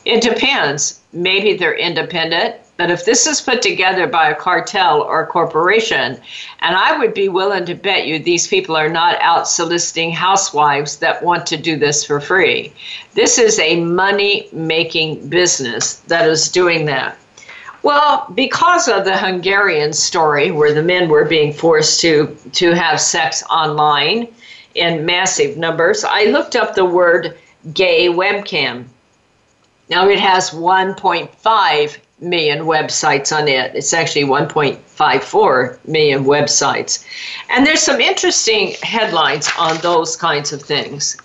It 0.06 0.22
depends. 0.24 1.02
Maybe 1.12 1.54
they're 1.54 1.76
independent 1.78 2.56
but 2.84 2.92
if 2.92 3.06
this 3.06 3.26
is 3.28 3.40
put 3.40 3.62
together 3.62 4.08
by 4.08 4.28
a 4.30 4.36
cartel 4.36 5.04
or 5.04 5.22
a 5.24 5.28
corporation, 5.28 6.20
and 6.60 6.76
I 6.76 6.98
would 6.98 7.14
be 7.14 7.30
willing 7.30 7.64
to 7.68 7.76
bet 7.76 8.08
you 8.08 8.20
these 8.20 8.46
people 8.46 8.76
are 8.76 8.90
not 8.90 9.18
out 9.22 9.48
soliciting 9.48 10.12
housewives 10.12 10.98
that 10.98 11.24
want 11.24 11.46
to 11.48 11.56
do 11.56 11.78
this 11.78 12.04
for 12.04 12.20
free. 12.20 12.74
This 13.14 13.38
is 13.38 13.58
a 13.58 13.80
money 13.82 14.50
making 14.52 15.30
business 15.30 16.02
that 16.12 16.28
is 16.28 16.50
doing 16.52 16.84
that. 16.88 17.18
Well, 17.84 18.30
because 18.36 18.90
of 18.90 19.06
the 19.06 19.16
Hungarian 19.18 19.94
story 19.94 20.52
where 20.52 20.74
the 20.74 20.84
men 20.84 21.08
were 21.08 21.24
being 21.24 21.54
forced 21.54 22.02
to, 22.02 22.36
to 22.52 22.72
have 22.74 23.00
sex 23.00 23.44
online 23.50 24.28
in 24.76 25.06
massive 25.06 25.56
numbers, 25.56 26.04
I 26.04 26.26
looked 26.26 26.58
up 26.58 26.76
the 26.76 26.84
word 26.84 27.38
gay 27.74 28.08
webcam. 28.08 28.84
Now 29.88 30.10
it 30.10 30.20
has 30.20 30.50
1.5 30.50 31.98
million 32.24 32.60
websites 32.62 33.38
on 33.38 33.48
it. 33.48 33.76
It's 33.76 33.94
actually 33.94 34.24
1.54 34.26 35.88
million 35.88 36.24
websites. 36.24 37.06
And 37.50 37.66
there's 37.68 37.82
some 37.82 38.00
interesting 38.00 38.76
headlines 38.82 39.50
on 39.60 39.78
those 39.80 40.16
kinds 40.16 40.54
of 40.54 40.62
things. 40.62 41.18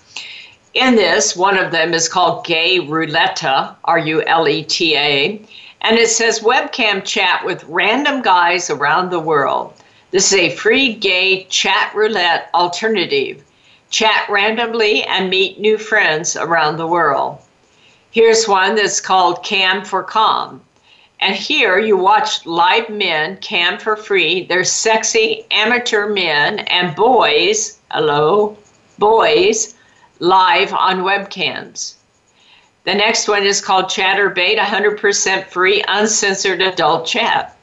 In 0.73 0.95
this, 0.95 1.35
one 1.35 1.57
of 1.57 1.71
them 1.71 1.93
is 1.93 2.07
called 2.09 2.45
Gay 2.45 2.79
Roulette. 2.79 3.43
R 3.83 3.97
U 3.97 4.21
L 4.23 4.47
E 4.47 4.63
T 4.63 4.95
A, 4.95 5.41
and 5.81 5.97
it 5.97 6.09
says 6.09 6.41
webcam 6.41 7.03
chat 7.03 7.43
with 7.43 7.63
random 7.63 8.21
guys 8.21 8.69
around 8.69 9.09
the 9.09 9.19
world. 9.19 9.73
This 10.11 10.31
is 10.31 10.37
a 10.39 10.55
free 10.55 10.93
gay 10.93 11.45
chat 11.45 11.91
roulette 11.95 12.51
alternative. 12.53 13.43
Chat 13.89 14.27
randomly 14.29 15.01
and 15.05 15.31
meet 15.31 15.59
new 15.59 15.79
friends 15.79 16.35
around 16.35 16.77
the 16.77 16.85
world. 16.85 17.39
Here's 18.11 18.45
one 18.47 18.75
that's 18.75 19.01
called 19.01 19.43
Cam 19.43 19.83
for 19.83 20.03
Calm. 20.03 20.61
And 21.21 21.35
here 21.35 21.77
you 21.77 21.97
watch 21.97 22.45
live 22.45 22.89
men 22.89 23.37
cam 23.37 23.77
for 23.77 23.97
free. 23.97 24.45
They're 24.45 24.63
sexy 24.63 25.45
amateur 25.51 26.07
men 26.07 26.59
and 26.59 26.95
boys, 26.95 27.77
hello, 27.91 28.57
boys, 28.99 29.75
live 30.19 30.73
on 30.73 31.03
webcams. 31.03 31.95
The 32.85 32.95
next 32.95 33.27
one 33.27 33.43
is 33.43 33.59
called 33.59 33.85
Chaturbate 33.85 34.57
100% 34.57 35.45
free, 35.47 35.83
uncensored 35.87 36.61
adult 36.61 37.05
chat. 37.05 37.55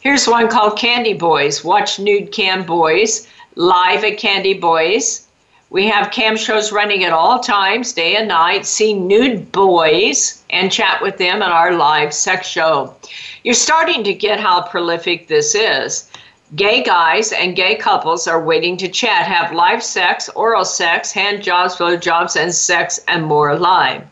Here's 0.00 0.28
one 0.28 0.48
called 0.48 0.76
Candy 0.78 1.14
Boys. 1.14 1.64
Watch 1.64 1.98
nude 1.98 2.30
cam 2.30 2.62
boys 2.64 3.26
live 3.54 4.04
at 4.04 4.18
Candy 4.18 4.52
Boys. 4.54 5.26
We 5.72 5.86
have 5.86 6.10
cam 6.10 6.36
shows 6.36 6.70
running 6.70 7.02
at 7.02 7.14
all 7.14 7.40
times, 7.40 7.94
day 7.94 8.14
and 8.16 8.28
night. 8.28 8.66
See 8.66 8.92
nude 8.92 9.50
boys 9.52 10.44
and 10.50 10.70
chat 10.70 11.00
with 11.00 11.16
them 11.16 11.36
in 11.36 11.48
our 11.50 11.74
live 11.78 12.12
sex 12.12 12.46
show. 12.46 12.94
You're 13.42 13.54
starting 13.54 14.04
to 14.04 14.12
get 14.12 14.38
how 14.38 14.60
prolific 14.68 15.28
this 15.28 15.54
is. 15.54 16.10
Gay 16.56 16.82
guys 16.82 17.32
and 17.32 17.56
gay 17.56 17.74
couples 17.76 18.28
are 18.28 18.44
waiting 18.44 18.76
to 18.76 18.88
chat, 18.88 19.24
have 19.26 19.54
live 19.54 19.82
sex, 19.82 20.28
oral 20.36 20.66
sex, 20.66 21.10
hand 21.10 21.42
jobs, 21.42 21.76
blow 21.76 21.96
jobs, 21.96 22.36
and 22.36 22.54
sex 22.54 23.00
and 23.08 23.24
more 23.24 23.58
live. 23.58 24.04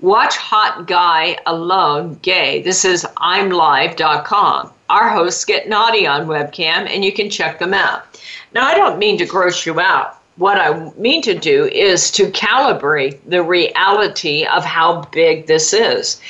Watch 0.00 0.36
Hot 0.36 0.88
Guy 0.88 1.38
Alone 1.46 2.18
Gay. 2.22 2.60
This 2.62 2.84
is 2.84 3.04
ImLive.com. 3.18 4.72
Our 4.90 5.08
hosts 5.10 5.44
get 5.44 5.68
naughty 5.68 6.08
on 6.08 6.26
webcam, 6.26 6.88
and 6.88 7.04
you 7.04 7.12
can 7.12 7.30
check 7.30 7.60
them 7.60 7.72
out. 7.72 8.20
Now, 8.52 8.66
I 8.66 8.74
don't 8.74 8.98
mean 8.98 9.16
to 9.18 9.26
gross 9.26 9.64
you 9.64 9.78
out 9.78 10.16
what 10.38 10.56
I 10.56 10.90
mean 10.96 11.20
to 11.22 11.34
do 11.34 11.66
is 11.66 12.10
to 12.12 12.30
calibrate 12.30 13.18
the 13.26 13.42
reality 13.42 14.46
of 14.46 14.64
how 14.64 15.02
big 15.10 15.46
this 15.46 15.72
is 15.72 16.20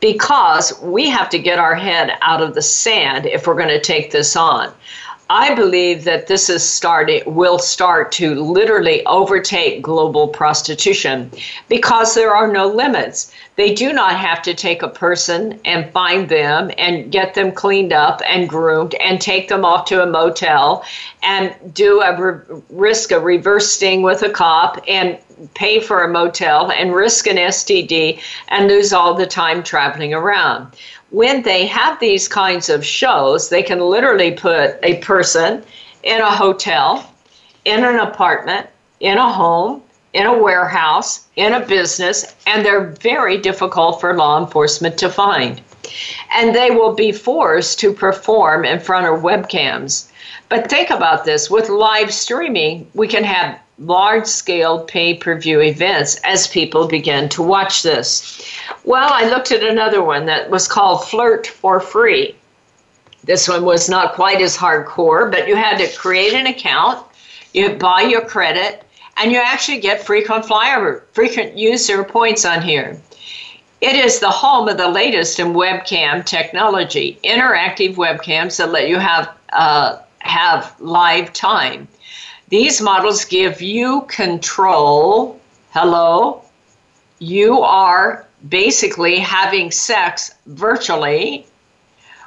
because 0.00 0.78
we 0.80 1.10
have 1.10 1.28
to 1.30 1.38
get 1.38 1.58
our 1.58 1.74
head 1.74 2.16
out 2.22 2.40
of 2.42 2.54
the 2.54 2.62
sand 2.62 3.26
if 3.26 3.46
we're 3.46 3.54
going 3.56 3.68
to 3.68 3.80
take 3.80 4.12
this 4.12 4.36
on. 4.36 4.72
I 5.28 5.54
believe 5.54 6.04
that 6.04 6.28
this 6.28 6.48
is 6.48 6.62
starting 6.68 7.22
will 7.26 7.58
start 7.58 8.12
to 8.12 8.32
literally 8.36 9.04
overtake 9.06 9.82
global 9.82 10.28
prostitution 10.28 11.32
because 11.68 12.14
there 12.14 12.32
are 12.34 12.46
no 12.46 12.68
limits. 12.68 13.32
They 13.56 13.74
do 13.74 13.92
not 13.92 14.14
have 14.14 14.40
to 14.42 14.54
take 14.54 14.82
a 14.82 14.88
person 14.88 15.58
and 15.64 15.90
find 15.90 16.28
them 16.28 16.70
and 16.78 17.10
get 17.10 17.34
them 17.34 17.50
cleaned 17.50 17.92
up 17.92 18.22
and 18.24 18.48
groomed 18.48 18.94
and 18.96 19.20
take 19.20 19.48
them 19.48 19.64
off 19.64 19.86
to 19.86 20.02
a 20.02 20.06
motel 20.06 20.84
and 21.24 21.52
do 21.74 22.02
a 22.02 22.16
re- 22.16 22.60
risk 22.70 23.10
a 23.10 23.18
reverse 23.18 23.68
sting 23.72 24.02
with 24.02 24.22
a 24.22 24.30
cop 24.30 24.80
and 24.86 25.18
pay 25.54 25.80
for 25.80 26.04
a 26.04 26.08
motel 26.08 26.70
and 26.70 26.94
risk 26.94 27.26
an 27.26 27.36
STD 27.36 28.20
and 28.48 28.68
lose 28.68 28.92
all 28.92 29.14
the 29.14 29.26
time 29.26 29.64
traveling 29.64 30.14
around 30.14 30.70
when 31.10 31.42
they 31.42 31.66
have 31.66 31.98
these 32.00 32.28
kinds 32.28 32.68
of 32.68 32.84
shows, 32.84 33.48
they 33.48 33.62
can 33.62 33.80
literally 33.80 34.32
put 34.32 34.78
a 34.82 34.98
person 34.98 35.62
in 36.02 36.20
a 36.20 36.34
hotel, 36.34 37.12
in 37.64 37.84
an 37.84 37.98
apartment, 37.98 38.66
in 39.00 39.16
a 39.18 39.32
home, 39.32 39.82
in 40.12 40.26
a 40.26 40.36
warehouse, 40.36 41.26
in 41.36 41.52
a 41.54 41.60
business, 41.66 42.34
and 42.46 42.64
they're 42.64 42.94
very 43.00 43.36
difficult 43.38 44.00
for 44.00 44.14
law 44.16 44.40
enforcement 44.42 44.96
to 44.98 45.10
find. 45.10 45.60
And 46.32 46.54
they 46.54 46.70
will 46.70 46.94
be 46.94 47.12
forced 47.12 47.78
to 47.80 47.92
perform 47.92 48.64
in 48.64 48.80
front 48.80 49.06
of 49.06 49.22
webcams. 49.22 50.10
But 50.48 50.70
think 50.70 50.90
about 50.90 51.24
this 51.24 51.50
with 51.50 51.68
live 51.68 52.12
streaming, 52.12 52.88
we 52.94 53.06
can 53.08 53.24
have 53.24 53.58
large 53.78 54.26
scale 54.26 54.82
pay 54.84 55.14
per 55.14 55.36
view 55.38 55.60
events 55.60 56.14
as 56.24 56.46
people 56.46 56.86
began 56.88 57.28
to 57.28 57.42
watch 57.42 57.82
this. 57.82 58.40
Well, 58.84 59.08
I 59.12 59.28
looked 59.28 59.52
at 59.52 59.62
another 59.62 60.02
one 60.02 60.26
that 60.26 60.48
was 60.50 60.66
called 60.68 61.06
Flirt 61.06 61.46
for 61.46 61.78
Free. 61.80 62.34
This 63.24 63.48
one 63.48 63.64
was 63.64 63.88
not 63.88 64.14
quite 64.14 64.40
as 64.40 64.56
hardcore, 64.56 65.30
but 65.30 65.46
you 65.48 65.56
had 65.56 65.78
to 65.78 65.94
create 65.98 66.32
an 66.32 66.46
account, 66.46 67.04
you 67.52 67.70
buy 67.74 68.02
your 68.02 68.20
credit, 68.22 68.84
and 69.18 69.32
you 69.32 69.38
actually 69.38 69.78
get 69.80 70.04
frequent 70.06 70.44
flyer, 70.46 71.04
frequent 71.12 71.56
user 71.58 72.04
points 72.04 72.44
on 72.44 72.62
here. 72.62 73.00
It 73.80 73.96
is 73.96 74.20
the 74.20 74.30
home 74.30 74.68
of 74.68 74.78
the 74.78 74.88
latest 74.88 75.38
in 75.38 75.48
webcam 75.48 76.24
technology, 76.24 77.18
interactive 77.24 77.96
webcams 77.96 78.56
that 78.56 78.70
let 78.72 78.88
you 78.88 78.98
have 78.98 79.28
uh, 79.52 79.98
have 80.20 80.74
live 80.80 81.32
time. 81.32 81.88
These 82.48 82.80
models 82.80 83.24
give 83.24 83.60
you 83.60 84.02
control. 84.02 85.40
Hello? 85.72 86.42
You 87.18 87.60
are 87.62 88.24
basically 88.48 89.18
having 89.18 89.72
sex 89.72 90.30
virtually 90.46 91.44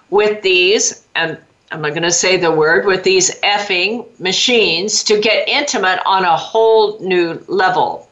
with 0.10 0.42
these, 0.42 1.04
and 1.16 1.38
I'm 1.72 1.82
not 1.82 1.92
going 1.92 2.02
to 2.04 2.12
say 2.12 2.36
the 2.36 2.52
word, 2.52 2.86
with 2.86 3.04
these 3.04 3.34
effing 3.42 4.06
machines 4.20 5.06
to 5.06 5.22
get 5.22 5.48
intimate 5.48 6.02
on 6.06 6.26
a 6.26 6.36
whole 6.36 7.00
new 7.00 7.42
level. 7.48 8.10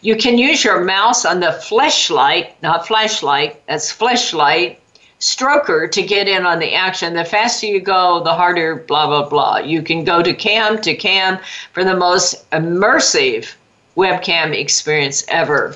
You 0.00 0.16
can 0.16 0.36
use 0.36 0.64
your 0.64 0.80
mouse 0.84 1.24
on 1.24 1.38
the 1.38 1.52
flashlight, 1.52 2.60
not 2.64 2.88
flashlight, 2.88 3.62
that's 3.68 3.92
flashlight, 3.92 4.80
stroker 5.20 5.90
to 5.90 6.02
get 6.02 6.28
in 6.28 6.44
on 6.44 6.58
the 6.58 6.74
action. 6.74 7.14
The 7.14 7.24
faster 7.24 7.66
you 7.66 7.80
go, 7.80 8.22
the 8.22 8.34
harder, 8.34 8.76
blah, 8.76 9.06
blah, 9.06 9.28
blah. 9.28 9.58
You 9.58 9.82
can 9.82 10.04
go 10.04 10.22
to 10.22 10.34
cam 10.34 10.80
to 10.82 10.94
cam 10.94 11.38
for 11.72 11.84
the 11.84 11.96
most 11.96 12.48
immersive 12.50 13.54
webcam 13.96 14.54
experience 14.56 15.24
ever. 15.28 15.74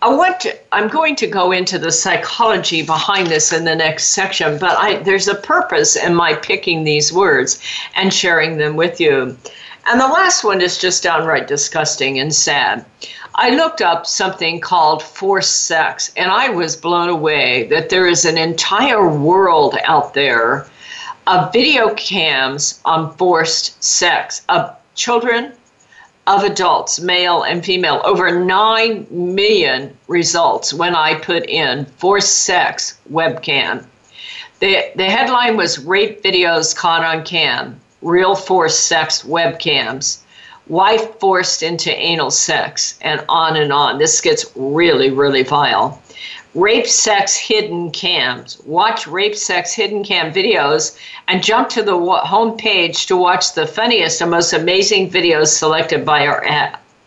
I 0.00 0.10
want 0.14 0.38
to, 0.40 0.56
I'm 0.72 0.86
going 0.88 1.16
to 1.16 1.26
go 1.26 1.50
into 1.50 1.76
the 1.76 1.90
psychology 1.90 2.82
behind 2.82 3.26
this 3.28 3.52
in 3.52 3.64
the 3.64 3.74
next 3.74 4.06
section, 4.06 4.56
but 4.58 4.76
I, 4.78 4.98
there's 5.02 5.26
a 5.26 5.34
purpose 5.34 5.96
in 5.96 6.14
my 6.14 6.34
picking 6.34 6.84
these 6.84 7.12
words 7.12 7.60
and 7.96 8.14
sharing 8.14 8.58
them 8.58 8.76
with 8.76 9.00
you. 9.00 9.36
And 9.90 9.98
the 9.98 10.06
last 10.06 10.44
one 10.44 10.60
is 10.60 10.76
just 10.76 11.02
downright 11.02 11.46
disgusting 11.46 12.18
and 12.18 12.34
sad. 12.34 12.84
I 13.36 13.48
looked 13.50 13.80
up 13.80 14.06
something 14.06 14.60
called 14.60 15.02
forced 15.02 15.64
sex, 15.64 16.10
and 16.14 16.30
I 16.30 16.50
was 16.50 16.76
blown 16.76 17.08
away 17.08 17.62
that 17.68 17.88
there 17.88 18.06
is 18.06 18.26
an 18.26 18.36
entire 18.36 19.08
world 19.08 19.78
out 19.84 20.12
there 20.12 20.66
of 21.26 21.50
video 21.54 21.94
cams 21.94 22.80
on 22.84 23.16
forced 23.16 23.82
sex 23.82 24.42
of 24.50 24.70
children, 24.94 25.54
of 26.26 26.44
adults, 26.44 27.00
male 27.00 27.42
and 27.44 27.64
female. 27.64 28.02
Over 28.04 28.30
9 28.30 29.06
million 29.10 29.96
results 30.06 30.74
when 30.74 30.94
I 30.94 31.14
put 31.14 31.48
in 31.48 31.86
forced 31.96 32.42
sex 32.42 32.98
webcam. 33.10 33.86
The, 34.60 34.84
the 34.96 35.06
headline 35.08 35.56
was 35.56 35.78
Rape 35.78 36.22
Videos 36.22 36.76
Caught 36.76 37.04
on 37.06 37.24
Cam 37.24 37.80
real 38.02 38.34
force 38.34 38.78
sex 38.78 39.22
webcams, 39.22 40.18
wife 40.68 41.18
forced 41.18 41.62
into 41.62 41.90
anal 41.94 42.30
sex, 42.30 42.98
and 43.02 43.24
on 43.28 43.56
and 43.56 43.72
on. 43.72 43.98
This 43.98 44.20
gets 44.20 44.46
really, 44.54 45.10
really 45.10 45.42
vile. 45.42 46.00
Rape 46.54 46.86
sex 46.86 47.36
hidden 47.36 47.90
cams. 47.90 48.60
Watch 48.64 49.06
rape 49.06 49.36
sex 49.36 49.72
hidden 49.72 50.02
cam 50.02 50.32
videos 50.32 50.98
and 51.28 51.42
jump 51.44 51.68
to 51.70 51.82
the 51.82 51.98
home 52.24 52.56
page 52.56 53.06
to 53.06 53.16
watch 53.16 53.52
the 53.52 53.66
funniest 53.66 54.20
and 54.22 54.30
most 54.30 54.52
amazing 54.52 55.10
videos 55.10 55.48
selected 55.48 56.04
by 56.04 56.26
our 56.26 56.42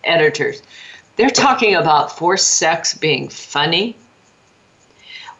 editors. 0.04 0.62
They're 1.16 1.30
talking 1.30 1.76
about 1.76 2.18
forced 2.18 2.52
sex 2.52 2.94
being 2.98 3.28
funny 3.30 3.96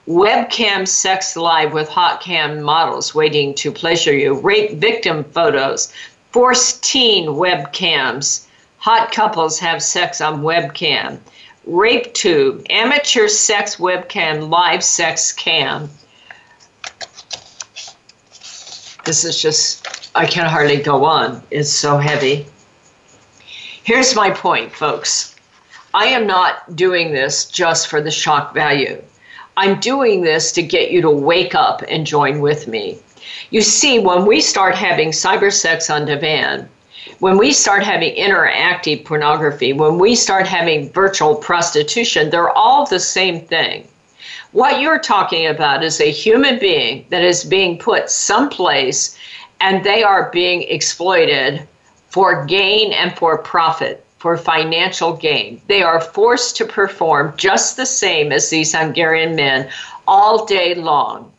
webcam 0.08 0.88
sex 0.88 1.36
live 1.38 1.74
with 1.74 1.88
hot 1.88 2.22
cam 2.22 2.62
models 2.64 3.14
waiting 3.14 3.54
to 3.54 3.72
pleasure 3.72 4.14
you, 4.14 4.34
rape 4.40 4.74
victim 4.78 5.24
photos, 5.26 5.94
forced 6.32 6.84
teen 6.84 7.28
webcams, 7.30 8.46
hot 8.78 9.12
couples 9.12 9.60
have 9.60 9.82
sex 9.84 10.20
on 10.20 10.42
webcam, 10.42 11.20
rape 11.66 12.12
tube, 12.16 12.66
amateur 12.72 13.28
sex 13.28 13.76
webcam, 13.76 14.50
live 14.50 14.84
sex 14.84 15.32
cam. 15.32 15.88
This 19.06 19.24
is 19.24 19.40
just, 19.40 20.10
I 20.16 20.26
can 20.26 20.48
hardly 20.48 20.78
go 20.78 21.06
on. 21.06 21.42
It's 21.52 21.72
so 21.72 21.98
heavy. 21.98 22.48
Here's 23.84 24.16
my 24.16 24.30
point, 24.32 24.72
folks. 24.74 25.36
I 25.94 26.06
am 26.06 26.26
not 26.26 26.76
doing 26.76 27.12
this 27.12 27.50
just 27.50 27.88
for 27.88 28.00
the 28.02 28.12
shock 28.12 28.54
value. 28.54 29.02
I'm 29.58 29.80
doing 29.80 30.22
this 30.22 30.52
to 30.54 30.62
get 30.64 30.92
you 30.92 31.02
to 31.02 31.10
wake 31.10 31.56
up 31.56 31.84
and 31.90 32.06
join 32.08 32.40
with 32.40 32.68
me. 32.68 32.98
You 33.50 33.62
see, 33.62 34.00
when 34.00 34.26
we 34.26 34.40
start 34.40 34.76
having 34.76 35.10
cyber 35.12 35.52
sex 35.52 35.90
on 35.90 36.06
demand, 36.06 36.70
when 37.20 37.38
we 37.38 37.52
start 37.52 37.84
having 37.84 38.16
interactive 38.16 39.04
pornography, 39.04 39.74
when 39.74 40.00
we 40.00 40.16
start 40.16 40.48
having 40.48 40.92
virtual 40.94 41.36
prostitution, 41.36 42.30
they're 42.30 42.56
all 42.58 42.86
the 42.86 43.00
same 43.00 43.42
thing. 43.46 43.88
What 44.54 44.80
you're 44.82 45.00
talking 45.00 45.48
about 45.48 45.84
is 45.84 46.00
a 46.00 46.12
human 46.12 46.58
being 46.60 47.06
that 47.10 47.24
is 47.24 47.44
being 47.44 47.78
put 47.78 48.10
someplace 48.10 49.18
and 49.60 49.84
they 49.84 50.02
are 50.02 50.30
being 50.32 50.64
exploited 50.64 51.68
for 52.08 52.46
gain 52.46 52.92
and 52.94 53.16
for 53.18 53.38
profit 53.38 54.06
for 54.22 54.38
financial 54.38 55.14
gain. 55.16 55.60
They 55.66 55.82
are 55.82 56.00
forced 56.00 56.56
to 56.58 56.66
perform 56.66 57.34
just 57.38 57.76
the 57.76 57.88
same 57.88 58.32
as 58.32 58.52
these 58.52 58.72
Hungarian 58.76 59.36
men 59.36 59.68
all 60.08 60.46
day 60.46 60.76
long. 60.76 61.32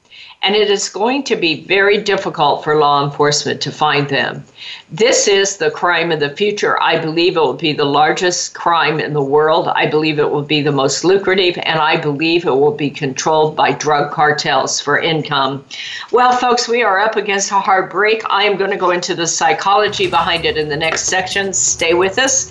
And 0.44 0.56
it 0.56 0.68
is 0.68 0.88
going 0.88 1.22
to 1.30 1.36
be 1.36 1.62
very 1.62 1.98
difficult 1.98 2.64
for 2.64 2.74
law 2.80 3.04
enforcement 3.04 3.60
to 3.60 3.70
find 3.70 4.08
them. 4.08 4.42
This 4.90 5.28
is 5.28 5.58
the 5.58 5.70
crime 5.70 6.10
of 6.10 6.18
the 6.18 6.30
future. 6.34 6.82
I 6.82 6.98
believe 6.98 7.36
it 7.36 7.40
will 7.40 7.54
be 7.68 7.72
the 7.72 7.84
largest 7.84 8.54
crime 8.54 8.98
in 8.98 9.12
the 9.12 9.22
world. 9.22 9.68
I 9.68 9.86
believe 9.86 10.18
it 10.18 10.30
will 10.32 10.42
be 10.42 10.60
the 10.60 10.72
most 10.72 11.04
lucrative, 11.04 11.56
and 11.62 11.78
I 11.78 11.96
believe 11.96 12.44
it 12.44 12.50
will 12.56 12.76
be 12.76 12.90
controlled 12.90 13.54
by 13.54 13.70
drug 13.70 14.10
cartels 14.10 14.80
for 14.80 14.98
income. 14.98 15.64
Well, 16.10 16.32
folks, 16.36 16.66
we 16.66 16.82
are 16.82 16.98
up 16.98 17.14
against 17.14 17.52
a 17.52 17.60
hard 17.60 17.88
break. 17.90 18.22
I 18.28 18.42
am 18.42 18.56
going 18.56 18.72
to 18.72 18.76
go 18.84 18.90
into 18.90 19.14
the 19.14 19.28
psychology 19.28 20.10
behind 20.10 20.44
it 20.44 20.56
in 20.56 20.68
the 20.68 20.76
next 20.76 21.02
section. 21.04 21.52
Stay 21.52 21.94
with 21.94 22.18
us. 22.18 22.50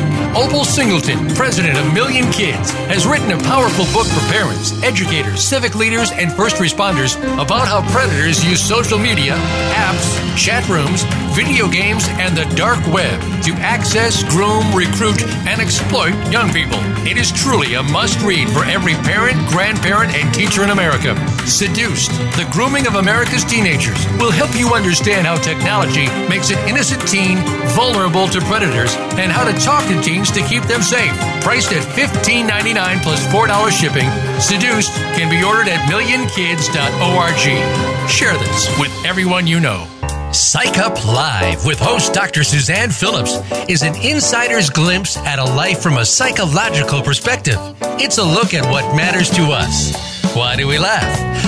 Opal 0.35 0.63
Singleton, 0.63 1.27
president 1.35 1.77
of 1.77 1.93
Million 1.93 2.23
Kids, 2.31 2.71
has 2.87 3.05
written 3.05 3.31
a 3.31 3.43
powerful 3.43 3.83
book 3.91 4.07
for 4.07 4.23
parents, 4.31 4.71
educators, 4.81 5.43
civic 5.43 5.75
leaders, 5.75 6.11
and 6.13 6.31
first 6.31 6.55
responders 6.55 7.17
about 7.35 7.67
how 7.67 7.83
predators 7.91 8.43
use 8.45 8.63
social 8.65 8.97
media, 8.97 9.33
apps, 9.75 10.07
chat 10.37 10.65
rooms, 10.69 11.03
video 11.35 11.67
games, 11.67 12.07
and 12.11 12.35
the 12.37 12.45
dark 12.55 12.79
web 12.87 13.19
to 13.43 13.51
access, 13.55 14.23
groom, 14.31 14.73
recruit, 14.73 15.21
and 15.51 15.59
exploit 15.59 16.15
young 16.31 16.47
people. 16.53 16.79
It 17.05 17.17
is 17.17 17.29
truly 17.33 17.73
a 17.73 17.83
must 17.83 18.21
read 18.21 18.47
for 18.49 18.63
every 18.63 18.93
parent, 19.03 19.35
grandparent, 19.49 20.15
and 20.15 20.33
teacher 20.33 20.63
in 20.63 20.69
America. 20.69 21.11
Seduced, 21.47 22.09
the 22.37 22.45
grooming 22.51 22.85
of 22.87 22.93
America's 22.95 23.43
teenagers, 23.45 23.97
will 24.19 24.29
help 24.31 24.55
you 24.55 24.73
understand 24.75 25.25
how 25.27 25.35
technology 25.37 26.05
makes 26.29 26.51
an 26.51 26.69
innocent 26.69 27.01
teen 27.07 27.39
vulnerable 27.73 28.27
to 28.27 28.39
predators 28.41 28.93
and 29.17 29.31
how 29.31 29.43
to 29.43 29.51
talk 29.59 29.83
to 29.87 29.99
teens 30.01 30.29
to 30.31 30.41
keep 30.43 30.61
them 30.63 30.81
safe. 30.83 31.11
Priced 31.41 31.73
at 31.73 31.81
$15.99 31.95 33.01
plus 33.01 33.23
$4 33.27 33.71
shipping, 33.71 34.09
Seduced 34.39 34.93
can 35.17 35.29
be 35.31 35.43
ordered 35.43 35.67
at 35.67 35.79
millionkids.org. 35.89 38.09
Share 38.09 38.37
this 38.37 38.79
with 38.79 38.91
everyone 39.03 39.45
you 39.47 39.59
know. 39.59 39.87
Psych 40.31 40.77
Up 40.77 41.05
Live 41.07 41.65
with 41.65 41.79
host 41.79 42.13
Dr. 42.13 42.43
Suzanne 42.43 42.91
Phillips 42.91 43.39
is 43.67 43.81
an 43.81 43.95
insider's 43.95 44.69
glimpse 44.69 45.17
at 45.17 45.39
a 45.39 45.43
life 45.43 45.79
from 45.81 45.97
a 45.97 46.05
psychological 46.05 47.01
perspective. 47.01 47.57
It's 47.99 48.19
a 48.19 48.23
look 48.23 48.53
at 48.53 48.63
what 48.71 48.95
matters 48.95 49.29
to 49.31 49.43
us. 49.51 49.93
Why 50.33 50.55
do 50.55 50.65
we 50.67 50.77
laugh? 50.79 51.30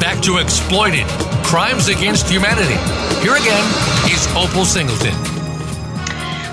back 0.00 0.20
to 0.22 0.38
Exploited 0.38 1.06
Crimes 1.44 1.88
Against 1.88 2.26
Humanity. 2.30 2.74
Here 3.22 3.34
again 3.34 3.62
is 4.10 4.26
Opal 4.34 4.64
Singleton. 4.64 5.12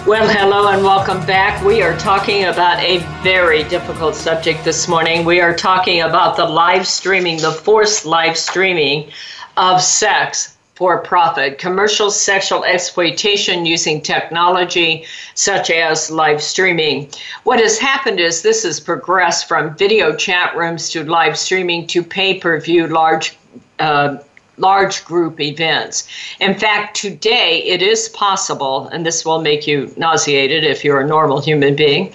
Well, 0.05 0.27
hello 0.27 0.67
and 0.67 0.83
welcome 0.83 1.25
back. 1.25 1.63
We 1.63 1.81
are 1.81 1.97
talking 1.97 2.43
about 2.45 2.77
a 2.83 2.97
very 3.23 3.63
difficult 3.63 4.15
subject 4.15 4.65
this 4.65 4.89
morning. 4.89 5.23
We 5.25 5.39
are 5.39 5.55
talking 5.55 6.01
about 6.01 6.35
the 6.35 6.43
live 6.45 6.85
streaming, 6.85 7.37
the 7.39 7.51
forced 7.53 8.05
live 8.05 8.37
streaming 8.37 9.09
of 9.55 9.81
sex 9.81 10.56
for 10.77 10.99
profit, 10.99 11.57
commercial 11.57 12.11
sexual 12.11 12.63
exploitation 12.63 13.65
using 13.65 13.99
technology 13.99 15.03
such 15.33 15.71
as 15.71 16.11
live 16.11 16.39
streaming. 16.41 17.09
What 17.45 17.59
has 17.59 17.79
happened 17.79 18.19
is 18.19 18.43
this 18.43 18.61
has 18.63 18.79
progressed 18.79 19.47
from 19.47 19.75
video 19.75 20.15
chat 20.15 20.55
rooms 20.55 20.91
to 20.91 21.03
live 21.03 21.35
streaming 21.35 21.87
to 21.87 22.03
pay 22.03 22.37
per 22.39 22.59
view 22.61 22.85
large. 22.87 23.35
Uh, 23.79 24.17
large 24.59 25.05
group 25.05 25.39
events. 25.39 26.07
In 26.39 26.55
fact, 26.57 26.97
today 26.99 27.61
it 27.61 27.83
is 27.83 28.09
possible, 28.09 28.87
and 28.87 29.05
this 29.05 29.23
will 29.23 29.39
make 29.39 29.67
you 29.67 29.93
nauseated 29.97 30.63
if 30.63 30.83
you're 30.83 30.99
a 30.99 31.05
normal 31.05 31.39
human 31.39 31.75
being, 31.75 32.11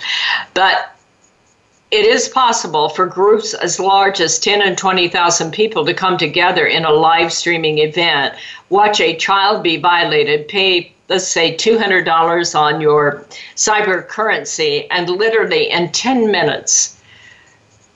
but 0.52 0.91
it 1.92 2.06
is 2.06 2.26
possible 2.30 2.88
for 2.88 3.04
groups 3.06 3.52
as 3.52 3.78
large 3.78 4.20
as 4.22 4.38
10 4.38 4.62
and 4.62 4.78
20,000 4.78 5.50
people 5.52 5.84
to 5.84 5.92
come 5.92 6.16
together 6.16 6.66
in 6.66 6.86
a 6.86 6.90
live 6.90 7.30
streaming 7.30 7.78
event, 7.78 8.34
watch 8.70 8.98
a 8.98 9.14
child 9.14 9.62
be 9.62 9.76
violated, 9.76 10.48
pay 10.48 10.90
let's 11.10 11.28
say 11.28 11.54
$200 11.54 12.58
on 12.58 12.80
your 12.80 13.26
cyber 13.54 14.08
currency 14.08 14.88
and 14.90 15.10
literally 15.10 15.68
in 15.68 15.92
10 15.92 16.30
minutes 16.32 16.98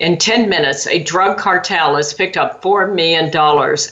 in 0.01 0.19
10 0.19 0.51
minutes 0.51 0.87
a 0.89 1.03
drug 1.05 1.39
cartel 1.39 1.97
has 1.97 2.13
picked 2.13 2.37
up 2.37 2.61
$4 2.63 2.95
million 2.95 3.35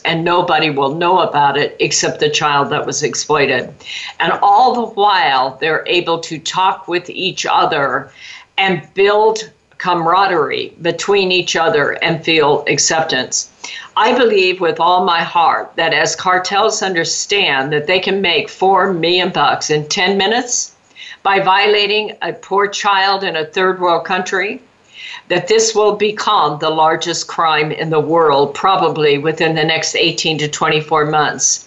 and 0.04 0.24
nobody 0.24 0.68
will 0.68 0.94
know 0.96 1.20
about 1.20 1.56
it 1.56 1.74
except 1.80 2.20
the 2.20 2.28
child 2.28 2.68
that 2.70 2.84
was 2.84 3.02
exploited 3.02 3.72
and 4.20 4.32
all 4.42 4.74
the 4.74 4.92
while 4.94 5.56
they're 5.58 5.84
able 5.86 6.18
to 6.18 6.38
talk 6.40 6.86
with 6.88 7.08
each 7.08 7.46
other 7.46 8.12
and 8.58 8.86
build 8.92 9.38
camaraderie 9.84 10.72
between 10.80 11.30
each 11.30 11.56
other 11.56 11.90
and 12.02 12.24
feel 12.24 12.64
acceptance. 12.68 13.50
I 13.98 14.16
believe 14.16 14.58
with 14.58 14.80
all 14.80 15.04
my 15.04 15.20
heart 15.22 15.72
that 15.76 15.92
as 15.92 16.16
cartels 16.16 16.82
understand 16.82 17.70
that 17.74 17.86
they 17.86 18.00
can 18.00 18.22
make 18.22 18.48
4 18.48 18.94
million 18.94 19.28
bucks 19.28 19.68
in 19.68 19.86
10 19.86 20.16
minutes 20.16 20.74
by 21.22 21.38
violating 21.38 22.16
a 22.22 22.32
poor 22.32 22.66
child 22.66 23.24
in 23.24 23.36
a 23.36 23.44
third 23.44 23.78
world 23.78 24.06
country, 24.06 24.62
that 25.28 25.48
this 25.48 25.74
will 25.74 25.96
become 25.96 26.58
the 26.60 26.70
largest 26.70 27.26
crime 27.28 27.70
in 27.70 27.90
the 27.90 28.00
world 28.00 28.54
probably 28.54 29.18
within 29.18 29.54
the 29.54 29.64
next 29.64 29.94
18 29.94 30.38
to 30.38 30.48
24 30.48 31.04
months. 31.04 31.63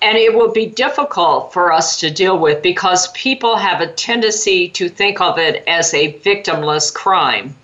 And 0.00 0.16
it 0.16 0.32
will 0.34 0.52
be 0.52 0.66
difficult 0.66 1.52
for 1.52 1.72
us 1.72 1.96
to 1.98 2.08
deal 2.10 2.38
with 2.38 2.62
because 2.62 3.08
people 3.08 3.56
have 3.56 3.80
a 3.80 3.88
tendency 3.92 4.68
to 4.70 4.88
think 4.88 5.20
of 5.20 5.38
it 5.38 5.64
as 5.66 5.92
a 5.92 6.12
victimless 6.20 6.92
crime. 6.94 7.56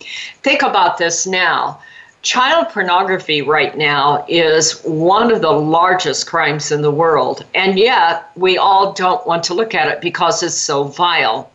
Think 0.42 0.62
about 0.62 0.99
this 0.99 1.27
now. 1.29 1.79
Child 2.23 2.70
pornography 2.70 3.42
right 3.42 3.77
now 3.77 4.25
is 4.29 4.81
one 4.81 5.31
of 5.31 5.42
the 5.42 5.53
largest 5.53 6.27
crimes 6.27 6.73
in 6.73 6.81
the 6.83 6.90
world, 6.90 7.44
and 7.55 7.79
yet 7.79 8.31
we 8.35 8.57
all 8.59 8.92
don't 8.94 9.25
want 9.27 9.44
to 9.44 9.55
look 9.55 9.75
at 9.75 9.88
it 9.88 10.01
because 10.01 10.42
it's 10.42 10.57
so 10.57 10.85
vile. 10.85 11.51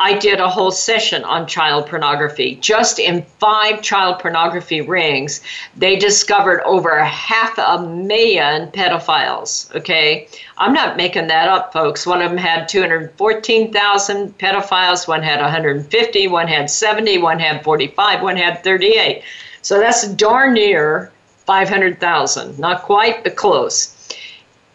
I 0.00 0.12
did 0.16 0.38
a 0.38 0.48
whole 0.48 0.70
session 0.70 1.24
on 1.24 1.48
child 1.48 1.86
pornography. 1.88 2.54
Just 2.60 3.00
in 3.00 3.22
five 3.40 3.82
child 3.82 4.20
pornography 4.20 4.80
rings, 4.80 5.40
they 5.76 5.96
discovered 5.96 6.60
over 6.64 7.02
half 7.02 7.58
a 7.58 7.82
million 7.84 8.68
pedophiles. 8.70 9.74
Okay. 9.74 10.28
I'm 10.58 10.72
not 10.72 10.96
making 10.96 11.26
that 11.28 11.48
up, 11.48 11.72
folks. 11.72 12.06
One 12.06 12.22
of 12.22 12.30
them 12.30 12.38
had 12.38 12.68
214,000 12.68 14.38
pedophiles, 14.38 15.08
one 15.08 15.22
had 15.22 15.40
150, 15.40 16.28
one 16.28 16.46
had 16.46 16.70
70, 16.70 17.18
one 17.18 17.40
had 17.40 17.64
45, 17.64 18.22
one 18.22 18.36
had 18.36 18.62
38. 18.62 19.22
So 19.62 19.80
that's 19.80 20.06
darn 20.06 20.54
near 20.54 21.10
500,000. 21.44 22.56
Not 22.56 22.82
quite, 22.82 23.24
but 23.24 23.34
close 23.34 23.96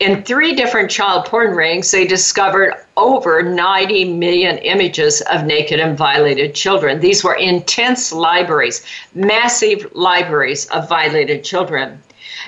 in 0.04 0.24
three 0.24 0.54
different 0.54 0.92
child 0.92 1.26
porn 1.26 1.56
rings, 1.56 1.90
they 1.92 2.06
discovered 2.06 2.74
over 2.98 3.42
90 3.42 4.14
million 4.14 4.58
images 4.60 5.22
of 5.32 5.46
naked 5.46 5.80
and 5.80 5.98
violated 5.98 6.54
children. 6.54 7.00
These 7.00 7.24
were 7.24 7.36
intense 7.36 8.12
libraries, 8.12 8.86
massive 9.16 9.90
libraries 9.96 10.66
of 10.70 10.90
violated 10.90 11.44
children. 11.44 12.02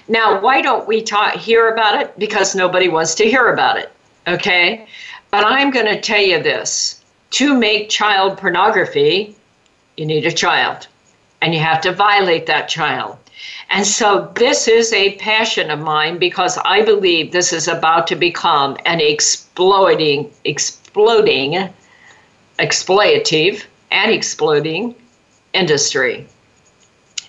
Now, 0.07 0.39
why 0.41 0.61
don't 0.61 0.87
we 0.87 1.01
talk, 1.01 1.33
hear 1.35 1.69
about 1.69 2.01
it? 2.01 2.17
Because 2.19 2.55
nobody 2.55 2.89
wants 2.89 3.15
to 3.15 3.23
hear 3.25 3.47
about 3.53 3.77
it, 3.79 3.91
okay? 4.27 4.85
But 5.31 5.45
I'm 5.45 5.71
going 5.71 5.87
to 5.87 6.01
tell 6.01 6.21
you 6.21 6.41
this 6.43 7.01
to 7.31 7.57
make 7.57 7.89
child 7.89 8.37
pornography, 8.37 9.35
you 9.97 10.05
need 10.05 10.25
a 10.25 10.31
child, 10.31 10.87
and 11.41 11.53
you 11.53 11.59
have 11.61 11.79
to 11.81 11.93
violate 11.93 12.45
that 12.47 12.67
child. 12.69 13.17
And 13.69 13.85
so 13.85 14.31
this 14.35 14.67
is 14.67 14.93
a 14.93 15.15
passion 15.15 15.71
of 15.71 15.79
mine 15.79 16.17
because 16.17 16.57
I 16.59 16.81
believe 16.83 17.31
this 17.31 17.51
is 17.51 17.67
about 17.67 18.07
to 18.07 18.15
become 18.15 18.77
an 18.85 18.99
exploding, 19.01 20.31
exploding, 20.45 21.69
exploitative, 22.59 23.63
and 23.91 24.11
exploding 24.11 24.95
industry. 25.53 26.27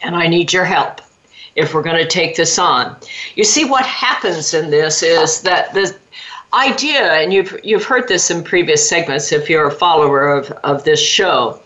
And 0.03 0.14
I 0.14 0.27
need 0.27 0.53
your 0.53 0.64
help 0.64 1.01
if 1.57 1.72
we're 1.72 1.83
going 1.83 1.96
to 2.03 2.07
take 2.09 2.37
this 2.37 2.59
on. 2.59 2.96
You 3.35 3.44
see, 3.44 3.64
what 3.64 3.87
happens 3.87 4.53
in 4.53 4.70
this 4.70 5.03
is 5.03 5.40
that 5.42 5.72
the 5.72 5.96
idea, 6.53 7.14
and 7.14 7.33
you've, 7.33 7.59
you've 7.64 7.85
heard 7.85 8.09
this 8.09 8.31
in 8.31 8.44
previous 8.44 8.87
segments 8.87 9.33
if 9.33 9.49
you're 9.49 9.68
a 9.68 9.72
follower 9.72 10.29
of, 10.29 10.51
of 10.64 10.85
this 10.85 11.01
show, 11.01 11.61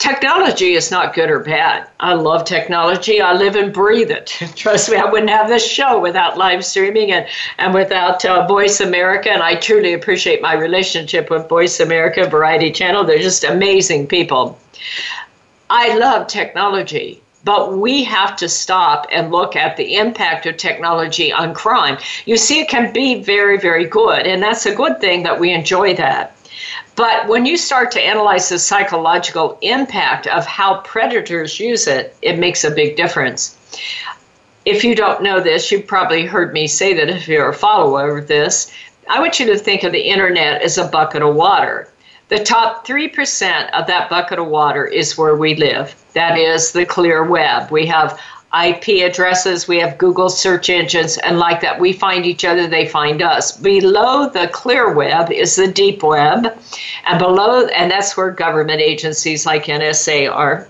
technology 0.00 0.72
is 0.72 0.90
not 0.90 1.14
good 1.14 1.30
or 1.30 1.40
bad. 1.40 1.86
I 2.00 2.14
love 2.14 2.44
technology. 2.44 3.20
I 3.20 3.34
live 3.34 3.54
and 3.54 3.72
breathe 3.72 4.10
it. 4.10 4.26
Trust 4.56 4.90
me, 4.90 4.96
I 4.96 5.04
wouldn't 5.04 5.30
have 5.30 5.46
this 5.48 5.64
show 5.64 6.00
without 6.00 6.38
live 6.38 6.64
streaming 6.64 7.12
and, 7.12 7.26
and 7.58 7.72
without 7.74 8.24
uh, 8.24 8.46
Voice 8.48 8.80
America. 8.80 9.30
And 9.30 9.42
I 9.42 9.56
truly 9.56 9.92
appreciate 9.92 10.40
my 10.40 10.54
relationship 10.54 11.30
with 11.30 11.48
Voice 11.50 11.80
America 11.80 12.26
Variety 12.28 12.72
Channel. 12.72 13.04
They're 13.04 13.18
just 13.18 13.44
amazing 13.44 14.06
people. 14.06 14.58
I 15.68 15.96
love 15.98 16.26
technology. 16.26 17.22
But 17.42 17.78
we 17.78 18.04
have 18.04 18.36
to 18.36 18.48
stop 18.50 19.06
and 19.10 19.30
look 19.30 19.56
at 19.56 19.78
the 19.78 19.96
impact 19.96 20.44
of 20.44 20.58
technology 20.58 21.32
on 21.32 21.54
crime. 21.54 21.96
You 22.26 22.36
see, 22.36 22.60
it 22.60 22.68
can 22.68 22.92
be 22.92 23.22
very, 23.22 23.58
very 23.58 23.86
good, 23.86 24.26
and 24.26 24.42
that's 24.42 24.66
a 24.66 24.74
good 24.74 25.00
thing 25.00 25.22
that 25.22 25.40
we 25.40 25.50
enjoy 25.50 25.94
that. 25.96 26.36
But 27.00 27.28
when 27.28 27.46
you 27.46 27.56
start 27.56 27.90
to 27.92 28.02
analyze 28.02 28.50
the 28.50 28.58
psychological 28.58 29.56
impact 29.62 30.26
of 30.26 30.44
how 30.44 30.80
predators 30.82 31.58
use 31.58 31.86
it, 31.86 32.14
it 32.20 32.38
makes 32.38 32.62
a 32.62 32.70
big 32.70 32.94
difference. 32.96 33.56
If 34.66 34.84
you 34.84 34.94
don't 34.94 35.22
know 35.22 35.40
this, 35.40 35.72
you've 35.72 35.86
probably 35.86 36.26
heard 36.26 36.52
me 36.52 36.66
say 36.66 36.92
that 36.92 37.08
if 37.08 37.26
you're 37.26 37.48
a 37.48 37.54
follower 37.54 38.18
of 38.18 38.28
this, 38.28 38.70
I 39.08 39.18
want 39.18 39.40
you 39.40 39.46
to 39.46 39.56
think 39.56 39.82
of 39.82 39.92
the 39.92 40.10
internet 40.10 40.60
as 40.60 40.76
a 40.76 40.88
bucket 40.88 41.22
of 41.22 41.34
water. 41.36 41.88
The 42.28 42.44
top 42.44 42.86
3% 42.86 43.70
of 43.70 43.86
that 43.86 44.10
bucket 44.10 44.38
of 44.38 44.48
water 44.48 44.84
is 44.84 45.16
where 45.16 45.36
we 45.36 45.54
live. 45.54 45.94
That 46.12 46.36
is 46.36 46.72
the 46.72 46.84
clear 46.84 47.24
web. 47.24 47.70
We 47.70 47.86
have 47.86 48.20
IP 48.54 49.06
addresses, 49.08 49.68
we 49.68 49.78
have 49.78 49.96
Google 49.96 50.28
search 50.28 50.70
engines, 50.70 51.18
and 51.18 51.38
like 51.38 51.60
that, 51.60 51.78
we 51.78 51.92
find 51.92 52.26
each 52.26 52.44
other, 52.44 52.66
they 52.66 52.86
find 52.88 53.22
us. 53.22 53.52
Below 53.56 54.28
the 54.28 54.48
clear 54.48 54.92
web 54.92 55.30
is 55.30 55.54
the 55.54 55.68
deep 55.70 56.02
web, 56.02 56.58
and 57.04 57.18
below, 57.20 57.66
and 57.66 57.88
that's 57.90 58.16
where 58.16 58.32
government 58.32 58.80
agencies 58.80 59.46
like 59.46 59.66
NSA 59.66 60.32
are. 60.32 60.66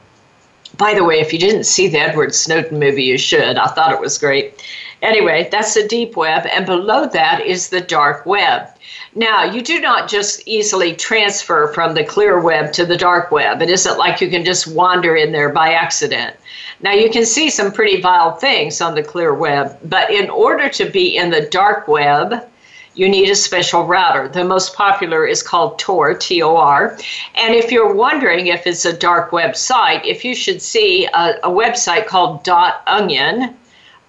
By 0.77 0.93
the 0.93 1.05
way, 1.05 1.21
if 1.21 1.33
you 1.33 1.39
didn't 1.39 1.65
see 1.65 1.89
the 1.89 1.99
Edward 2.01 2.35
Snowden 2.35 2.79
movie, 2.79 3.05
you 3.05 3.17
should. 3.17 3.57
I 3.57 3.67
thought 3.69 3.93
it 3.93 4.01
was 4.01 4.19
great. 4.19 4.63
Anyway, 5.01 5.49
that's 5.51 5.73
the 5.73 5.89
deep 5.89 6.17
web, 6.17 6.47
and 6.53 6.67
below 6.67 7.07
that 7.07 7.41
is 7.47 7.71
the 7.71 7.81
dark 7.81 8.27
web. 8.27 8.69
Now, 9.15 9.43
you 9.43 9.63
do 9.63 9.81
not 9.81 10.09
just 10.09 10.43
easily 10.47 10.95
transfer 10.95 11.73
from 11.73 11.95
the 11.95 12.05
clear 12.05 12.41
web 12.41 12.73
to 12.75 12.85
the 12.85 12.97
dark 12.99 13.33
web. 13.33 13.63
It 13.63 13.71
isn't 13.71 13.97
like 13.99 14.21
you 14.21 14.29
can 14.29 14.45
just 14.45 14.67
wander 14.73 15.17
in 15.17 15.33
there 15.33 15.49
by 15.49 15.73
accident. 15.73 16.37
Now, 16.83 16.93
you 16.93 17.11
can 17.11 17.27
see 17.27 17.51
some 17.51 17.73
pretty 17.73 18.01
vile 18.01 18.37
things 18.37 18.81
on 18.81 18.95
the 18.95 19.03
clear 19.03 19.35
web, 19.35 19.79
but 19.85 20.11
in 20.11 20.31
order 20.31 20.69
to 20.71 20.89
be 20.89 21.17
in 21.17 21.31
the 21.31 21.43
dark 21.43 21.89
web, 21.89 22.47
you 22.95 23.09
need 23.09 23.29
a 23.29 23.35
special 23.35 23.85
router. 23.85 24.29
The 24.29 24.45
most 24.45 24.75
popular 24.75 25.27
is 25.27 25.43
called 25.43 25.79
Tor, 25.79 26.15
T 26.15 26.43
O 26.43 26.57
R. 26.57 26.97
And 27.37 27.55
if 27.55 27.71
you're 27.71 27.95
wondering 27.95 28.47
if 28.49 28.67
it's 28.67 28.85
a 28.85 28.97
dark 28.97 29.31
website, 29.31 30.05
if 30.05 30.25
you 30.25 30.35
should 30.35 30.61
see 30.63 31.07
a, 31.07 31.35
a 31.45 31.51
website 31.51 32.07
called 32.07 32.43
dot 32.45 32.83
onion, 32.87 33.57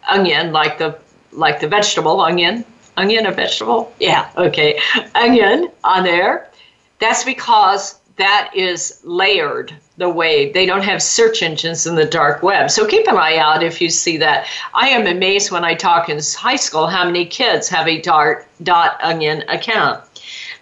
onion 0.10 0.52
like 0.52 0.78
the 0.78 0.98
like 1.34 1.60
the 1.60 1.68
vegetable 1.68 2.22
onion, 2.22 2.66
onion 2.98 3.26
a 3.28 3.32
vegetable? 3.32 3.94
Yeah, 4.00 4.30
okay. 4.36 4.80
Onion 5.14 5.70
on 5.84 6.04
there. 6.04 6.50
That's 7.00 7.24
because 7.24 8.00
that 8.18 8.52
is 8.56 9.00
layered 9.04 9.76
the 9.98 10.10
way 10.10 10.52
they 10.52 10.66
don't 10.66 10.84
have 10.84 11.04
search 11.04 11.44
engines 11.44 11.86
in 11.86 11.96
the 11.96 12.06
dark 12.06 12.42
web. 12.42 12.72
So 12.72 12.86
keep 12.86 13.08
an 13.08 13.18
eye 13.18 13.36
out 13.38 13.62
if 13.64 13.82
you 13.82 13.90
see 13.90 14.18
that. 14.18 14.48
I 14.74 14.90
am 14.90 15.06
amazed 15.06 15.52
when 15.52 15.66
I 15.66 15.74
talk 15.76 16.10
in 16.10 16.20
high 16.38 16.56
school 16.56 16.88
how 16.88 17.04
many 17.06 17.26
kids 17.26 17.68
have 17.70 17.88
a 17.88 18.00
dark 18.02 18.48
dot 18.64 18.98
onion 19.02 19.44
account. 19.50 20.02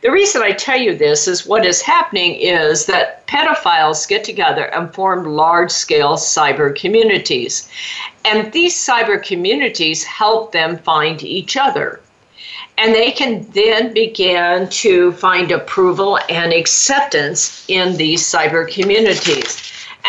The 0.01 0.11
reason 0.11 0.41
I 0.41 0.51
tell 0.53 0.77
you 0.77 0.95
this 0.97 1.27
is 1.27 1.45
what 1.45 1.65
is 1.65 1.81
happening 1.81 2.33
is 2.35 2.85
that 2.85 3.27
pedophiles 3.27 4.07
get 4.07 4.23
together 4.23 4.65
and 4.73 4.91
form 4.93 5.25
large 5.25 5.71
scale 5.71 6.15
cyber 6.15 6.73
communities. 6.75 7.69
And 8.23 8.51
these 8.53 8.73
cyber 8.73 9.21
communities 9.21 10.03
help 10.05 10.53
them 10.53 10.77
find 10.79 11.21
each 11.21 11.57
other. 11.57 11.99
And 12.81 12.95
they 12.95 13.11
can 13.11 13.45
then 13.53 13.93
begin 13.93 14.69
to 14.69 15.11
find 15.13 15.51
approval 15.51 16.17
and 16.29 16.53
acceptance 16.53 17.65
in 17.67 17.97
these 17.97 18.23
cyber 18.23 18.71
communities. 18.73 19.57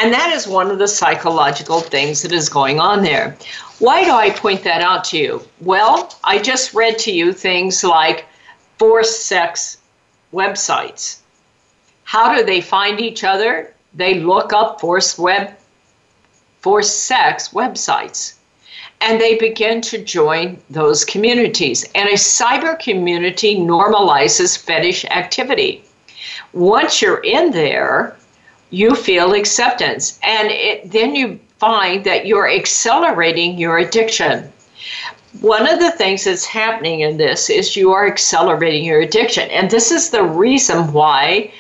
And 0.01 0.14
that 0.14 0.33
is 0.33 0.47
one 0.47 0.71
of 0.71 0.79
the 0.79 0.87
psychological 0.87 1.81
things 1.81 2.23
that 2.23 2.31
is 2.31 2.49
going 2.49 2.79
on 2.79 3.03
there. 3.03 3.37
Why 3.81 4.05
do 4.05 4.12
I 4.12 4.31
point 4.31 4.62
that 4.62 4.83
out 4.83 5.03
to 5.07 5.18
you? 5.18 5.43
Well, 5.61 6.14
I 6.23 6.39
just 6.39 6.73
read 6.73 6.97
to 7.01 7.11
you 7.11 7.33
things 7.33 7.83
like 7.83 8.25
forced 8.79 9.27
sex 9.27 9.79
websites. 10.33 11.16
How 12.05 12.37
do 12.37 12.45
they 12.45 12.61
find 12.61 13.01
each 13.01 13.25
other? 13.25 13.75
They 13.95 14.14
look 14.21 14.53
up 14.53 14.81
forced 14.81 15.18
web 15.18 15.51
forced 16.61 17.05
sex 17.07 17.49
websites 17.49 18.35
and 19.01 19.20
they 19.20 19.36
begin 19.36 19.80
to 19.80 20.03
join 20.03 20.61
those 20.68 21.05
communities. 21.05 21.84
And 21.94 22.09
a 22.09 22.12
cyber 22.14 22.78
community 22.78 23.57
normalizes 23.57 24.59
fetish 24.59 25.05
activity. 25.07 25.82
Once 26.53 27.01
you're 27.01 27.22
in 27.24 27.51
there, 27.51 28.16
you 28.70 28.94
feel 28.94 29.32
acceptance, 29.34 30.18
and 30.22 30.48
it, 30.51 30.92
then 30.92 31.14
you 31.14 31.40
find 31.59 32.05
that 32.05 32.26
you're 32.26 32.48
accelerating 32.48 33.59
your 33.59 33.78
addiction. 33.78 34.51
One 35.40 35.68
of 35.68 35.78
the 35.78 35.92
things 35.92 36.24
that's 36.24 36.44
happening 36.44 37.01
in 37.01 37.16
this 37.16 37.51
is 37.51 37.76
you 37.76 37.92
are 37.92 38.07
accelerating 38.07 38.84
your 38.84 39.01
addiction, 39.01 39.48
and 39.51 39.70
this 39.70 39.90
is 39.90 40.11
the 40.11 40.22
reason 40.22 40.92
why 40.92 41.53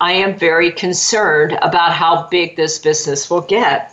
I 0.00 0.12
am 0.12 0.38
very 0.38 0.70
concerned 0.72 1.52
about 1.62 1.92
how 1.94 2.28
big 2.28 2.56
this 2.56 2.78
business 2.78 3.30
will 3.30 3.42
get 3.42 3.91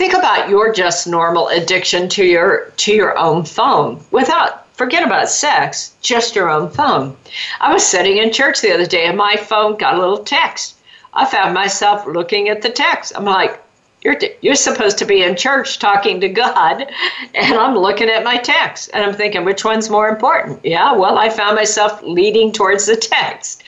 Think 0.00 0.14
about 0.14 0.48
your 0.48 0.72
just 0.72 1.06
normal 1.06 1.48
addiction 1.48 2.08
to 2.08 2.24
your 2.24 2.70
to 2.78 2.94
your 2.94 3.18
own 3.18 3.44
phone 3.44 4.02
without 4.12 4.64
forget 4.74 5.04
about 5.04 5.28
sex, 5.28 5.92
just 6.00 6.34
your 6.34 6.48
own 6.48 6.70
phone. 6.70 7.14
I 7.60 7.70
was 7.70 7.84
sitting 7.86 8.16
in 8.16 8.32
church 8.32 8.62
the 8.62 8.72
other 8.72 8.86
day 8.86 9.04
and 9.04 9.18
my 9.18 9.36
phone 9.36 9.76
got 9.76 9.96
a 9.96 9.98
little 9.98 10.24
text. 10.24 10.76
I 11.12 11.26
found 11.26 11.52
myself 11.52 12.06
looking 12.06 12.48
at 12.48 12.62
the 12.62 12.70
text. 12.70 13.12
I'm 13.14 13.26
like, 13.26 13.62
you're, 14.02 14.16
you're 14.40 14.54
supposed 14.54 14.96
to 15.00 15.04
be 15.04 15.22
in 15.22 15.36
church 15.36 15.78
talking 15.78 16.18
to 16.22 16.30
God, 16.30 16.90
and 17.34 17.58
I'm 17.58 17.76
looking 17.76 18.08
at 18.08 18.24
my 18.24 18.38
text 18.38 18.88
and 18.94 19.04
I'm 19.04 19.12
thinking, 19.14 19.44
which 19.44 19.66
one's 19.66 19.90
more 19.90 20.08
important? 20.08 20.64
Yeah, 20.64 20.94
well, 20.94 21.18
I 21.18 21.28
found 21.28 21.56
myself 21.56 22.02
leading 22.02 22.52
towards 22.52 22.86
the 22.86 22.96
text. 22.96 23.64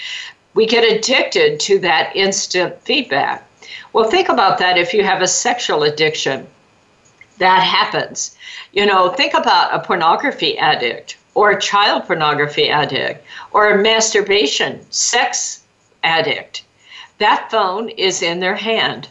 We 0.54 0.64
get 0.64 0.82
addicted 0.90 1.60
to 1.60 1.78
that 1.80 2.16
instant 2.16 2.80
feedback. 2.80 3.46
Well, 3.92 4.10
think 4.10 4.28
about 4.30 4.56
that 4.58 4.78
if 4.78 4.94
you 4.94 5.04
have 5.04 5.20
a 5.20 5.26
sexual 5.28 5.82
addiction. 5.82 6.46
That 7.38 7.60
happens. 7.62 8.36
You 8.72 8.86
know, 8.86 9.10
think 9.10 9.34
about 9.34 9.74
a 9.74 9.80
pornography 9.84 10.56
addict 10.56 11.18
or 11.34 11.50
a 11.50 11.60
child 11.60 12.04
pornography 12.06 12.68
addict 12.70 13.24
or 13.52 13.70
a 13.70 13.82
masturbation 13.82 14.80
sex 14.90 15.62
addict. 16.04 16.64
That 17.18 17.48
phone 17.50 17.90
is 17.90 18.22
in 18.22 18.40
their 18.40 18.54
hand. 18.54 19.08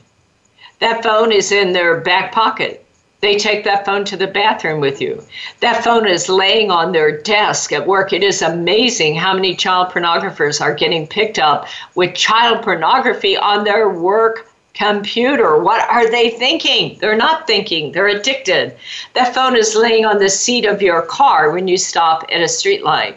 That 0.80 1.04
phone 1.04 1.32
is 1.32 1.52
in 1.52 1.74
their 1.74 2.00
back 2.02 2.32
pocket. 2.32 2.84
They 3.20 3.38
take 3.38 3.64
that 3.66 3.86
phone 3.86 4.04
to 4.06 4.18
the 4.18 4.26
bathroom 4.26 4.80
with 4.80 5.00
you. 5.00 5.24
That 5.60 5.84
phone 5.84 6.08
is 6.08 6.28
laying 6.28 6.72
on 6.72 6.92
their 6.92 7.22
desk 7.22 7.72
at 7.72 7.86
work. 7.86 8.14
It 8.14 8.24
is 8.24 8.42
amazing 8.42 9.14
how 9.16 9.36
many 9.36 9.56
child 9.56 9.90
pornographers 9.94 10.60
are 10.60 10.74
getting 10.74 11.06
picked 11.06 11.38
up 11.38 11.68
with 11.94 12.16
child 12.16 12.64
pornography 12.64 13.38
on 13.38 13.64
their 13.64 13.90
work 13.92 14.51
computer. 14.74 15.58
What 15.58 15.88
are 15.90 16.10
they 16.10 16.30
thinking? 16.30 16.98
They're 17.00 17.18
not 17.18 17.48
thinking, 17.48 17.92
they're 17.92 18.08
addicted. 18.08 18.76
That 19.14 19.34
phone 19.34 19.56
is 19.56 19.76
laying 19.76 20.06
on 20.06 20.20
the 20.20 20.30
seat 20.30 20.66
of 20.66 20.82
your 20.82 21.02
car 21.02 21.52
when 21.52 21.68
you 21.68 21.78
stop 21.78 22.24
at 22.32 22.42
a 22.42 22.46
streetlight. 22.46 23.16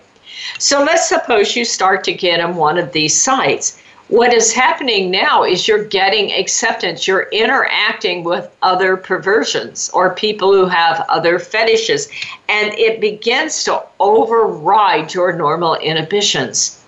So 0.58 0.80
let's 0.82 1.08
suppose 1.08 1.56
you 1.56 1.64
start 1.64 2.04
to 2.04 2.12
get 2.12 2.40
on 2.40 2.56
one 2.56 2.76
of 2.78 2.92
these 2.92 3.18
sites. 3.20 3.80
What 4.08 4.34
is 4.34 4.52
happening 4.52 5.10
now 5.10 5.44
is 5.44 5.66
you're 5.66 5.84
getting 5.86 6.30
acceptance. 6.30 7.08
You're 7.08 7.28
interacting 7.30 8.22
with 8.22 8.54
other 8.62 8.98
perversions 8.98 9.88
or 9.94 10.14
people 10.14 10.52
who 10.52 10.66
have 10.66 11.06
other 11.08 11.38
fetishes, 11.38 12.10
and 12.50 12.74
it 12.74 13.00
begins 13.00 13.64
to 13.64 13.82
override 14.00 15.14
your 15.14 15.32
normal 15.32 15.74
inhibitions. 15.76 16.84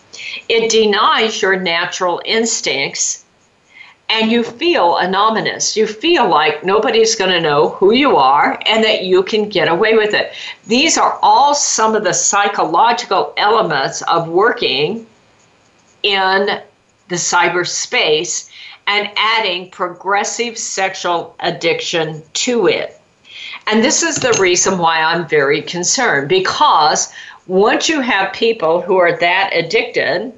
It 0.51 0.71
denies 0.71 1.41
your 1.41 1.57
natural 1.59 2.21
instincts 2.27 3.25
and 4.09 4.31
you 4.31 4.43
feel 4.45 4.97
anonymous. 4.99 5.77
You 5.77 5.87
feel 5.87 6.29
like 6.29 6.65
nobody's 6.65 7.17
going 7.17 7.31
to 7.33 7.41
know 7.41 7.71
who 7.71 7.93
you 7.93 8.17
are 8.17 8.61
and 8.67 8.83
that 8.85 9.05
you 9.05 9.23
can 9.23 9.49
get 9.49 9.69
away 9.69 9.95
with 9.97 10.15
it. 10.15 10.33
These 10.67 10.97
are 10.97 11.19
all 11.23 11.55
some 11.55 11.95
of 11.97 12.05
the 12.05 12.13
psychological 12.15 13.33
elements 13.37 14.03
of 14.03 14.29
working 14.29 15.07
in 16.03 16.61
the 17.09 17.17
cyberspace 17.17 18.51
and 18.87 19.09
adding 19.17 19.71
progressive 19.71 20.57
sexual 20.57 21.35
addiction 21.41 22.23
to 22.35 22.69
it. 22.69 23.01
And 23.67 23.83
this 23.83 24.05
is 24.05 24.17
the 24.17 24.37
reason 24.41 24.79
why 24.79 24.99
I'm 25.03 25.27
very 25.29 25.63
concerned 25.63 26.29
because 26.29 27.13
once 27.49 27.89
you 27.89 28.01
have 28.01 28.33
people 28.33 28.81
who 28.83 28.99
are 28.99 29.17
that 29.19 29.51
addicted, 29.53 30.33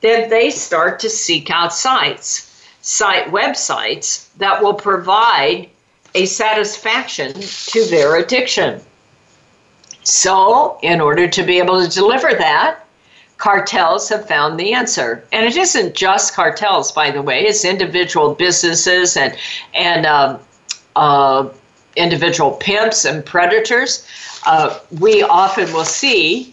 then 0.00 0.30
they 0.30 0.50
start 0.50 0.98
to 1.00 1.10
seek 1.10 1.50
out 1.50 1.74
sites 1.74 2.46
site 2.82 3.26
websites 3.26 4.32
that 4.36 4.62
will 4.62 4.74
provide 4.74 5.68
a 6.14 6.26
satisfaction 6.26 7.32
to 7.34 7.84
their 7.86 8.16
addiction. 8.16 8.80
So, 10.02 10.78
in 10.82 11.00
order 11.00 11.28
to 11.28 11.42
be 11.42 11.58
able 11.58 11.82
to 11.84 11.88
deliver 11.90 12.32
that, 12.34 12.84
cartels 13.36 14.08
have 14.08 14.26
found 14.26 14.58
the 14.58 14.72
answer. 14.72 15.24
And 15.30 15.44
it 15.44 15.56
isn't 15.56 15.94
just 15.94 16.34
cartels, 16.34 16.90
by 16.90 17.10
the 17.10 17.22
way, 17.22 17.42
it's 17.44 17.64
individual 17.64 18.34
businesses 18.34 19.16
and, 19.16 19.36
and 19.74 20.06
um, 20.06 20.40
uh, 20.96 21.48
individual 21.96 22.52
pimps 22.52 23.04
and 23.04 23.24
predators. 23.24 24.06
Uh, 24.46 24.78
we 24.98 25.22
often 25.22 25.72
will 25.72 25.84
see 25.84 26.49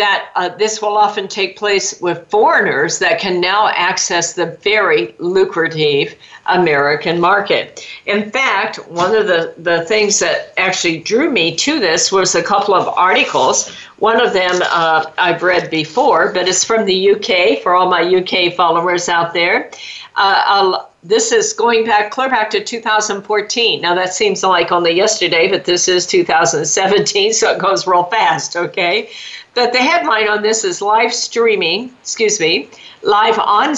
that 0.00 0.30
uh, 0.34 0.48
this 0.48 0.80
will 0.80 0.96
often 0.96 1.28
take 1.28 1.58
place 1.58 2.00
with 2.00 2.26
foreigners 2.28 2.98
that 3.00 3.20
can 3.20 3.38
now 3.38 3.68
access 3.68 4.32
the 4.32 4.46
very 4.64 5.14
lucrative 5.18 6.14
American 6.46 7.20
market. 7.20 7.86
In 8.06 8.30
fact, 8.30 8.76
one 8.88 9.14
of 9.14 9.26
the, 9.26 9.52
the 9.58 9.84
things 9.84 10.18
that 10.20 10.54
actually 10.56 11.00
drew 11.02 11.30
me 11.30 11.54
to 11.56 11.78
this 11.78 12.10
was 12.10 12.34
a 12.34 12.42
couple 12.42 12.72
of 12.74 12.88
articles. 12.88 13.68
One 13.98 14.18
of 14.26 14.32
them 14.32 14.62
uh, 14.64 15.10
I've 15.18 15.42
read 15.42 15.68
before, 15.68 16.32
but 16.32 16.48
it's 16.48 16.64
from 16.64 16.86
the 16.86 17.10
UK 17.10 17.62
for 17.62 17.74
all 17.74 17.90
my 17.90 18.00
UK 18.02 18.54
followers 18.54 19.10
out 19.10 19.34
there. 19.34 19.70
Uh, 20.16 20.82
this 21.02 21.30
is 21.32 21.52
going 21.54 21.84
back 21.84 22.10
clear 22.10 22.28
back 22.30 22.48
to 22.50 22.64
2014. 22.64 23.80
Now 23.82 23.94
that 23.94 24.14
seems 24.14 24.42
like 24.42 24.72
only 24.72 24.92
yesterday, 24.92 25.48
but 25.48 25.66
this 25.66 25.88
is 25.88 26.06
2017, 26.06 27.32
so 27.34 27.52
it 27.52 27.58
goes 27.58 27.86
real 27.86 28.04
fast, 28.04 28.56
okay? 28.56 29.10
that 29.54 29.72
the 29.72 29.78
headline 29.78 30.28
on 30.28 30.42
this 30.42 30.64
is 30.64 30.80
live 30.80 31.12
streaming, 31.12 31.88
excuse 32.00 32.38
me, 32.40 32.68
live 33.02 33.38
on, 33.38 33.70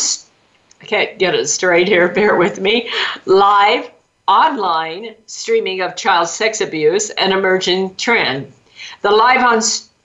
I 0.80 0.84
can't 0.84 1.18
get 1.18 1.34
it 1.34 1.48
straight 1.48 1.88
here, 1.88 2.08
bear 2.08 2.36
with 2.36 2.60
me, 2.60 2.90
live 3.24 3.90
online 4.28 5.14
streaming 5.26 5.80
of 5.80 5.96
child 5.96 6.28
sex 6.28 6.60
abuse, 6.60 7.10
an 7.10 7.32
emerging 7.32 7.96
trend. 7.96 8.52
The 9.02 9.10
live 9.10 9.40
on 9.42 9.60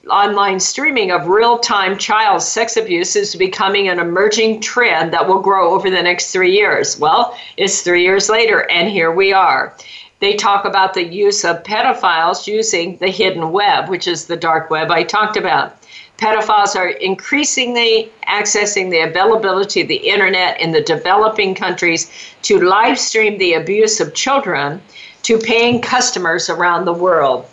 online 0.09 0.57
streaming 0.57 1.11
of 1.11 1.27
real 1.27 1.59
time 1.59 1.97
child 1.97 2.41
sex 2.41 2.77
abuse 2.77 3.15
is 3.17 3.35
becoming 3.35 3.89
an 3.89 3.99
emerging 3.99 4.61
trend 4.61 5.11
that 5.11 5.27
will 5.27 5.41
grow 5.41 5.71
over 5.75 5.89
the 5.89 6.01
next 6.01 6.31
three 6.31 6.53
years. 6.55 6.97
Well, 6.97 7.37
it's 7.57 7.81
three 7.81 8.03
years 8.03 8.29
later, 8.29 8.69
and 8.71 8.89
here 8.89 9.11
we 9.11 9.33
are 9.33 9.73
they 10.19 10.33
talk 10.35 10.65
about 10.65 10.93
the 10.93 11.03
use 11.05 11.45
of 11.45 11.61
pedophiles 11.63 12.47
using 12.47 12.97
the 12.97 13.09
hidden 13.09 13.51
web, 13.51 13.87
which 13.89 14.07
is 14.07 14.25
the 14.25 14.37
dark 14.37 14.69
web 14.69 14.89
I 14.89 15.03
talked 15.03 15.37
about. 15.37 15.77
Pedophiles 16.17 16.75
are 16.75 16.87
increasingly 16.89 18.11
accessing 18.27 18.89
the 18.89 19.01
availability 19.01 19.81
of 19.81 19.87
the 19.87 19.95
internet 19.97 20.59
in 20.59 20.71
the 20.71 20.81
developing 20.81 21.53
countries 21.53 22.09
to 22.43 22.59
live 22.59 22.97
stream 22.97 23.37
the 23.37 23.53
abuse 23.53 23.99
of 23.99 24.15
children 24.15 24.81
to 25.21 25.37
paying 25.37 25.79
customers 25.81 26.49
around 26.49 26.85
the 26.85 26.93
world 26.93 27.45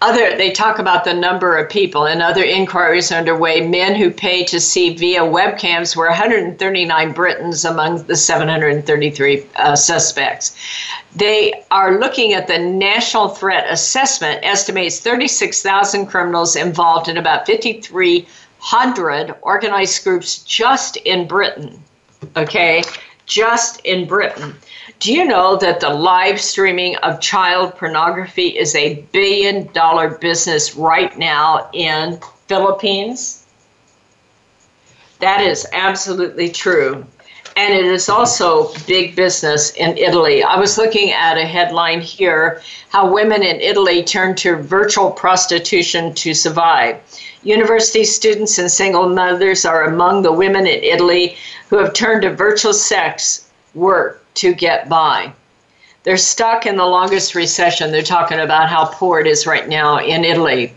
other 0.00 0.36
they 0.36 0.50
talk 0.50 0.78
about 0.78 1.02
the 1.04 1.12
number 1.12 1.56
of 1.56 1.68
people 1.68 2.06
and 2.06 2.22
other 2.22 2.44
inquiries 2.44 3.10
underway 3.10 3.60
men 3.66 3.94
who 3.96 4.10
pay 4.10 4.44
to 4.44 4.60
see 4.60 4.94
via 4.94 5.20
webcams 5.22 5.96
were 5.96 6.06
139 6.06 7.12
britons 7.12 7.64
among 7.64 8.02
the 8.04 8.14
733 8.16 9.46
uh, 9.56 9.74
suspects 9.74 10.56
they 11.16 11.52
are 11.72 11.98
looking 11.98 12.32
at 12.32 12.46
the 12.46 12.58
national 12.58 13.28
threat 13.30 13.66
assessment 13.70 14.38
estimates 14.44 15.00
36000 15.00 16.06
criminals 16.06 16.54
involved 16.54 17.08
in 17.08 17.16
about 17.16 17.44
5300 17.46 19.34
organized 19.42 20.04
groups 20.04 20.44
just 20.44 20.96
in 20.98 21.26
britain 21.26 21.82
okay 22.36 22.82
just 23.26 23.80
in 23.80 24.06
britain 24.06 24.54
do 25.00 25.12
you 25.12 25.24
know 25.24 25.56
that 25.58 25.78
the 25.78 25.90
live 25.90 26.40
streaming 26.40 26.96
of 26.96 27.20
child 27.20 27.76
pornography 27.76 28.48
is 28.58 28.74
a 28.74 28.94
billion 29.12 29.70
dollar 29.72 30.18
business 30.18 30.74
right 30.74 31.16
now 31.16 31.70
in 31.72 32.18
Philippines? 32.48 33.44
That 35.20 35.40
is 35.40 35.68
absolutely 35.72 36.48
true. 36.48 37.06
And 37.56 37.72
it 37.72 37.84
is 37.84 38.08
also 38.08 38.72
big 38.88 39.14
business 39.14 39.70
in 39.72 39.96
Italy. 39.96 40.42
I 40.42 40.58
was 40.58 40.76
looking 40.78 41.12
at 41.12 41.38
a 41.38 41.44
headline 41.46 42.00
here 42.00 42.60
how 42.88 43.12
women 43.12 43.44
in 43.44 43.60
Italy 43.60 44.02
turn 44.02 44.34
to 44.36 44.56
virtual 44.56 45.12
prostitution 45.12 46.12
to 46.16 46.34
survive. 46.34 46.98
University 47.44 48.04
students 48.04 48.58
and 48.58 48.70
single 48.70 49.08
mothers 49.08 49.64
are 49.64 49.84
among 49.84 50.22
the 50.22 50.32
women 50.32 50.66
in 50.66 50.82
Italy 50.82 51.36
who 51.70 51.76
have 51.78 51.92
turned 51.94 52.22
to 52.22 52.34
virtual 52.34 52.72
sex 52.74 53.48
work 53.74 54.24
to 54.38 54.54
get 54.54 54.88
by. 54.88 55.32
They're 56.04 56.16
stuck 56.16 56.64
in 56.64 56.76
the 56.76 56.86
longest 56.86 57.34
recession. 57.34 57.90
They're 57.90 58.02
talking 58.02 58.38
about 58.40 58.68
how 58.68 58.86
poor 58.86 59.20
it 59.20 59.26
is 59.26 59.46
right 59.46 59.68
now 59.68 59.98
in 59.98 60.24
Italy. 60.24 60.74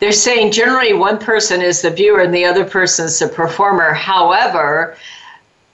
They're 0.00 0.12
saying 0.12 0.52
generally 0.52 0.92
one 0.94 1.18
person 1.18 1.62
is 1.62 1.82
the 1.82 1.90
viewer 1.90 2.20
and 2.20 2.34
the 2.34 2.44
other 2.44 2.64
person 2.64 3.06
is 3.06 3.18
the 3.18 3.28
performer. 3.28 3.92
However, 3.92 4.96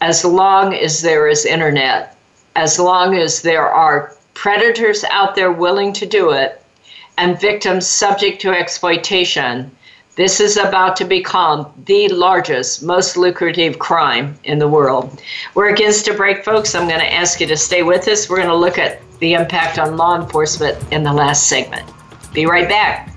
as 0.00 0.24
long 0.24 0.72
as 0.72 1.02
there 1.02 1.28
is 1.28 1.44
internet, 1.44 2.16
as 2.56 2.78
long 2.78 3.14
as 3.14 3.42
there 3.42 3.68
are 3.68 4.14
predators 4.32 5.04
out 5.10 5.34
there 5.34 5.52
willing 5.52 5.92
to 5.92 6.06
do 6.06 6.30
it, 6.30 6.62
and 7.18 7.38
victims 7.38 7.86
subject 7.86 8.40
to 8.40 8.52
exploitation 8.58 9.70
this 10.18 10.40
is 10.40 10.56
about 10.56 10.96
to 10.96 11.04
become 11.04 11.68
the 11.86 12.08
largest, 12.08 12.82
most 12.82 13.16
lucrative 13.16 13.78
crime 13.78 14.36
in 14.42 14.58
the 14.58 14.66
world. 14.66 15.22
We're 15.54 15.68
against 15.68 16.08
a 16.08 16.12
break, 16.12 16.44
folks. 16.44 16.74
I'm 16.74 16.88
going 16.88 16.98
to 16.98 17.14
ask 17.14 17.40
you 17.40 17.46
to 17.46 17.56
stay 17.56 17.84
with 17.84 18.08
us. 18.08 18.28
We're 18.28 18.38
going 18.42 18.48
to 18.48 18.56
look 18.56 18.78
at 18.78 18.98
the 19.20 19.34
impact 19.34 19.78
on 19.78 19.96
law 19.96 20.20
enforcement 20.20 20.76
in 20.92 21.04
the 21.04 21.12
last 21.12 21.44
segment. 21.48 21.88
Be 22.34 22.46
right 22.46 22.68
back. 22.68 23.16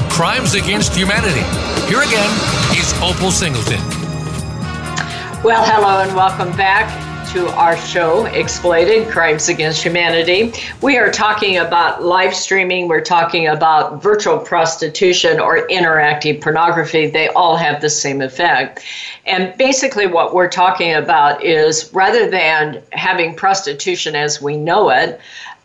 crimes 0.13 0.55
against 0.55 0.93
humanity. 0.93 1.39
Here 1.87 2.01
again 2.01 2.31
is 2.77 2.93
Opal 3.01 3.31
Singleton. 3.31 3.79
Well, 5.41 5.63
hello 5.63 6.01
and 6.01 6.13
welcome 6.13 6.51
back 6.57 7.31
to 7.31 7.47
our 7.55 7.77
show, 7.77 8.25
Exploited 8.25 9.07
Crimes 9.07 9.47
Against 9.47 9.81
Humanity. 9.81 10.51
We 10.81 10.97
are 10.97 11.09
talking 11.09 11.59
about 11.59 12.03
live 12.03 12.35
streaming, 12.35 12.89
we're 12.89 12.99
talking 12.99 13.47
about 13.47 14.03
virtual 14.03 14.37
prostitution 14.37 15.39
or 15.39 15.65
interactive 15.69 16.41
pornography. 16.41 17.07
They 17.09 17.29
all 17.29 17.55
have 17.55 17.79
the 17.79 17.89
same 17.89 18.21
effect. 18.21 18.83
And 19.25 19.57
basically, 19.57 20.07
what 20.07 20.33
we're 20.35 20.49
talking 20.49 20.93
about 20.93 21.41
is 21.41 21.89
rather 21.93 22.29
than 22.29 22.83
having 22.91 23.33
prostitution 23.33 24.17
as 24.17 24.41
we 24.41 24.57
know 24.57 24.89
it, 24.89 25.21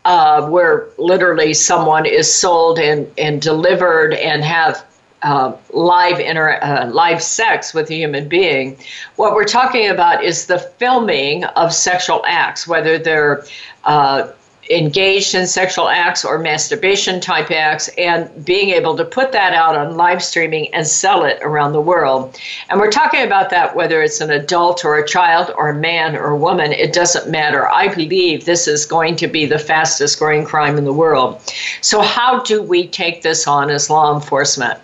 uh, 0.07 0.47
where 0.47 0.87
literally 0.97 1.53
someone 1.53 2.05
is 2.05 2.33
sold 2.33 2.79
and, 2.79 3.11
and 3.17 3.41
delivered 3.41 4.13
and 4.13 4.41
have 4.41 4.85
uh, 5.23 5.51
live 5.71 6.19
inter- 6.21 6.57
uh, 6.61 6.89
live 6.93 7.21
sex 7.21 7.73
with 7.73 7.91
a 7.91 7.93
human 7.95 8.29
being. 8.29 8.77
What 9.17 9.33
we're 9.35 9.43
talking 9.43 9.89
about 9.89 10.23
is 10.23 10.45
the 10.45 10.59
filming 10.59 11.43
of 11.43 11.73
sexual 11.73 12.23
acts, 12.25 12.65
whether 12.65 12.97
they're 12.97 13.43
uh, 13.83 14.31
engaged 14.69 15.35
in 15.35 15.47
sexual 15.47 15.87
acts 15.89 16.25
or 16.25 16.37
masturbation 16.39 17.19
type 17.21 17.51
acts 17.51 17.87
and 17.97 18.29
being 18.45 18.69
able 18.69 18.95
to 18.95 19.05
put 19.05 19.31
that 19.31 19.53
out 19.53 19.75
on 19.75 19.95
live 19.95 20.23
streaming 20.23 20.73
and 20.73 20.85
sell 20.85 21.23
it 21.23 21.39
around 21.41 21.73
the 21.73 21.81
world. 21.81 22.37
And 22.69 22.79
we're 22.79 22.91
talking 22.91 23.21
about 23.25 23.49
that 23.51 23.75
whether 23.75 24.01
it's 24.01 24.21
an 24.21 24.29
adult 24.31 24.83
or 24.83 24.97
a 24.97 25.07
child 25.07 25.51
or 25.57 25.69
a 25.69 25.75
man 25.77 26.15
or 26.15 26.27
a 26.29 26.37
woman, 26.37 26.71
it 26.73 26.93
doesn't 26.93 27.29
matter. 27.29 27.67
I 27.69 27.93
believe 27.93 28.45
this 28.45 28.67
is 28.67 28.85
going 28.85 29.15
to 29.17 29.27
be 29.27 29.45
the 29.45 29.59
fastest 29.59 30.19
growing 30.19 30.45
crime 30.45 30.77
in 30.77 30.85
the 30.85 30.93
world. 30.93 31.41
So, 31.81 32.01
how 32.01 32.43
do 32.43 32.61
we 32.61 32.87
take 32.87 33.21
this 33.21 33.47
on 33.47 33.69
as 33.69 33.89
law 33.89 34.13
enforcement? 34.13 34.79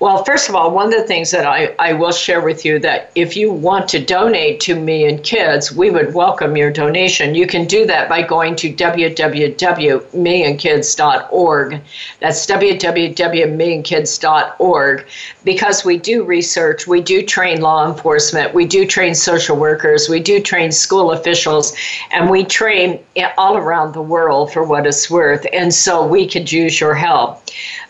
Well, 0.00 0.24
first 0.24 0.48
of 0.48 0.54
all, 0.54 0.70
one 0.70 0.86
of 0.86 0.92
the 0.98 1.06
things 1.06 1.30
that 1.30 1.44
I, 1.44 1.74
I 1.78 1.92
will 1.92 2.12
share 2.12 2.40
with 2.40 2.64
you 2.64 2.78
that 2.80 3.10
if 3.14 3.36
you 3.36 3.52
want 3.52 3.88
to 3.90 4.02
donate 4.04 4.60
to 4.60 4.74
Million 4.78 5.18
Kids, 5.22 5.70
we 5.72 5.90
would 5.90 6.14
welcome 6.14 6.56
your 6.56 6.70
donation. 6.70 7.34
You 7.34 7.46
can 7.46 7.66
do 7.66 7.84
that 7.86 8.08
by 8.08 8.22
going 8.22 8.56
to 8.56 8.72
www 8.72 9.27
www.millionkids.org. 9.34 11.82
That's 12.20 12.46
www.millionkids.org 12.46 15.06
because 15.44 15.84
we 15.84 15.98
do 15.98 16.24
research, 16.24 16.86
we 16.86 17.00
do 17.02 17.24
train 17.26 17.60
law 17.60 17.88
enforcement, 17.90 18.54
we 18.54 18.64
do 18.66 18.86
train 18.86 19.14
social 19.16 19.56
workers, 19.56 20.08
we 20.08 20.20
do 20.20 20.40
train 20.40 20.70
school 20.72 21.12
officials, 21.12 21.74
and 22.12 22.30
we 22.30 22.44
train 22.44 23.02
all 23.36 23.56
around 23.58 23.92
the 23.94 24.02
world 24.02 24.52
for 24.52 24.64
what 24.64 24.86
it's 24.86 25.10
worth. 25.10 25.46
And 25.52 25.72
so 25.74 26.06
we 26.06 26.28
could 26.28 26.50
use 26.52 26.80
your 26.80 26.94
help. 26.94 27.40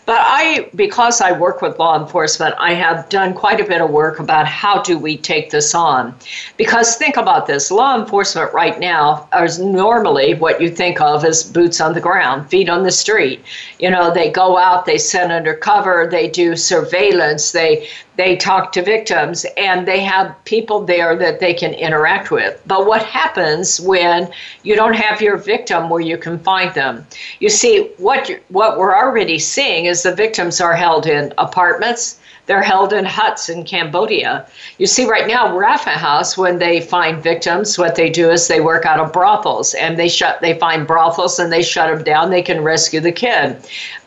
But 0.09 0.21
I, 0.23 0.67
because 0.73 1.21
I 1.21 1.31
work 1.33 1.61
with 1.61 1.77
law 1.77 1.95
enforcement, 1.95 2.55
I 2.57 2.73
have 2.73 3.07
done 3.09 3.35
quite 3.35 3.61
a 3.61 3.63
bit 3.63 3.79
of 3.79 3.91
work 3.91 4.17
about 4.19 4.47
how 4.47 4.81
do 4.81 4.97
we 4.97 5.17
take 5.17 5.51
this 5.51 5.75
on. 5.75 6.15
Because 6.57 6.95
think 6.95 7.15
about 7.15 7.45
this 7.45 7.69
law 7.69 7.95
enforcement 7.95 8.51
right 8.51 8.79
now 8.79 9.29
is 9.43 9.59
normally 9.59 10.33
what 10.33 10.59
you 10.59 10.71
think 10.71 10.99
of 10.99 11.23
as 11.23 11.43
boots 11.43 11.79
on 11.79 11.93
the 11.93 12.01
ground, 12.01 12.49
feet 12.49 12.69
on 12.69 12.81
the 12.81 12.91
street. 12.91 13.45
You 13.77 13.91
know, 13.91 14.11
they 14.11 14.31
go 14.31 14.57
out, 14.57 14.87
they 14.87 14.97
send 14.97 15.31
undercover, 15.31 16.07
they 16.09 16.27
do 16.27 16.55
surveillance, 16.55 17.51
they, 17.51 17.87
they 18.19 18.35
talk 18.35 18.73
to 18.73 18.81
victims 18.81 19.45
and 19.55 19.87
they 19.87 20.01
have 20.01 20.35
people 20.43 20.83
there 20.85 21.15
that 21.15 21.39
they 21.39 21.53
can 21.53 21.73
interact 21.73 22.29
with. 22.31 22.61
But 22.67 22.85
what 22.85 23.01
happens 23.01 23.79
when 23.79 24.29
you 24.63 24.75
don't 24.75 24.93
have 24.93 25.21
your 25.21 25.37
victim 25.37 25.89
where 25.89 26.01
you 26.01 26.17
can 26.17 26.37
find 26.39 26.73
them? 26.73 27.07
You 27.39 27.47
see, 27.47 27.83
what, 27.97 28.29
what 28.49 28.77
we're 28.77 28.93
already 28.93 29.39
seeing 29.39 29.85
is 29.85 30.03
the 30.03 30.13
victims 30.13 30.59
are 30.59 30.75
held 30.75 31.05
in 31.07 31.33
apartments, 31.37 32.18
they're 32.49 32.63
held 32.63 32.91
in 32.93 33.05
huts 33.05 33.47
in 33.47 33.63
Cambodia. 33.63 34.43
You 34.79 34.87
see, 34.87 35.05
right 35.07 35.27
now, 35.27 35.49
Rapha 35.55 35.93
House, 35.93 36.35
when 36.35 36.57
they 36.57 36.81
find 36.81 37.21
victims, 37.21 37.77
what 37.77 37.93
they 37.95 38.09
do 38.09 38.31
is 38.31 38.47
they 38.47 38.59
work 38.59 38.87
out 38.87 38.99
of 38.99 39.13
brothels 39.13 39.75
and 39.75 39.99
they 39.99 40.09
shut. 40.09 40.41
They 40.41 40.57
find 40.57 40.87
brothels 40.87 41.37
and 41.37 41.53
they 41.53 41.61
shut 41.61 41.93
them 41.95 42.03
down. 42.03 42.31
They 42.31 42.41
can 42.41 42.63
rescue 42.63 43.01
the 43.01 43.11
kid, 43.11 43.55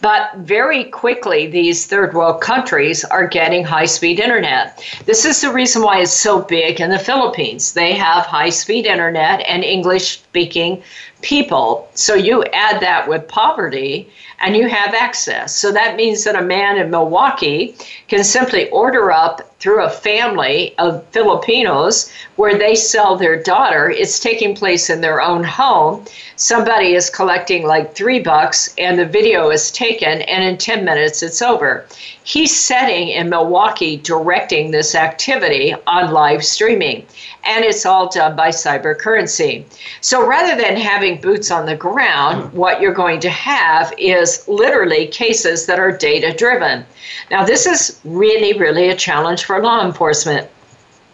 but 0.01 0.37
very 0.39 0.85
quickly, 0.87 1.47
these 1.47 1.87
third 1.87 2.15
world 2.15 2.41
countries 2.41 3.05
are 3.05 3.29
getting 3.29 3.63
high 3.63 3.85
speed 3.87 4.19
internet. 4.19 4.83
This 5.07 5.25
is 5.25 5.41
the 5.41 5.53
reason 5.53 5.81
why 5.81 6.01
it's 6.01 6.13
so 6.13 6.43
big 6.43 6.81
in 6.81 6.91
the 6.91 6.99
Philippines. 6.99 7.75
They 7.75 7.93
have 7.93 8.27
high 8.27 8.49
speed 8.51 8.87
internet 8.87 9.41
and 9.47 9.63
English 9.63 10.15
speaking 10.19 10.83
people. 11.23 11.89
So 11.95 12.15
you 12.15 12.45
add 12.53 12.81
that 12.83 13.09
with 13.09 13.27
poverty 13.29 14.11
and 14.41 14.55
you 14.57 14.69
have 14.69 14.93
excess. 14.95 15.55
So 15.57 15.73
that 15.73 15.97
means 15.97 16.25
that 16.25 16.35
a 16.37 16.45
man 16.45 16.77
in 16.77 16.91
Milwaukee 16.91 17.75
can 18.09 18.23
simply 18.25 18.69
order 18.71 19.11
up 19.11 19.41
through 19.63 19.85
a 19.85 19.89
family 19.89 20.75
of 20.79 21.07
Filipinos 21.13 22.11
where 22.35 22.59
they 22.59 22.75
sell 22.75 23.15
their 23.17 23.41
daughter. 23.41 23.89
It's 23.89 24.19
taking 24.19 24.57
place 24.57 24.91
in 24.91 25.01
their 25.01 25.23
own 25.23 25.45
home. 25.45 26.05
Somebody 26.35 26.95
is 26.97 27.09
collecting 27.09 27.65
like 27.65 27.95
three 27.95 28.19
bucks, 28.19 28.75
and 28.77 28.99
the 28.99 29.07
video 29.07 29.51
is 29.51 29.71
taken, 29.71 30.23
and 30.23 30.43
in 30.43 30.59
10 30.59 30.85
minutes 30.85 31.23
it's 31.23 31.41
over. 31.41 31.87
He's 32.25 32.55
setting 32.57 33.07
in 33.11 33.29
Milwaukee 33.31 33.99
directing 33.99 34.73
this 34.73 34.97
activity 34.97 35.77
on 35.87 36.11
live 36.11 36.45
streaming, 36.45 37.07
and 37.45 37.65
it's 37.65 37.87
all 37.87 38.09
done 38.11 38.35
by 38.35 38.49
cyber 38.49 38.99
currency. 38.99 39.65
So 40.01 40.27
rather 40.27 40.61
than 40.61 40.77
having 40.77 41.21
boots 41.21 41.53
on 41.53 41.67
the 41.67 41.77
ground, 41.77 42.53
what 42.53 42.81
you're 42.81 42.93
going 42.95 43.21
to 43.21 43.31
have 43.31 43.93
is 43.97 44.43
literally 44.49 45.07
cases 45.07 45.67
that 45.67 45.79
are 45.79 45.97
data 45.97 46.35
driven. 46.37 46.85
Now, 47.31 47.45
this 47.45 47.67
is 47.67 47.99
really, 48.05 48.53
really 48.53 48.89
a 48.89 48.97
challenge 48.97 49.45
for 49.45 49.61
law 49.61 49.85
enforcement. 49.85 50.49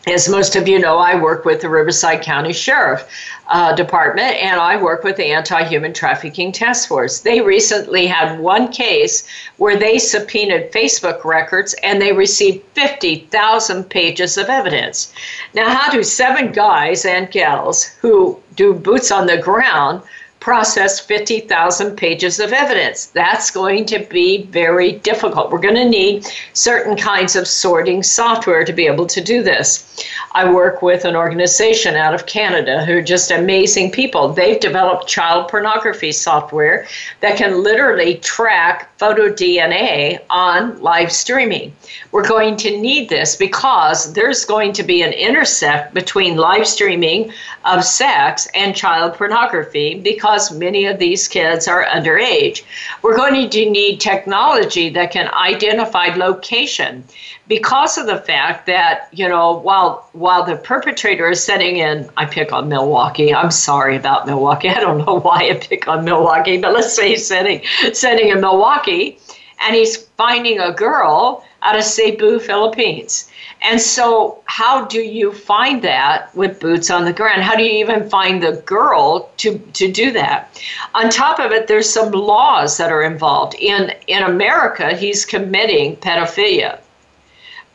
As 0.06 0.28
most 0.28 0.56
of 0.56 0.66
you 0.66 0.78
know, 0.78 0.96
I 0.98 1.16
work 1.16 1.44
with 1.44 1.60
the 1.60 1.68
Riverside 1.68 2.22
County 2.22 2.52
Sheriff 2.52 3.06
uh, 3.50 3.74
Department 3.74 4.36
and 4.36 4.58
I 4.58 4.76
work 4.80 5.04
with 5.04 5.16
the 5.16 5.26
Anti 5.26 5.64
Human 5.64 5.92
Trafficking 5.92 6.50
Task 6.50 6.88
Force. 6.88 7.20
They 7.20 7.42
recently 7.42 8.06
had 8.06 8.38
one 8.40 8.68
case 8.68 9.26
where 9.58 9.76
they 9.78 9.98
subpoenaed 9.98 10.72
Facebook 10.72 11.24
records 11.24 11.74
and 11.82 12.00
they 12.00 12.12
received 12.12 12.64
50,000 12.74 13.84
pages 13.84 14.38
of 14.38 14.46
evidence. 14.48 15.12
Now, 15.52 15.68
how 15.68 15.90
do 15.90 16.02
seven 16.02 16.52
guys 16.52 17.04
and 17.04 17.30
gals 17.30 17.84
who 18.00 18.40
do 18.54 18.72
boots 18.72 19.10
on 19.10 19.26
the 19.26 19.36
ground 19.36 20.02
process 20.40 21.00
50,000 21.00 21.96
pages 21.96 22.38
of 22.38 22.52
evidence. 22.52 23.06
That's 23.06 23.50
going 23.50 23.84
to 23.86 24.00
be 24.10 24.42
very 24.44 24.92
difficult. 24.92 25.50
We're 25.50 25.58
going 25.58 25.74
to 25.74 25.88
need 25.88 26.26
certain 26.52 26.96
kinds 26.96 27.36
of 27.36 27.46
sorting 27.48 28.02
software 28.02 28.64
to 28.64 28.72
be 28.72 28.86
able 28.86 29.06
to 29.06 29.20
do 29.20 29.42
this. 29.42 30.04
I 30.32 30.50
work 30.52 30.82
with 30.82 31.04
an 31.04 31.16
organization 31.16 31.94
out 31.96 32.14
of 32.14 32.26
Canada 32.26 32.84
who 32.84 32.98
are 32.98 33.02
just 33.02 33.30
amazing 33.30 33.90
people. 33.90 34.28
They've 34.28 34.60
developed 34.60 35.08
child 35.08 35.48
pornography 35.48 36.12
software 36.12 36.86
that 37.20 37.36
can 37.36 37.62
literally 37.62 38.16
track 38.18 38.87
photo 38.98 39.30
DNA 39.30 40.18
on 40.28 40.80
live 40.82 41.12
streaming. 41.12 41.74
We're 42.10 42.26
going 42.28 42.56
to 42.56 42.76
need 42.80 43.08
this 43.08 43.36
because 43.36 44.12
there's 44.12 44.44
going 44.44 44.72
to 44.74 44.82
be 44.82 45.02
an 45.02 45.12
intersect 45.12 45.94
between 45.94 46.36
live 46.36 46.66
streaming 46.66 47.32
of 47.64 47.84
sex 47.84 48.48
and 48.54 48.74
child 48.74 49.14
pornography 49.14 50.00
because 50.00 50.50
many 50.52 50.84
of 50.86 50.98
these 50.98 51.28
kids 51.28 51.68
are 51.68 51.84
underage. 51.84 52.62
We're 53.02 53.16
going 53.16 53.48
to 53.50 53.70
need 53.70 53.98
technology 54.00 54.88
that 54.90 55.12
can 55.12 55.28
identify 55.32 56.06
location 56.16 57.04
because 57.46 57.96
of 57.96 58.06
the 58.06 58.18
fact 58.18 58.66
that, 58.66 59.08
you 59.12 59.26
know, 59.28 59.58
while 59.60 60.06
while 60.12 60.44
the 60.44 60.56
perpetrator 60.56 61.30
is 61.30 61.42
sitting 61.42 61.76
in, 61.76 62.10
I 62.18 62.26
pick 62.26 62.52
on 62.52 62.68
Milwaukee. 62.68 63.32
I'm 63.32 63.50
sorry 63.50 63.96
about 63.96 64.26
Milwaukee. 64.26 64.68
I 64.68 64.80
don't 64.80 65.06
know 65.06 65.20
why 65.20 65.48
I 65.50 65.54
pick 65.54 65.88
on 65.88 66.04
Milwaukee, 66.04 66.58
but 66.60 66.74
let's 66.74 66.94
say 66.94 67.14
sitting 67.16 67.62
sitting 67.94 68.28
in 68.28 68.40
Milwaukee 68.42 68.87
and 68.88 69.74
he's 69.74 69.96
finding 70.16 70.58
a 70.60 70.72
girl 70.72 71.44
out 71.62 71.76
of 71.76 71.84
Cebu, 71.84 72.38
Philippines. 72.38 73.30
And 73.60 73.80
so, 73.80 74.40
how 74.46 74.84
do 74.84 75.00
you 75.00 75.32
find 75.32 75.82
that 75.82 76.34
with 76.34 76.60
boots 76.60 76.90
on 76.90 77.04
the 77.04 77.12
ground? 77.12 77.42
How 77.42 77.56
do 77.56 77.64
you 77.64 77.72
even 77.72 78.08
find 78.08 78.40
the 78.40 78.62
girl 78.64 79.30
to, 79.38 79.58
to 79.58 79.90
do 79.90 80.12
that? 80.12 80.62
On 80.94 81.10
top 81.10 81.40
of 81.40 81.50
it, 81.50 81.66
there's 81.66 81.90
some 81.90 82.12
laws 82.12 82.76
that 82.76 82.92
are 82.92 83.02
involved. 83.02 83.56
In, 83.56 83.92
in 84.06 84.22
America, 84.22 84.96
he's 84.96 85.26
committing 85.26 85.96
pedophilia. 85.96 86.78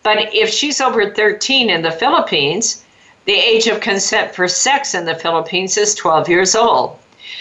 But 0.04 0.34
if 0.34 0.50
she's 0.50 0.80
over 0.80 1.12
13 1.12 1.70
in 1.70 1.82
the 1.82 1.92
Philippines, 1.92 2.86
the 3.26 3.34
age 3.36 3.68
of 3.68 3.82
consent 3.82 4.34
for 4.34 4.48
sex 4.48 4.94
in 4.96 5.06
the 5.06 5.16
Philippines 5.16 5.78
is 5.78 5.96
12 5.96 6.30
years 6.30 6.56
old. 6.56 6.98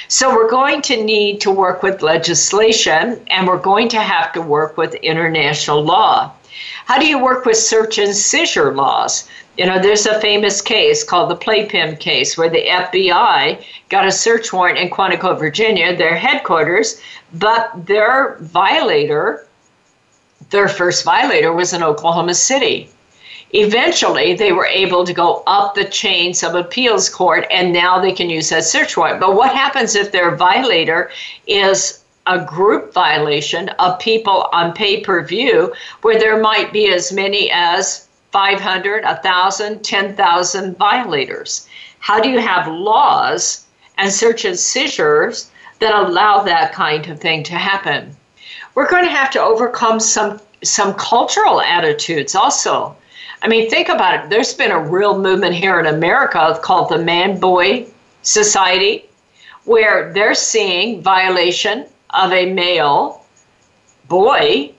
So 0.09 0.35
we're 0.35 0.49
going 0.51 0.81
to 0.83 1.03
need 1.05 1.41
to 1.43 1.51
work 1.51 1.83
with 1.83 2.01
legislation 2.03 3.21
and 3.31 3.47
we're 3.47 3.59
going 3.59 3.89
to 3.91 4.01
have 4.01 4.33
to 4.33 4.41
work 4.43 4.77
with 4.79 4.95
international 4.97 5.83
law. 5.85 6.33
How 6.87 6.99
do 6.99 7.07
you 7.07 7.23
work 7.23 7.45
with 7.45 7.57
search 7.57 7.99
and 7.99 8.15
seizure 8.15 8.75
laws? 8.75 9.29
You 9.57 9.67
know, 9.67 9.79
there's 9.79 10.07
a 10.07 10.19
famous 10.21 10.61
case 10.63 11.05
called 11.05 11.31
the 11.31 11.37
Playpen 11.37 11.97
case 11.97 12.37
where 12.39 12.49
the 12.51 12.65
FBI 12.67 13.63
got 13.91 14.07
a 14.07 14.13
search 14.13 14.53
warrant 14.53 14.79
in 14.79 14.89
Quantico, 14.91 15.39
Virginia, 15.39 15.95
their 15.97 16.17
headquarters, 16.17 17.01
but 17.35 17.71
their 17.87 18.37
violator, 18.41 19.47
their 20.51 20.69
first 20.69 21.05
violator, 21.05 21.53
was 21.53 21.73
in 21.73 21.83
Oklahoma 21.83 22.35
City. 22.35 22.92
Eventually, 23.55 24.33
they 24.33 24.51
were 24.53 24.65
able 24.65 25.05
to 25.05 25.13
go 25.13 25.43
up 25.47 25.75
the 25.75 25.85
chain, 25.85 26.33
some 26.33 26.57
appeals 26.57 27.11
court, 27.11 27.47
and 27.51 27.71
now 27.71 27.99
they 27.99 28.13
can 28.13 28.31
use 28.31 28.49
that 28.49 28.65
search 28.65 28.97
warrant. 28.97 29.21
But 29.21 29.35
what 29.35 29.55
happens 29.55 29.95
if 29.95 30.11
their 30.11 30.35
violator 30.35 31.11
is 31.47 31.99
a 32.27 32.39
group 32.43 32.95
violation 32.95 33.69
of 33.79 33.99
people 33.99 34.49
on 34.55 34.73
pay 34.73 35.01
per 35.03 35.23
view, 35.23 35.75
where 36.01 36.19
there 36.19 36.41
might 36.41 36.73
be 36.73 36.91
as 36.95 37.13
many 37.13 37.51
as 37.53 38.09
500, 38.31 39.05
1,000, 39.05 39.83
10,000 39.85 40.79
violators? 40.79 41.69
How 41.99 42.21
do 42.21 42.31
you 42.31 42.39
have 42.39 42.69
laws 42.69 43.65
and 43.99 44.11
search 44.11 44.47
and 44.47 44.59
seizures 44.59 45.51
that 45.81 45.95
allow 45.95 46.41
that 46.43 46.73
kind 46.73 47.07
of 47.11 47.21
thing 47.21 47.43
to 47.43 47.57
happen? 47.57 48.17
We're 48.75 48.89
going 48.89 49.05
to 49.05 49.11
have 49.11 49.31
to 49.33 49.43
overcome 49.43 50.01
some 50.01 50.41
some 50.65 50.95
cultural 50.95 51.61
attitudes 51.61 52.35
also. 52.35 52.97
I 53.43 53.49
mean, 53.49 53.69
think 53.69 53.89
about 53.89 54.25
it. 54.25 54.31
There's 54.31 54.55
been 54.55 54.71
a 54.71 54.79
real 54.79 55.19
movement 55.19 55.55
here 55.57 55.81
in 55.81 55.87
America 55.87 56.59
called 56.63 56.89
the 56.91 56.99
Man 56.99 57.41
Boy 57.41 57.87
Society, 58.23 59.05
where 59.65 60.13
they're 60.13 60.35
seeing 60.35 61.03
violation 61.03 61.87
of 62.11 62.33
a 62.33 62.53
male 62.53 63.25
boy, 64.09 64.71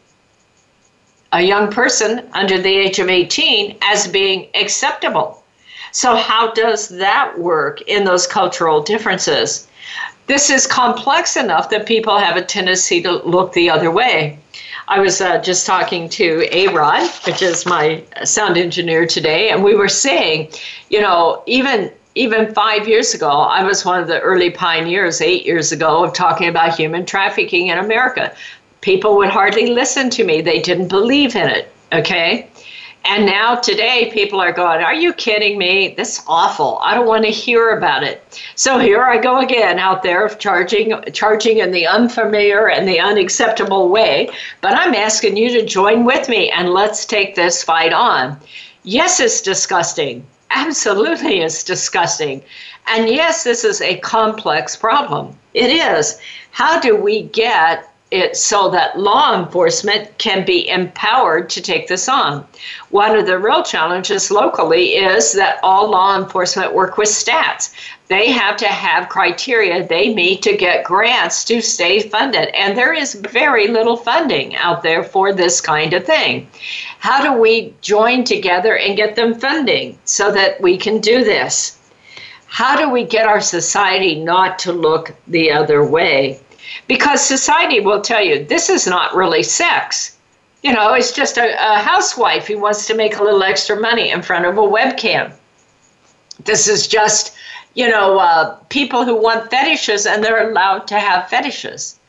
a 1.34 1.42
young 1.42 1.70
person 1.72 2.30
under 2.34 2.58
the 2.58 2.74
age 2.74 3.00
of 3.00 3.10
18, 3.10 3.78
as 3.82 4.08
being 4.08 4.48
acceptable. 4.56 5.44
So, 5.92 6.16
how 6.16 6.52
does 6.54 6.88
that 6.88 7.38
work 7.38 7.82
in 7.82 8.06
those 8.06 8.26
cultural 8.26 8.82
differences? 8.82 9.68
This 10.28 10.50
is 10.50 10.66
complex 10.66 11.36
enough 11.36 11.70
that 11.72 11.86
people 11.86 12.18
have 12.18 12.38
a 12.38 12.42
tendency 12.42 13.02
to 13.04 13.12
look 13.12 13.52
the 13.52 13.70
other 13.70 13.92
way. 13.92 14.40
I 14.88 15.00
was 15.00 15.22
uh, 15.22 15.38
just 15.42 15.66
talking 15.66 16.10
to 16.10 16.48
A 16.56 16.68
Rod, 16.68 17.10
which 17.26 17.42
is 17.42 17.66
my 17.66 18.04
sound 18.24 18.58
engineer 18.58 19.06
today, 19.08 19.50
and 19.50 19.64
we 19.64 19.76
were 19.76 19.88
saying, 19.88 20.50
you 20.90 21.00
know, 21.02 21.42
even 21.46 21.92
even 22.16 22.54
five 22.54 22.88
years 22.88 23.16
ago, 23.16 23.28
I 23.32 23.64
was 23.64 23.84
one 23.86 24.00
of 24.00 24.08
the 24.08 24.20
early 24.20 24.52
pioneers, 24.52 25.20
eight 25.20 25.46
years 25.48 25.72
ago, 25.72 26.04
of 26.04 26.14
talking 26.14 26.48
about 26.48 26.78
human 26.78 27.06
trafficking 27.08 27.68
in 27.70 27.80
America. 27.80 28.32
People 28.82 29.16
would 29.18 29.30
hardly 29.30 29.68
listen 29.68 30.10
to 30.12 30.24
me; 30.24 30.42
they 30.42 30.60
didn't 30.60 30.90
believe 30.90 31.36
in 31.36 31.48
it. 31.48 31.72
Okay, 31.94 32.50
and 33.06 33.26
now 33.26 33.56
today, 33.56 34.10
people 34.14 34.40
are 34.40 34.54
going, 34.54 34.82
Are 34.82 34.94
you 34.94 35.12
kidding 35.14 35.58
me? 35.58 35.94
This 35.98 36.20
is 36.20 36.24
awful. 36.26 36.80
I 36.82 36.94
don't 36.96 37.06
want 37.06 37.26
to 37.26 37.32
hear 37.32 37.72
about 37.72 38.04
it. 38.04 38.42
So 38.56 38.78
here 38.80 39.04
I 39.04 39.18
go 39.18 39.40
again 39.42 39.78
out 39.78 40.04
there 40.04 40.30
charging, 40.30 40.94
charging 41.12 41.58
in 41.58 41.72
the 41.72 41.86
unfamiliar 41.86 42.70
and 42.70 42.88
the 42.88 43.02
unacceptable 43.02 43.90
way. 43.90 44.30
But 44.62 44.76
I'm 44.78 44.94
asking 44.96 45.36
you 45.36 45.50
to 45.50 45.66
join 45.66 46.06
with 46.06 46.30
me 46.30 46.50
and 46.50 46.70
let's 46.70 47.06
take 47.06 47.36
this 47.36 47.62
fight 47.62 47.92
on. 47.92 48.40
Yes, 48.84 49.20
it's 49.20 49.42
disgusting. 49.42 50.26
Absolutely, 50.52 51.42
it's 51.42 51.64
disgusting. 51.66 52.42
And 52.88 53.10
yes, 53.10 53.44
this 53.44 53.66
is 53.66 53.82
a 53.82 53.98
complex 54.00 54.78
problem. 54.78 55.38
It 55.54 55.70
is. 55.70 56.20
How 56.52 56.80
do 56.80 56.96
we 56.96 57.24
get 57.24 57.90
it 58.14 58.38
so 58.38 58.70
that 58.70 58.98
law 59.00 59.36
enforcement 59.42 60.16
can 60.20 60.46
be 60.46 60.70
empowered 60.70 61.50
to 61.50 61.60
take 61.62 61.88
this 61.88 62.08
on. 62.08 62.46
One 62.92 63.18
of 63.18 63.26
the 63.26 63.40
real 63.40 63.64
challenges 63.64 64.30
locally 64.30 64.96
is 64.98 65.34
that 65.34 65.58
all 65.64 65.90
law 65.90 66.16
enforcement 66.18 66.74
work 66.76 66.98
with 66.98 67.10
stats. 67.10 67.74
They 68.10 68.30
have 68.32 68.56
to 68.58 68.68
have 68.68 69.10
criteria 69.10 69.86
they 69.88 70.14
meet 70.14 70.44
to 70.44 70.56
get 70.56 70.84
grants 70.84 71.44
to 71.46 71.60
stay 71.62 72.02
funded, 72.02 72.50
and 72.50 72.78
there 72.78 72.94
is 72.94 73.16
very 73.16 73.68
little 73.68 73.98
funding 73.98 74.56
out 74.58 74.84
there 74.84 75.04
for 75.04 75.34
this 75.34 75.60
kind 75.60 75.94
of 75.94 76.06
thing. 76.06 76.48
How 77.00 77.22
do 77.24 77.42
we 77.42 77.74
join 77.82 78.24
together 78.26 78.78
and 78.78 78.96
get 78.96 79.16
them 79.16 79.34
funding 79.40 79.98
so 80.06 80.32
that 80.32 80.62
we 80.62 80.78
can 80.78 81.00
do 81.02 81.24
this? 81.24 81.80
How 82.46 82.78
do 82.78 82.92
we 82.92 83.04
get 83.06 83.26
our 83.26 83.42
society 83.42 84.22
not 84.24 84.60
to 84.60 84.72
look 84.72 85.16
the 85.26 85.50
other 85.52 85.84
way? 85.84 86.40
because 86.88 87.24
society 87.26 87.80
will 87.80 88.02
tell 88.02 88.22
you 88.22 88.46
this 88.46 88.70
is 88.70 88.86
not 88.88 89.16
really 89.16 89.44
sex. 89.44 90.18
You 90.64 90.74
know, 90.74 90.94
it's 90.94 91.12
just 91.12 91.38
a, 91.38 91.56
a 91.74 91.80
housewife 91.80 92.48
who 92.48 92.58
wants 92.58 92.88
to 92.88 92.96
make 92.96 93.18
a 93.18 93.24
little 93.24 93.44
extra 93.44 93.80
money 93.80 94.10
in 94.10 94.22
front 94.22 94.46
of 94.46 94.58
a 94.58 94.62
webcam. 94.62 95.34
This 96.46 96.68
is 96.68 96.88
just, 96.88 97.34
you 97.74 97.90
know, 97.90 98.18
uh, 98.20 98.56
people 98.70 99.04
who 99.06 99.16
want 99.22 99.50
fetishes 99.50 100.06
and 100.06 100.24
they're 100.24 100.50
allowed 100.50 100.88
to 100.88 101.00
have 101.00 101.30
fetishes. 101.30 102.00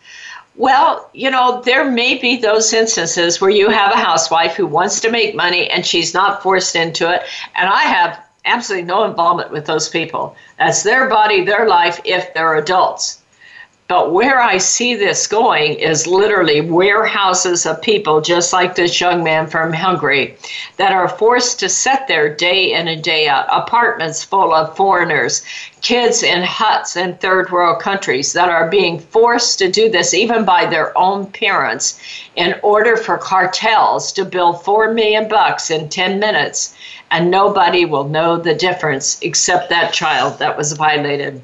Well, 0.57 1.11
you 1.15 1.33
know, 1.33 1.62
there 1.65 1.91
may 1.91 2.17
be 2.17 2.37
those 2.37 2.73
instances 2.73 3.41
where 3.41 3.51
you 3.51 3.71
have 3.71 3.93
a 3.93 3.97
housewife 3.97 4.55
who 4.55 4.69
wants 4.69 5.01
to 5.01 5.11
make 5.11 5.35
money 5.35 5.69
and 5.69 5.85
she's 5.85 6.15
not 6.15 6.45
forced 6.45 6.77
into 6.77 7.12
it. 7.12 7.23
And 7.57 7.69
I 7.69 7.83
have 7.83 8.23
absolutely 8.45 8.87
no 8.87 9.03
involvement 9.03 9.51
with 9.51 9.67
those 9.67 9.89
people. 9.89 10.37
That's 10.59 10.85
their 10.85 11.09
body, 11.09 11.43
their 11.45 11.67
life, 11.69 12.01
if 12.05 12.33
they're 12.35 12.55
adults. 12.55 13.21
But 13.87 14.12
where 14.14 14.41
I 14.41 14.57
see 14.57 14.95
this 14.95 15.26
going 15.26 15.74
is 15.74 16.07
literally 16.07 16.62
warehouses 16.62 17.66
of 17.66 17.82
people, 17.82 18.22
just 18.22 18.51
like 18.51 18.74
this 18.76 18.99
young 18.99 19.22
man 19.22 19.47
from 19.47 19.74
Hungary, 19.74 20.39
that 20.78 20.93
are 20.95 21.07
forced 21.07 21.61
to 21.61 21.68
sit 21.68 22.07
there 22.09 22.30
day 22.35 22.72
in 22.72 22.89
and 22.89 23.05
day 23.05 23.28
out, 23.28 23.45
apartments 23.51 24.24
full 24.24 24.55
of 24.55 24.74
foreigners, 24.74 25.43
kids 25.82 26.22
in 26.22 26.43
huts 26.45 26.97
in 26.97 27.18
third 27.18 27.51
world 27.53 27.78
countries 27.78 28.32
that 28.32 28.49
are 28.49 28.70
being 28.70 28.99
forced 29.01 29.59
to 29.59 29.70
do 29.70 29.91
this, 29.91 30.14
even 30.14 30.47
by 30.47 30.64
their 30.64 30.97
own 30.97 31.26
parents, 31.26 32.01
in 32.37 32.55
order 32.62 32.97
for 32.97 33.18
cartels 33.18 34.14
to 34.14 34.24
build 34.24 34.64
four 34.64 34.95
million 34.95 35.28
bucks 35.28 35.70
in 35.70 35.91
10 35.91 36.18
minutes. 36.18 36.72
And 37.11 37.30
nobody 37.30 37.85
will 37.85 38.05
know 38.09 38.39
the 38.39 38.55
difference 38.55 39.18
except 39.20 39.68
that 39.68 39.93
child 39.93 40.39
that 40.39 40.57
was 40.57 40.72
violated. 40.72 41.43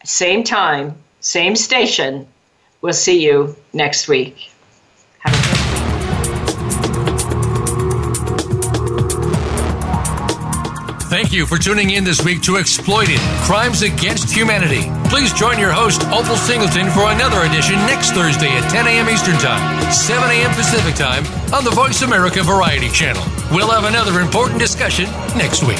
same 0.03 0.43
time, 0.43 0.95
same 1.19 1.55
station. 1.55 2.27
We'll 2.81 2.93
see 2.93 3.19
you 3.23 3.55
next 3.73 4.07
week. 4.07 4.49
Thank 11.15 11.31
you 11.31 11.45
for 11.45 11.57
tuning 11.57 11.91
in 11.91 12.03
this 12.03 12.23
week 12.23 12.41
to 12.43 12.57
Exploited 12.57 13.17
Crimes 13.47 13.81
Against 13.81 14.31
Humanity. 14.31 14.85
Please 15.09 15.31
join 15.31 15.57
your 15.57 15.71
host, 15.71 16.03
Opal 16.11 16.35
Singleton, 16.35 16.89
for 16.91 17.09
another 17.11 17.41
edition 17.43 17.75
next 17.87 18.11
Thursday 18.11 18.49
at 18.49 18.69
10 18.69 18.87
a.m. 18.87 19.09
Eastern 19.09 19.37
Time, 19.37 19.59
7 19.91 20.29
a.m. 20.29 20.51
Pacific 20.53 20.95
Time 20.95 21.23
on 21.53 21.63
the 21.63 21.71
Voice 21.71 22.01
America 22.01 22.43
Variety 22.43 22.89
Channel. 22.89 23.23
We'll 23.51 23.71
have 23.71 23.85
another 23.85 24.19
important 24.19 24.59
discussion 24.59 25.05
next 25.37 25.63
week. 25.63 25.79